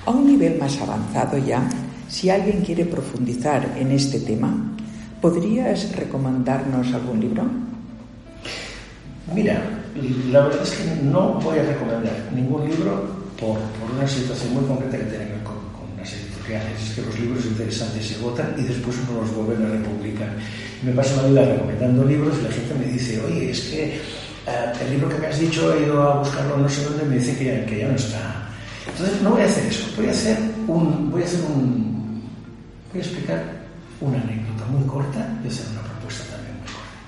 A 0.07 0.11
un 0.11 0.27
nivel 0.27 0.59
más 0.59 0.81
avanzado 0.81 1.37
ya, 1.39 1.69
si 2.09 2.31
alguien 2.31 2.63
quiere 2.63 2.85
profundizar 2.85 3.75
en 3.77 3.91
este 3.91 4.21
tema, 4.21 4.77
¿podrías 5.21 5.95
recomendarnos 5.97 6.93
algún 6.95 7.21
libro? 7.21 7.45
Mira, 9.35 9.61
la 10.31 10.47
verdad 10.47 10.63
es 10.63 10.71
que 10.71 11.03
no 11.03 11.35
voy 11.41 11.59
a 11.59 11.63
recomendar 11.63 12.31
ningún 12.33 12.69
libro 12.69 13.27
por, 13.39 13.59
por 13.59 13.91
una 13.97 14.07
situación 14.07 14.55
muy 14.55 14.65
concreta 14.65 14.99
que 14.99 15.05
tiene 15.05 15.25
que 15.25 15.33
ver 15.33 15.43
con, 15.43 15.57
con 15.75 15.93
unas 15.95 16.13
editoriales. 16.13 16.81
Es 16.81 16.95
que 16.95 17.03
los 17.03 17.19
libros 17.19 17.45
interesantes 17.45 18.07
se 18.07 18.19
votan 18.19 18.55
y 18.57 18.63
después 18.63 18.97
no 19.09 19.21
los 19.21 19.35
vuelven 19.35 19.67
a 19.67 19.71
republicar. 19.71 20.31
Me 20.83 20.93
paso 20.93 21.23
la 21.23 21.29
vida 21.29 21.55
recomendando 21.55 22.05
libros 22.05 22.37
y 22.41 22.45
la 22.45 22.51
gente 22.51 22.75
me 22.75 22.93
dice, 22.93 23.21
oye, 23.27 23.51
es 23.51 23.61
que 23.63 24.01
uh, 24.47 24.85
el 24.85 24.91
libro 24.91 25.09
que 25.09 25.19
me 25.19 25.27
has 25.27 25.41
dicho 25.41 25.75
he 25.75 25.83
ido 25.83 26.03
a 26.03 26.19
buscarlo 26.19 26.59
no 26.59 26.69
sé 26.69 26.85
dónde 26.85 27.05
y 27.05 27.09
me 27.09 27.17
dice 27.17 27.37
que 27.37 27.45
ya, 27.45 27.67
que 27.67 27.79
ya 27.81 27.89
no 27.89 27.97
está. 27.97 28.49
Entonces 28.87 29.23
no 29.23 29.31
voy 29.31 29.43
a 29.43 29.47
hacer 29.47 29.67
eso, 29.67 29.89
voy 29.97 30.07
a 30.07 30.11
hacer 30.13 30.39
un, 30.69 31.11
voy 31.11 31.23
a 31.23 31.25
hacer 31.25 31.41
un, 31.41 31.96
voy 32.93 33.01
a 33.01 33.05
explicar 33.05 33.45
una 34.01 34.20
anécdota 34.20 34.64
muy 34.66 34.87
corta 34.87 35.39
y 35.43 35.49
hacer 35.49 35.66
una 35.72 35.82
propuesta 35.82 36.24
también 36.37 36.57
muy 36.59 36.68
corta. 36.68 36.99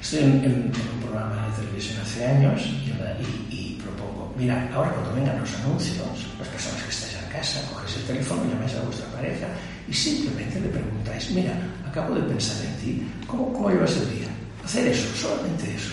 Estoy 0.00 0.18
en, 0.20 0.32
en, 0.44 0.52
en 0.72 0.86
un 0.94 1.00
programa 1.02 1.48
de 1.48 1.62
televisión 1.62 2.00
hace 2.02 2.26
años 2.26 2.60
y, 2.66 2.90
y, 2.90 3.46
y, 3.50 3.80
propongo, 3.82 4.34
mira, 4.36 4.68
ahora 4.74 4.90
cuando 4.92 5.14
vengan 5.14 5.38
los 5.40 5.54
anuncios, 5.60 6.26
las 6.38 6.48
personas 6.48 6.82
que 6.82 6.90
estáis 6.90 7.16
en 7.22 7.30
casa, 7.30 7.60
coges 7.72 7.96
el 7.96 8.02
teléfono, 8.04 8.42
llamáis 8.48 8.74
a 8.74 8.82
vuestra 8.82 9.06
pareja 9.12 9.48
y 9.88 9.92
simplemente 9.92 10.60
le 10.60 10.68
preguntáis, 10.68 11.30
mira, 11.30 11.52
acabo 11.86 12.14
de 12.14 12.22
pensar 12.22 12.56
en 12.64 12.76
ti, 12.80 13.06
¿cómo, 13.26 13.52
cómo 13.52 13.70
llevas 13.70 13.96
el 13.96 14.10
día? 14.10 14.28
Hacer 14.64 14.88
eso, 14.88 15.06
solamente 15.16 15.74
eso. 15.74 15.92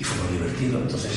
Y 0.00 0.04
fue 0.04 0.16
muy 0.24 0.38
divertido, 0.38 0.78
entonces 0.80 1.12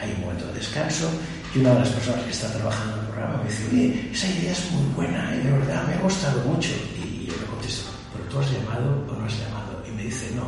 hay 0.00 0.12
un 0.12 0.20
momento 0.20 0.46
de 0.48 0.54
descanso 0.54 1.10
y 1.56 1.60
una 1.60 1.72
de 1.72 1.80
las 1.80 1.88
personas 1.88 2.22
que 2.24 2.30
está 2.30 2.52
trabajando 2.52 2.92
en 2.92 3.00
el 3.00 3.06
programa 3.06 3.36
me 3.38 3.48
dice, 3.48 3.64
oye, 3.72 4.10
esa 4.12 4.28
idea 4.28 4.52
es 4.52 4.70
muy 4.72 4.94
buena 4.94 5.34
y 5.34 5.46
de 5.46 5.52
verdad 5.52 5.86
me 5.88 5.94
ha 5.94 6.00
gustado 6.00 6.42
mucho. 6.44 6.68
Y 7.00 7.26
yo 7.26 7.32
le 7.32 7.46
contesto, 7.46 7.90
¿pero 8.12 8.24
tú 8.28 8.38
has 8.40 8.52
llamado 8.52 9.04
o 9.08 9.12
no 9.16 9.24
has 9.24 9.38
llamado? 9.38 9.82
Y 9.88 9.90
me 9.92 10.02
dice, 10.04 10.34
no. 10.36 10.44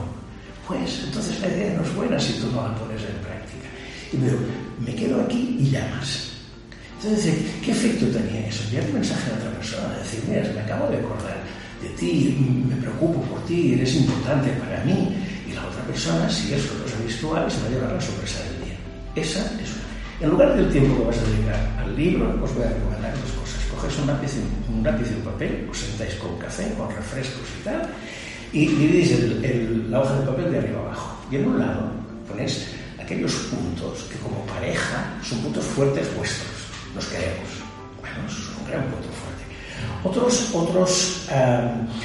Pues 0.66 1.04
entonces 1.04 1.40
la 1.40 1.48
idea 1.48 1.74
no 1.76 1.82
es 1.82 1.94
buena 1.94 2.20
si 2.20 2.34
tú 2.34 2.50
no 2.52 2.68
la 2.68 2.74
pones 2.74 3.00
en 3.00 3.16
práctica. 3.24 3.68
Y 4.12 4.16
me 4.18 4.26
digo, 4.26 4.38
me 4.84 4.94
quedo 4.94 5.22
aquí 5.22 5.56
y 5.61 5.70
llamas. 5.70 6.32
Entonces, 7.00 7.34
¿qué 7.64 7.70
efecto 7.70 8.06
tenía 8.06 8.46
eso? 8.46 8.64
Enviar 8.64 8.84
un 8.86 8.94
mensaje 8.94 9.30
a 9.30 9.36
otra 9.36 9.50
persona, 9.52 9.96
decir, 9.98 10.20
mira, 10.28 10.42
me 10.52 10.61
acabo 10.61 10.90
de 10.90 10.98
acordar 10.98 11.40
de 11.80 11.88
ti, 11.90 12.36
me 12.68 12.76
preocupo 12.76 13.22
por 13.22 13.40
ti, 13.46 13.72
eres 13.72 13.94
importante 13.94 14.50
para 14.61 14.84
mí. 14.84 15.16
Y 15.48 15.54
la 15.54 15.64
otra 15.64 15.82
persona, 15.84 16.28
si 16.28 16.52
es 16.52 16.70
una 16.70 16.82
cosa 16.82 16.96
virtual, 17.06 17.50
se 17.50 17.61
va 17.62 17.66
a 17.66 17.70
llevar 17.70 17.92
la 17.92 18.00
sorpresa 18.00 18.42
del 18.42 18.64
día. 18.66 18.76
Esa 19.14 19.40
es. 19.62 19.78
En 20.21 20.31
lugar 20.31 20.57
del 20.57 20.69
tiempo 20.71 20.99
que 20.99 21.05
vas 21.05 21.19
a 21.19 21.31
dedicar 21.31 21.77
al 21.79 21.95
libro, 21.97 22.27
os 22.43 22.53
voy 22.53 22.64
a 22.64 22.71
recomendar 22.71 23.14
dos 23.23 23.31
cosas. 23.39 23.62
Coges 23.71 23.99
un 24.01 24.07
lápiz, 24.09 24.33
un 24.69 24.83
lápiz 24.83 25.07
y 25.12 25.14
un 25.14 25.23
papel, 25.23 25.69
os 25.71 25.79
sentáis 25.79 26.14
con 26.16 26.37
café, 26.39 26.75
con 26.75 26.91
refrescos 26.91 27.47
y 27.61 27.62
tal, 27.62 27.83
y 28.53 28.66
dividís 28.66 29.14
la 29.89 30.01
hoja 30.01 30.19
de 30.19 30.27
papel 30.27 30.51
de 30.51 30.59
arriba 30.59 30.81
abajo. 30.81 31.16
Y 31.31 31.37
en 31.37 31.47
un 31.47 31.59
lado 31.61 31.83
ponéis 32.27 32.66
aquellos 32.99 33.33
puntos 33.47 34.11
que 34.11 34.19
como 34.19 34.45
pareja 34.47 35.07
son 35.23 35.39
puntos 35.39 35.64
fuertes 35.64 36.12
vuestros. 36.16 36.51
Los 36.97 37.07
queremos. 37.07 37.51
Bueno, 38.01 38.16
eso 38.27 38.43
es 38.43 38.59
un 38.59 38.66
gran 38.66 38.83
punto 38.91 39.09
fuerte. 39.14 39.45
Otros, 40.03 40.51
otros, 40.53 41.29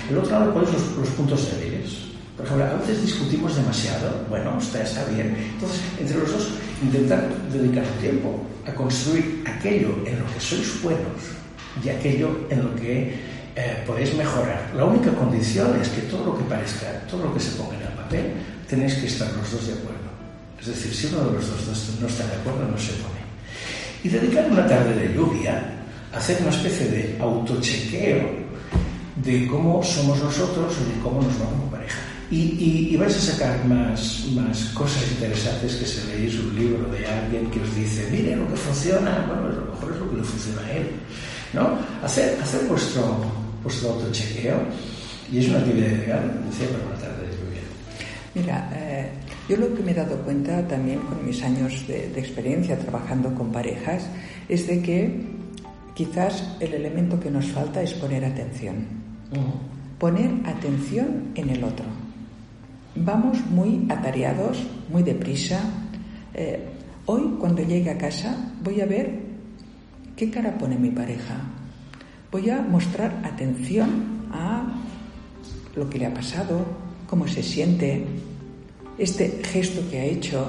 el 0.08 0.18
otro 0.20 0.30
lado 0.30 0.54
ponéis 0.54 0.70
los 0.96 1.10
puntos 1.18 1.50
débiles. 1.58 2.03
Por 2.36 2.46
ejemplo, 2.46 2.66
a 2.66 2.74
veces 2.74 3.02
discutimos 3.04 3.56
demasiado, 3.56 4.26
bueno, 4.30 4.58
está, 4.58 4.82
está 4.82 5.06
bien. 5.06 5.36
Entonces, 5.54 5.82
entre 6.00 6.18
los 6.18 6.32
dos, 6.32 6.50
intentar 6.82 7.30
dedicar 7.52 7.86
tiempo 8.02 8.42
a 8.66 8.74
construir 8.74 9.44
aquello 9.46 9.90
en 10.06 10.20
lo 10.20 10.26
que 10.34 10.40
sois 10.40 10.82
buenos 10.82 11.22
y 11.84 11.90
aquello 11.90 12.48
en 12.50 12.64
lo 12.64 12.76
que 12.76 13.14
eh, 13.56 13.84
podéis 13.86 14.16
mejorar. 14.16 14.72
La 14.76 14.86
única 14.86 15.12
condición 15.12 15.80
es 15.80 15.90
que 15.90 16.02
todo 16.04 16.26
lo 16.26 16.38
que 16.38 16.44
parezca, 16.46 16.88
todo 17.10 17.26
lo 17.26 17.34
que 17.34 17.40
se 17.40 17.52
ponga 17.52 17.76
en 17.76 17.84
el 17.84 17.94
papel, 17.94 18.34
tenéis 18.68 18.96
que 18.96 19.06
estar 19.06 19.32
los 19.34 19.52
dos 19.52 19.68
de 19.68 19.74
acuerdo. 19.74 20.10
Es 20.60 20.68
decir, 20.68 20.94
si 20.94 21.14
uno 21.14 21.26
de 21.26 21.34
los 21.34 21.48
dos 21.48 21.90
no 22.02 22.08
está 22.08 22.26
de 22.26 22.34
acuerdo, 22.34 22.66
no 22.66 22.78
se 22.78 22.94
pone. 22.94 23.22
Y 24.04 24.10
dedicar 24.10 24.50
una 24.50 24.66
tarde 24.66 24.96
de 24.96 25.14
lluvia 25.14 25.62
a 26.12 26.18
hacer 26.18 26.38
una 26.42 26.50
especie 26.50 26.88
de 26.88 27.18
autochequeo 27.22 28.44
de 29.18 29.48
cómo 29.48 29.84
somos 29.84 30.20
nosotros 30.20 30.74
y 30.82 30.96
de 30.96 31.02
cómo 31.04 31.22
nos 31.22 31.38
vamos 31.38 31.54
como 31.60 31.72
pareja. 31.72 32.13
Y, 32.32 32.36
y, 32.36 32.88
y, 32.92 32.98
vais 32.98 33.16
a 33.16 33.20
sacar 33.20 33.66
más, 33.66 34.26
más 34.34 34.66
cosas 34.74 35.04
interesantes 35.12 35.76
que 35.76 35.86
si 35.86 36.08
leéis 36.08 36.40
un 36.40 36.56
libro 36.56 36.90
de 36.90 37.06
alguien 37.06 37.50
que 37.52 37.60
os 37.60 37.76
dice, 37.76 38.08
mire 38.12 38.36
lo 38.36 38.48
que 38.48 38.56
funciona, 38.56 39.26
bueno, 39.28 39.48
a 39.48 39.52
lo 39.52 39.66
mejor 39.72 39.92
es 39.94 40.00
lo 40.00 40.10
que 40.10 40.18
le 40.18 40.24
funciona 40.24 40.62
a 40.62 40.72
él. 40.72 40.88
¿no? 41.54 41.78
Hacer, 42.04 42.40
hacer 42.42 42.68
vuestro, 42.68 43.18
vuestro 43.62 43.92
autochequeo 43.92 44.58
y 45.32 45.40
es 45.40 45.50
una 45.50 45.60
actividad 45.60 45.88
ideal, 45.88 46.42
decía, 46.50 46.68
para 46.70 46.86
una 46.86 46.96
tarde 46.96 47.28
de 47.28 47.34
lluvia. 47.38 47.62
Mira, 48.36 48.70
eh, 48.74 49.10
yo 49.48 49.58
lo 49.58 49.74
que 49.74 49.84
me 49.84 49.92
he 49.92 49.94
dado 49.94 50.18
cuenta 50.18 50.68
también 50.68 51.00
con 51.00 51.26
mis 51.26 51.42
años 51.44 51.88
de, 51.88 52.10
de 52.10 52.20
experiencia 52.20 52.78
trabajando 52.78 53.34
con 53.36 53.52
parejas 53.52 54.04
es 54.50 54.68
de 54.68 54.82
que 54.82 55.22
quizás 55.94 56.44
el 56.60 56.74
elemento 56.74 57.20
que 57.20 57.30
nos 57.30 57.46
falta 57.46 57.82
es 57.82 57.94
poner 57.94 58.26
atención. 58.26 58.88
Uh 59.32 59.36
-huh. 59.36 60.00
Poner 60.00 60.32
atención 60.46 61.32
en 61.36 61.50
el 61.50 61.64
otro. 61.64 61.86
Vamos 62.96 63.38
muy 63.50 63.86
atareados, 63.90 64.64
muy 64.90 65.04
deprisa. 65.04 65.60
Eh, 66.34 66.60
hoy, 67.06 67.36
cuando 67.40 67.64
llegue 67.64 67.90
a 67.90 67.98
casa, 67.98 68.54
voy 68.64 68.82
a 68.82 68.86
ver 68.86 69.20
qué 70.16 70.30
cara 70.30 70.58
pone 70.58 70.78
mi 70.78 70.90
pareja. 70.90 71.42
Voy 72.32 72.50
a 72.50 72.62
mostrar 72.62 73.22
atención 73.24 74.28
a 74.32 74.74
lo 75.76 75.90
que 75.90 76.00
le 76.00 76.08
ha 76.08 76.14
pasado, 76.14 76.66
cómo 77.08 77.28
se 77.28 77.44
siente, 77.44 78.06
este 78.98 79.42
gesto 79.44 79.82
que 79.90 80.00
ha 80.00 80.06
hecho, 80.06 80.48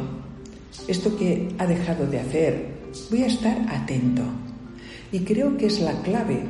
esto 0.88 1.16
que 1.16 1.48
ha 1.58 1.66
dejado 1.66 2.06
de 2.06 2.20
hacer. 2.20 2.74
Voy 3.10 3.22
a 3.22 3.26
estar 3.26 3.56
atento. 3.68 4.22
Y 5.12 5.20
creo 5.20 5.56
que 5.56 5.66
es 5.66 5.80
la 5.80 5.92
clave 6.02 6.42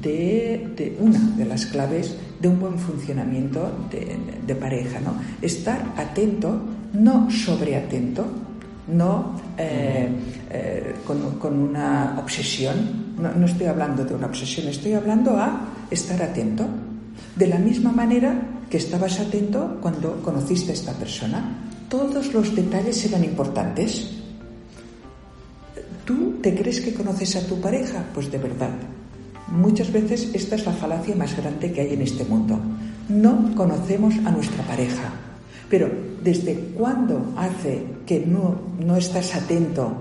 de, 0.00 0.96
una 1.00 1.18
de 1.36 1.44
las 1.44 1.66
claves 1.66 2.14
de 2.40 2.48
un 2.48 2.60
buen 2.60 2.78
funcionamiento 2.78 3.70
de, 3.90 4.54
pareja, 4.54 5.00
¿no? 5.00 5.14
Estar 5.42 5.92
atento, 5.96 6.60
no 6.94 7.30
sobreatento, 7.30 8.24
no 8.88 9.40
eh, 9.56 10.08
eh, 10.50 10.94
con, 11.06 11.58
una 11.58 12.16
obsesión. 12.18 13.14
No, 13.18 13.32
no 13.32 13.46
estoy 13.46 13.66
hablando 13.66 14.04
de 14.04 14.14
una 14.14 14.26
obsesión, 14.26 14.68
estoy 14.68 14.92
hablando 14.92 15.38
a 15.38 15.60
estar 15.90 16.22
atento. 16.22 16.66
De 17.34 17.46
la 17.46 17.58
misma 17.58 17.92
manera 17.92 18.34
que 18.70 18.76
estabas 18.78 19.20
atento 19.20 19.78
cuando 19.80 20.20
conociste 20.22 20.72
a 20.72 20.74
esta 20.74 20.92
persona. 20.92 21.62
Todos 21.88 22.32
los 22.34 22.54
detalles 22.54 23.04
eran 23.04 23.24
importantes. 23.24 24.10
¿Tú 26.04 26.38
te 26.42 26.54
crees 26.54 26.80
que 26.80 26.94
conoces 26.94 27.36
a 27.36 27.46
tu 27.46 27.60
pareja? 27.60 28.04
Pues 28.12 28.30
de 28.30 28.38
verdad. 28.38 28.70
Muchas 29.48 29.92
veces 29.92 30.30
esta 30.34 30.56
es 30.56 30.66
la 30.66 30.72
falacia 30.72 31.14
más 31.14 31.36
grande 31.36 31.72
que 31.72 31.80
hay 31.80 31.94
en 31.94 32.02
este 32.02 32.24
mundo. 32.24 32.58
No 33.08 33.54
conocemos 33.54 34.14
a 34.24 34.30
nuestra 34.30 34.64
pareja. 34.64 35.12
Pero 35.70 35.88
¿desde 36.22 36.54
cuándo 36.76 37.32
hace 37.36 37.82
que 38.04 38.24
no, 38.26 38.56
no 38.84 38.96
estás 38.96 39.34
atento 39.34 39.92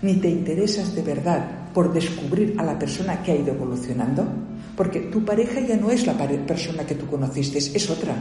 ni 0.00 0.14
te 0.14 0.28
interesas 0.28 0.94
de 0.94 1.02
verdad 1.02 1.44
por 1.72 1.92
descubrir 1.92 2.54
a 2.58 2.64
la 2.64 2.78
persona 2.78 3.22
que 3.22 3.32
ha 3.32 3.36
ido 3.36 3.52
evolucionando? 3.52 4.24
Porque 4.76 5.00
tu 5.00 5.24
pareja 5.24 5.60
ya 5.60 5.76
no 5.76 5.90
es 5.90 6.06
la 6.06 6.14
persona 6.14 6.84
que 6.84 6.94
tú 6.94 7.06
conociste, 7.06 7.58
es 7.58 7.90
otra. 7.90 8.16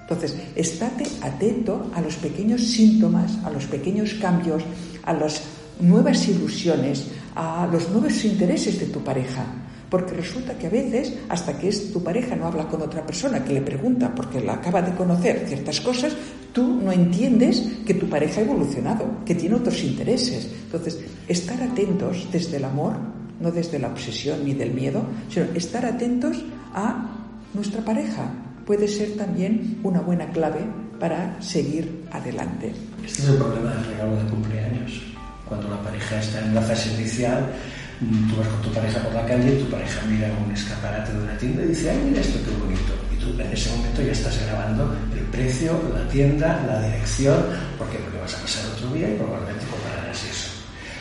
Entonces, 0.00 0.36
estate 0.54 1.04
atento 1.20 1.90
a 1.94 2.00
los 2.00 2.14
pequeños 2.16 2.62
síntomas, 2.62 3.38
a 3.44 3.50
los 3.50 3.66
pequeños 3.66 4.14
cambios, 4.14 4.62
a 5.04 5.12
las 5.12 5.42
nuevas 5.80 6.28
ilusiones, 6.28 7.06
a 7.34 7.68
los 7.70 7.90
nuevos 7.90 8.24
intereses 8.24 8.78
de 8.78 8.86
tu 8.86 9.00
pareja. 9.00 9.44
Porque 9.90 10.14
resulta 10.14 10.58
que 10.58 10.66
a 10.66 10.70
veces, 10.70 11.14
hasta 11.28 11.56
que 11.58 11.68
es 11.68 11.92
tu 11.92 12.02
pareja 12.02 12.34
no 12.34 12.46
habla 12.46 12.66
con 12.66 12.82
otra 12.82 13.06
persona 13.06 13.44
que 13.44 13.54
le 13.54 13.60
pregunta 13.60 14.12
porque 14.14 14.40
la 14.40 14.54
acaba 14.54 14.82
de 14.82 14.94
conocer 14.94 15.44
ciertas 15.46 15.80
cosas, 15.80 16.16
tú 16.52 16.80
no 16.82 16.90
entiendes 16.90 17.62
que 17.86 17.94
tu 17.94 18.08
pareja 18.08 18.40
ha 18.40 18.44
evolucionado, 18.44 19.24
que 19.24 19.34
tiene 19.34 19.54
otros 19.54 19.82
intereses. 19.84 20.50
Entonces, 20.64 20.98
estar 21.28 21.62
atentos 21.62 22.26
desde 22.32 22.56
el 22.56 22.64
amor 22.64 22.96
no 23.40 23.50
desde 23.50 23.78
la 23.78 23.88
obsesión 23.88 24.44
ni 24.44 24.54
del 24.54 24.72
miedo, 24.72 25.02
sino 25.28 25.46
estar 25.54 25.84
atentos 25.84 26.42
a 26.74 27.06
nuestra 27.54 27.82
pareja. 27.82 28.30
Puede 28.64 28.88
ser 28.88 29.16
también 29.16 29.78
una 29.82 30.00
buena 30.00 30.28
clave 30.30 30.60
para 30.98 31.40
seguir 31.40 32.04
adelante. 32.10 32.72
Este 33.04 33.22
es 33.22 33.28
el 33.28 33.36
problema 33.36 33.74
del 33.74 33.84
regalo 33.84 34.16
de 34.16 34.30
cumpleaños. 34.30 35.02
Cuando 35.48 35.68
la 35.68 35.80
pareja 35.82 36.18
está 36.18 36.40
en 36.40 36.54
la 36.54 36.62
fase 36.62 36.92
inicial, 36.94 37.52
tú 38.00 38.36
vas 38.36 38.48
con 38.48 38.62
tu 38.62 38.72
pareja 38.72 39.00
por 39.00 39.14
la 39.14 39.24
calle 39.26 39.56
y 39.56 39.62
tu 39.62 39.70
pareja 39.70 40.02
mira 40.06 40.28
un 40.44 40.52
escaparate 40.52 41.12
de 41.12 41.18
una 41.18 41.38
tienda 41.38 41.62
y 41.64 41.68
dice, 41.68 41.90
ay, 41.90 41.98
mira 42.04 42.20
esto 42.20 42.38
qué 42.44 42.50
bonito. 42.60 42.92
Y 43.12 43.16
tú 43.16 43.32
en 43.40 43.52
ese 43.52 43.70
momento 43.70 44.02
ya 44.02 44.12
estás 44.12 44.38
grabando 44.44 44.96
el 45.14 45.24
precio, 45.32 45.80
la 45.94 46.06
tienda, 46.08 46.62
la 46.66 46.82
dirección, 46.82 47.40
porque 47.78 47.96
porque 47.98 48.18
vas 48.18 48.34
a 48.34 48.42
pasar 48.42 48.66
otro 48.66 48.92
día 48.92 49.08
y 49.08 49.16
probablemente 49.16 49.64
compararás 49.66 50.24
eso. 50.24 50.48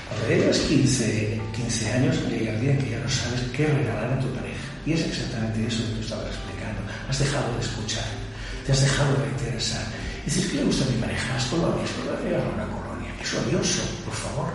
Cuando 0.07 0.27
llegas 0.29 0.59
15, 0.59 1.41
15 1.53 1.91
años, 1.91 2.15
llega 2.29 2.53
el 2.53 2.61
día 2.61 2.77
que 2.77 2.91
ya 2.91 2.99
no 2.99 3.09
sabes 3.09 3.41
qué 3.51 3.67
regalar 3.67 4.13
a 4.13 4.19
tu 4.19 4.27
pareja. 4.31 4.63
Y 4.85 4.93
es 4.93 5.01
exactamente 5.01 5.67
eso 5.67 5.83
que 5.83 5.93
tú 5.95 6.01
estabas 6.01 6.27
explicando. 6.27 6.79
Has 7.09 7.19
dejado 7.19 7.51
de 7.55 7.61
escuchar, 7.61 8.05
te 8.65 8.71
has 8.71 8.81
dejado 8.81 9.17
de 9.17 9.27
interesar. 9.27 9.83
Y 10.21 10.25
dices, 10.25 10.45
¿qué 10.47 10.57
le 10.57 10.63
gusta 10.63 10.85
a 10.85 10.89
mi 10.89 11.01
pareja? 11.01 11.33
Las 11.33 11.45
colonias, 11.45 11.89
a 11.89 12.23
regalar 12.23 12.53
una 12.53 12.67
colonia. 12.67 13.11
Es 13.19 13.33
odioso, 13.33 13.83
por 14.05 14.13
favor. 14.13 14.47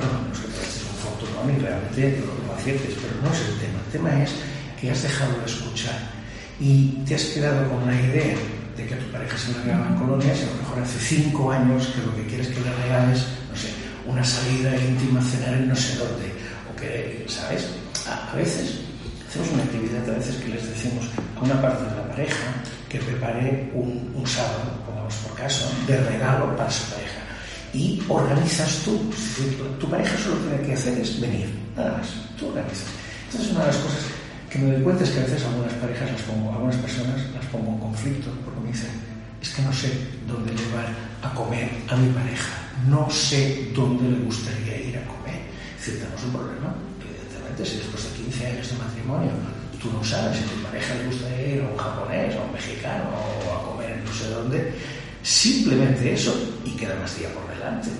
Bueno, 0.00 0.24
no 0.24 0.32
es 0.32 0.40
que 0.40 0.48
te 0.48 0.88
un 0.88 0.96
fortuna 0.96 1.68
realmente 1.68 2.24
lo, 2.24 2.54
aciertes, 2.54 2.96
pero 2.96 3.20
no 3.20 3.28
es 3.32 3.40
el 3.40 3.58
tema. 3.60 3.78
El 3.84 3.92
tema 3.92 4.22
es 4.24 4.30
que 4.80 4.90
has 4.90 5.02
dejado 5.02 5.38
de 5.38 5.44
escuchar 5.44 5.98
y 6.58 7.04
te 7.06 7.14
has 7.14 7.24
quedado 7.24 7.68
con 7.68 7.82
una 7.82 7.94
idea 7.94 8.34
de 8.76 8.86
que 8.86 8.94
a 8.94 8.98
tu 8.98 9.12
pareja 9.12 9.36
se 9.36 9.52
le 9.52 9.58
regalan 9.60 9.98
colonias 9.98 10.38
y 10.40 10.42
a 10.44 10.46
lo 10.46 10.56
mejor 10.62 10.82
hace 10.82 10.98
cinco 10.98 11.52
años 11.52 11.88
que 11.88 12.00
lo 12.00 12.16
que 12.16 12.26
quieres 12.26 12.48
que 12.48 12.60
le 12.60 12.72
regales, 12.82 13.26
no 13.50 13.56
sé, 13.56 13.68
una 14.06 14.24
salida 14.24 14.74
íntima, 14.76 15.20
cenar 15.20 15.54
en 15.54 15.68
no 15.68 15.76
sé 15.76 15.96
dónde, 15.98 16.32
o 16.72 16.76
que, 16.80 17.26
¿sabes? 17.28 17.68
A, 18.08 18.34
veces 18.34 18.80
hacemos 19.28 19.52
una 19.52 19.64
actividad, 19.64 20.08
a 20.08 20.16
veces 20.16 20.36
que 20.36 20.48
les 20.48 20.66
decimos 20.66 21.04
a 21.36 21.40
una 21.44 21.60
parte 21.60 21.84
de 21.84 21.96
la 21.96 22.08
pareja 22.08 22.54
que 22.88 22.98
prepare 23.00 23.70
un 23.74 24.24
sábado, 24.26 24.80
pongamos 24.86 25.14
por 25.16 25.36
caso, 25.36 25.70
de 25.86 25.96
regalo 26.04 26.56
para 26.56 26.70
su 26.70 26.84
pareja. 26.90 27.19
Y 27.72 28.02
organizas 28.08 28.82
tú, 28.84 28.98
tu 29.78 29.88
pareja 29.88 30.16
solo 30.18 30.36
tiene 30.36 30.66
que 30.66 30.74
hacer 30.74 30.98
es 30.98 31.20
venir, 31.20 31.48
nada 31.76 31.98
más, 31.98 32.08
tú 32.38 32.48
organizas. 32.48 32.88
Entonces 33.26 33.52
una 33.52 33.60
de 33.60 33.66
las 33.68 33.76
cosas 33.76 34.04
que 34.50 34.58
me 34.58 34.72
doy 34.72 34.82
cuenta 34.82 35.04
es 35.04 35.10
que 35.10 35.20
a 35.20 35.22
veces 35.22 35.44
algunas 35.44 35.72
parejas 35.74 36.10
las 36.10 36.22
pongo, 36.22 36.52
algunas 36.52 36.76
personas 36.76 37.20
las 37.32 37.46
pongo 37.46 37.72
en 37.72 37.78
conflicto, 37.78 38.30
porque 38.44 38.60
me 38.60 38.72
dicen, 38.72 38.90
es 39.40 39.50
que 39.50 39.62
no 39.62 39.72
sé 39.72 39.92
dónde 40.26 40.50
llevar 40.52 40.88
a 41.22 41.32
comer 41.34 41.70
a 41.88 41.96
mi 41.96 42.10
pareja. 42.12 42.50
No 42.88 43.08
sé 43.08 43.70
dónde 43.74 44.10
le 44.10 44.24
gustaría 44.24 44.76
ir 44.80 44.98
a 44.98 45.06
comer. 45.06 45.40
Es 45.78 45.86
decir, 45.86 46.00
tenemos 46.02 46.24
un 46.24 46.32
problema, 46.32 46.74
evidentemente, 46.98 47.64
si 47.64 47.76
después 47.76 48.02
de 48.02 48.24
15 48.24 48.46
años 48.46 48.70
de 48.70 48.78
matrimonio 48.78 49.30
tú 49.80 49.90
no 49.92 50.04
sabes 50.04 50.36
si 50.36 50.44
a 50.44 50.48
tu 50.48 50.62
pareja 50.62 50.94
le 50.94 51.06
gustaría 51.06 51.54
ir 51.56 51.62
a 51.62 51.68
un 51.68 51.76
japonés, 51.76 52.36
a 52.36 52.42
un 52.42 52.52
mexicano 52.52 53.04
o 53.14 53.54
a 53.54 53.70
comer 53.70 53.96
no 54.04 54.12
sé 54.12 54.28
dónde, 54.28 54.74
simplemente 55.22 56.12
eso 56.12 56.34
y 56.64 56.70
queda 56.72 56.94
más 57.00 57.16
día 57.18 57.32
por 57.32 57.49
delante. 57.60 57.90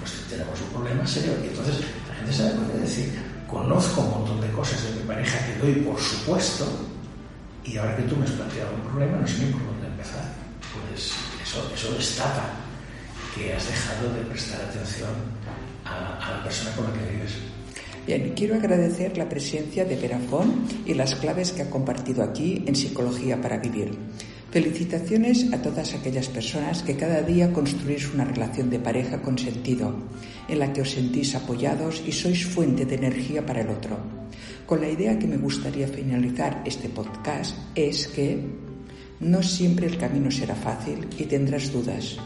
Pues 0.00 0.12
tenemos 0.28 0.60
un 0.60 0.68
problema 0.68 1.06
serio. 1.06 1.32
Y 1.44 1.48
entonces 1.48 1.84
la 2.08 2.14
gente 2.16 2.32
se 2.32 2.50
puede 2.50 2.80
decir, 2.80 3.12
conozco 3.46 4.00
un 4.00 4.10
montón 4.10 4.40
de 4.40 4.50
cosas 4.50 4.82
de 4.82 5.00
mi 5.00 5.06
pareja 5.06 5.38
que 5.46 5.58
doy 5.60 5.74
por 5.84 6.00
supuesto 6.00 6.66
y 7.64 7.76
ahora 7.76 7.96
que 7.96 8.02
tú 8.04 8.16
me 8.16 8.24
has 8.24 8.32
planteado 8.32 8.74
un 8.74 8.80
problema 8.88 9.18
no 9.18 9.26
sé 9.26 9.44
ni 9.44 9.52
por 9.52 9.64
dónde 9.66 9.86
empezar. 9.86 10.24
Pues 10.72 11.12
eso, 11.42 11.70
eso 11.74 11.94
destapa 11.94 12.50
que 13.34 13.52
has 13.52 13.66
dejado 13.66 14.12
de 14.14 14.22
prestar 14.22 14.60
atención 14.62 15.10
a, 15.84 16.30
la 16.30 16.44
persona 16.44 16.70
con 16.72 16.84
la 16.86 16.92
que 16.92 17.12
vives. 17.12 17.32
Bien, 18.06 18.32
quiero 18.34 18.56
agradecer 18.56 19.16
la 19.18 19.28
presencia 19.28 19.84
de 19.84 19.94
Verafón 19.96 20.66
y 20.86 20.94
las 20.94 21.14
claves 21.14 21.52
que 21.52 21.62
ha 21.62 21.70
compartido 21.70 22.24
aquí 22.24 22.64
en 22.66 22.74
Psicología 22.74 23.40
para 23.40 23.58
Vivir. 23.58 23.96
Felicitaciones 24.50 25.52
a 25.52 25.62
todas 25.62 25.94
aquellas 25.94 26.26
personas 26.26 26.82
que 26.82 26.96
cada 26.96 27.22
día 27.22 27.52
construís 27.52 28.12
una 28.12 28.24
relación 28.24 28.68
de 28.68 28.80
pareja 28.80 29.22
con 29.22 29.38
sentido, 29.38 29.94
en 30.48 30.58
la 30.58 30.72
que 30.72 30.82
os 30.82 30.90
sentís 30.90 31.36
apoyados 31.36 32.02
y 32.02 32.10
sois 32.10 32.42
fuente 32.50 32.82
de 32.82 32.98
energía 32.98 33.46
para 33.46 33.62
el 33.62 33.70
otro. 33.70 33.94
Con 34.66 34.80
la 34.80 34.90
idea 34.90 35.20
que 35.20 35.30
me 35.30 35.38
gustaría 35.38 35.86
finalizar 35.86 36.66
este 36.66 36.88
podcast 36.88 37.54
es 37.76 38.08
que 38.08 38.42
no 39.20 39.40
siempre 39.40 39.86
el 39.86 39.98
camino 39.98 40.32
será 40.32 40.56
fácil 40.56 41.06
y 41.16 41.30
tendrás 41.30 41.70
dudas, 41.70 42.18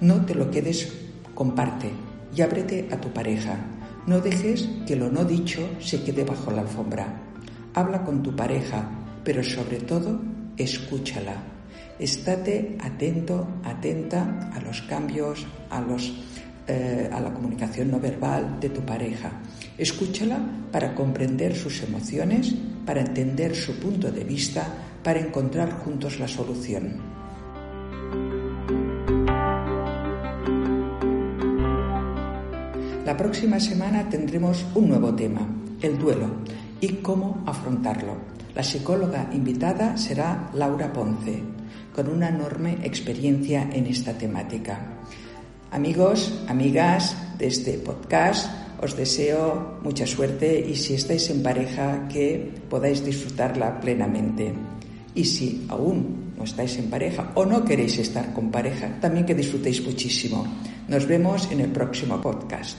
no 0.00 0.24
te 0.24 0.36
lo 0.36 0.52
quedes, 0.52 0.92
comparte 1.34 1.90
y 2.30 2.42
ábrete 2.42 2.86
a 2.92 3.00
tu 3.00 3.10
pareja. 3.10 3.58
No 4.06 4.20
dejes 4.20 4.68
que 4.86 4.94
lo 4.94 5.10
no 5.10 5.24
dicho 5.24 5.68
se 5.80 6.04
quede 6.04 6.22
bajo 6.22 6.52
la 6.52 6.62
alfombra. 6.62 7.26
Habla 7.74 8.04
con 8.04 8.22
tu 8.22 8.36
pareja, 8.36 8.88
pero 9.24 9.42
sobre 9.42 9.80
todo 9.80 10.20
escúchala. 10.62 11.36
Estate 11.98 12.76
atento, 12.80 13.46
atenta 13.64 14.50
a 14.54 14.60
los 14.60 14.82
cambios, 14.82 15.46
a, 15.68 15.80
los, 15.80 16.12
eh, 16.66 17.08
a 17.12 17.20
la 17.20 17.32
comunicación 17.32 17.90
no 17.90 18.00
verbal 18.00 18.58
de 18.60 18.70
tu 18.70 18.80
pareja. 18.80 19.32
Escúchala 19.76 20.40
para 20.72 20.94
comprender 20.94 21.54
sus 21.54 21.82
emociones, 21.82 22.54
para 22.86 23.00
entender 23.00 23.54
su 23.54 23.78
punto 23.78 24.10
de 24.10 24.24
vista, 24.24 24.66
para 25.02 25.20
encontrar 25.20 25.72
juntos 25.84 26.18
la 26.18 26.28
solución. 26.28 27.20
La 33.04 33.16
próxima 33.16 33.58
semana 33.58 34.08
tendremos 34.08 34.64
un 34.74 34.88
nuevo 34.88 35.14
tema, 35.14 35.46
el 35.82 35.98
duelo 35.98 36.28
y 36.80 36.88
cómo 37.02 37.42
afrontarlo. 37.46 38.39
La 38.60 38.64
psicóloga 38.64 39.30
invitada 39.32 39.96
será 39.96 40.50
Laura 40.52 40.92
Ponce, 40.92 41.40
con 41.96 42.10
una 42.10 42.28
enorme 42.28 42.76
experiencia 42.82 43.70
en 43.72 43.86
esta 43.86 44.12
temática. 44.12 45.00
Amigos, 45.70 46.44
amigas 46.46 47.16
de 47.38 47.46
este 47.46 47.78
podcast, 47.78 48.52
os 48.82 48.94
deseo 48.94 49.80
mucha 49.82 50.04
suerte 50.04 50.60
y 50.60 50.76
si 50.76 50.92
estáis 50.92 51.30
en 51.30 51.42
pareja 51.42 52.06
que 52.06 52.52
podáis 52.68 53.02
disfrutarla 53.02 53.80
plenamente. 53.80 54.52
Y 55.14 55.24
si 55.24 55.64
aún 55.70 56.34
no 56.36 56.44
estáis 56.44 56.76
en 56.76 56.90
pareja 56.90 57.32
o 57.36 57.46
no 57.46 57.64
queréis 57.64 57.96
estar 57.96 58.34
con 58.34 58.50
pareja, 58.50 59.00
también 59.00 59.24
que 59.24 59.34
disfrutéis 59.34 59.82
muchísimo. 59.82 60.44
Nos 60.86 61.06
vemos 61.06 61.50
en 61.50 61.60
el 61.60 61.72
próximo 61.72 62.20
podcast. 62.20 62.76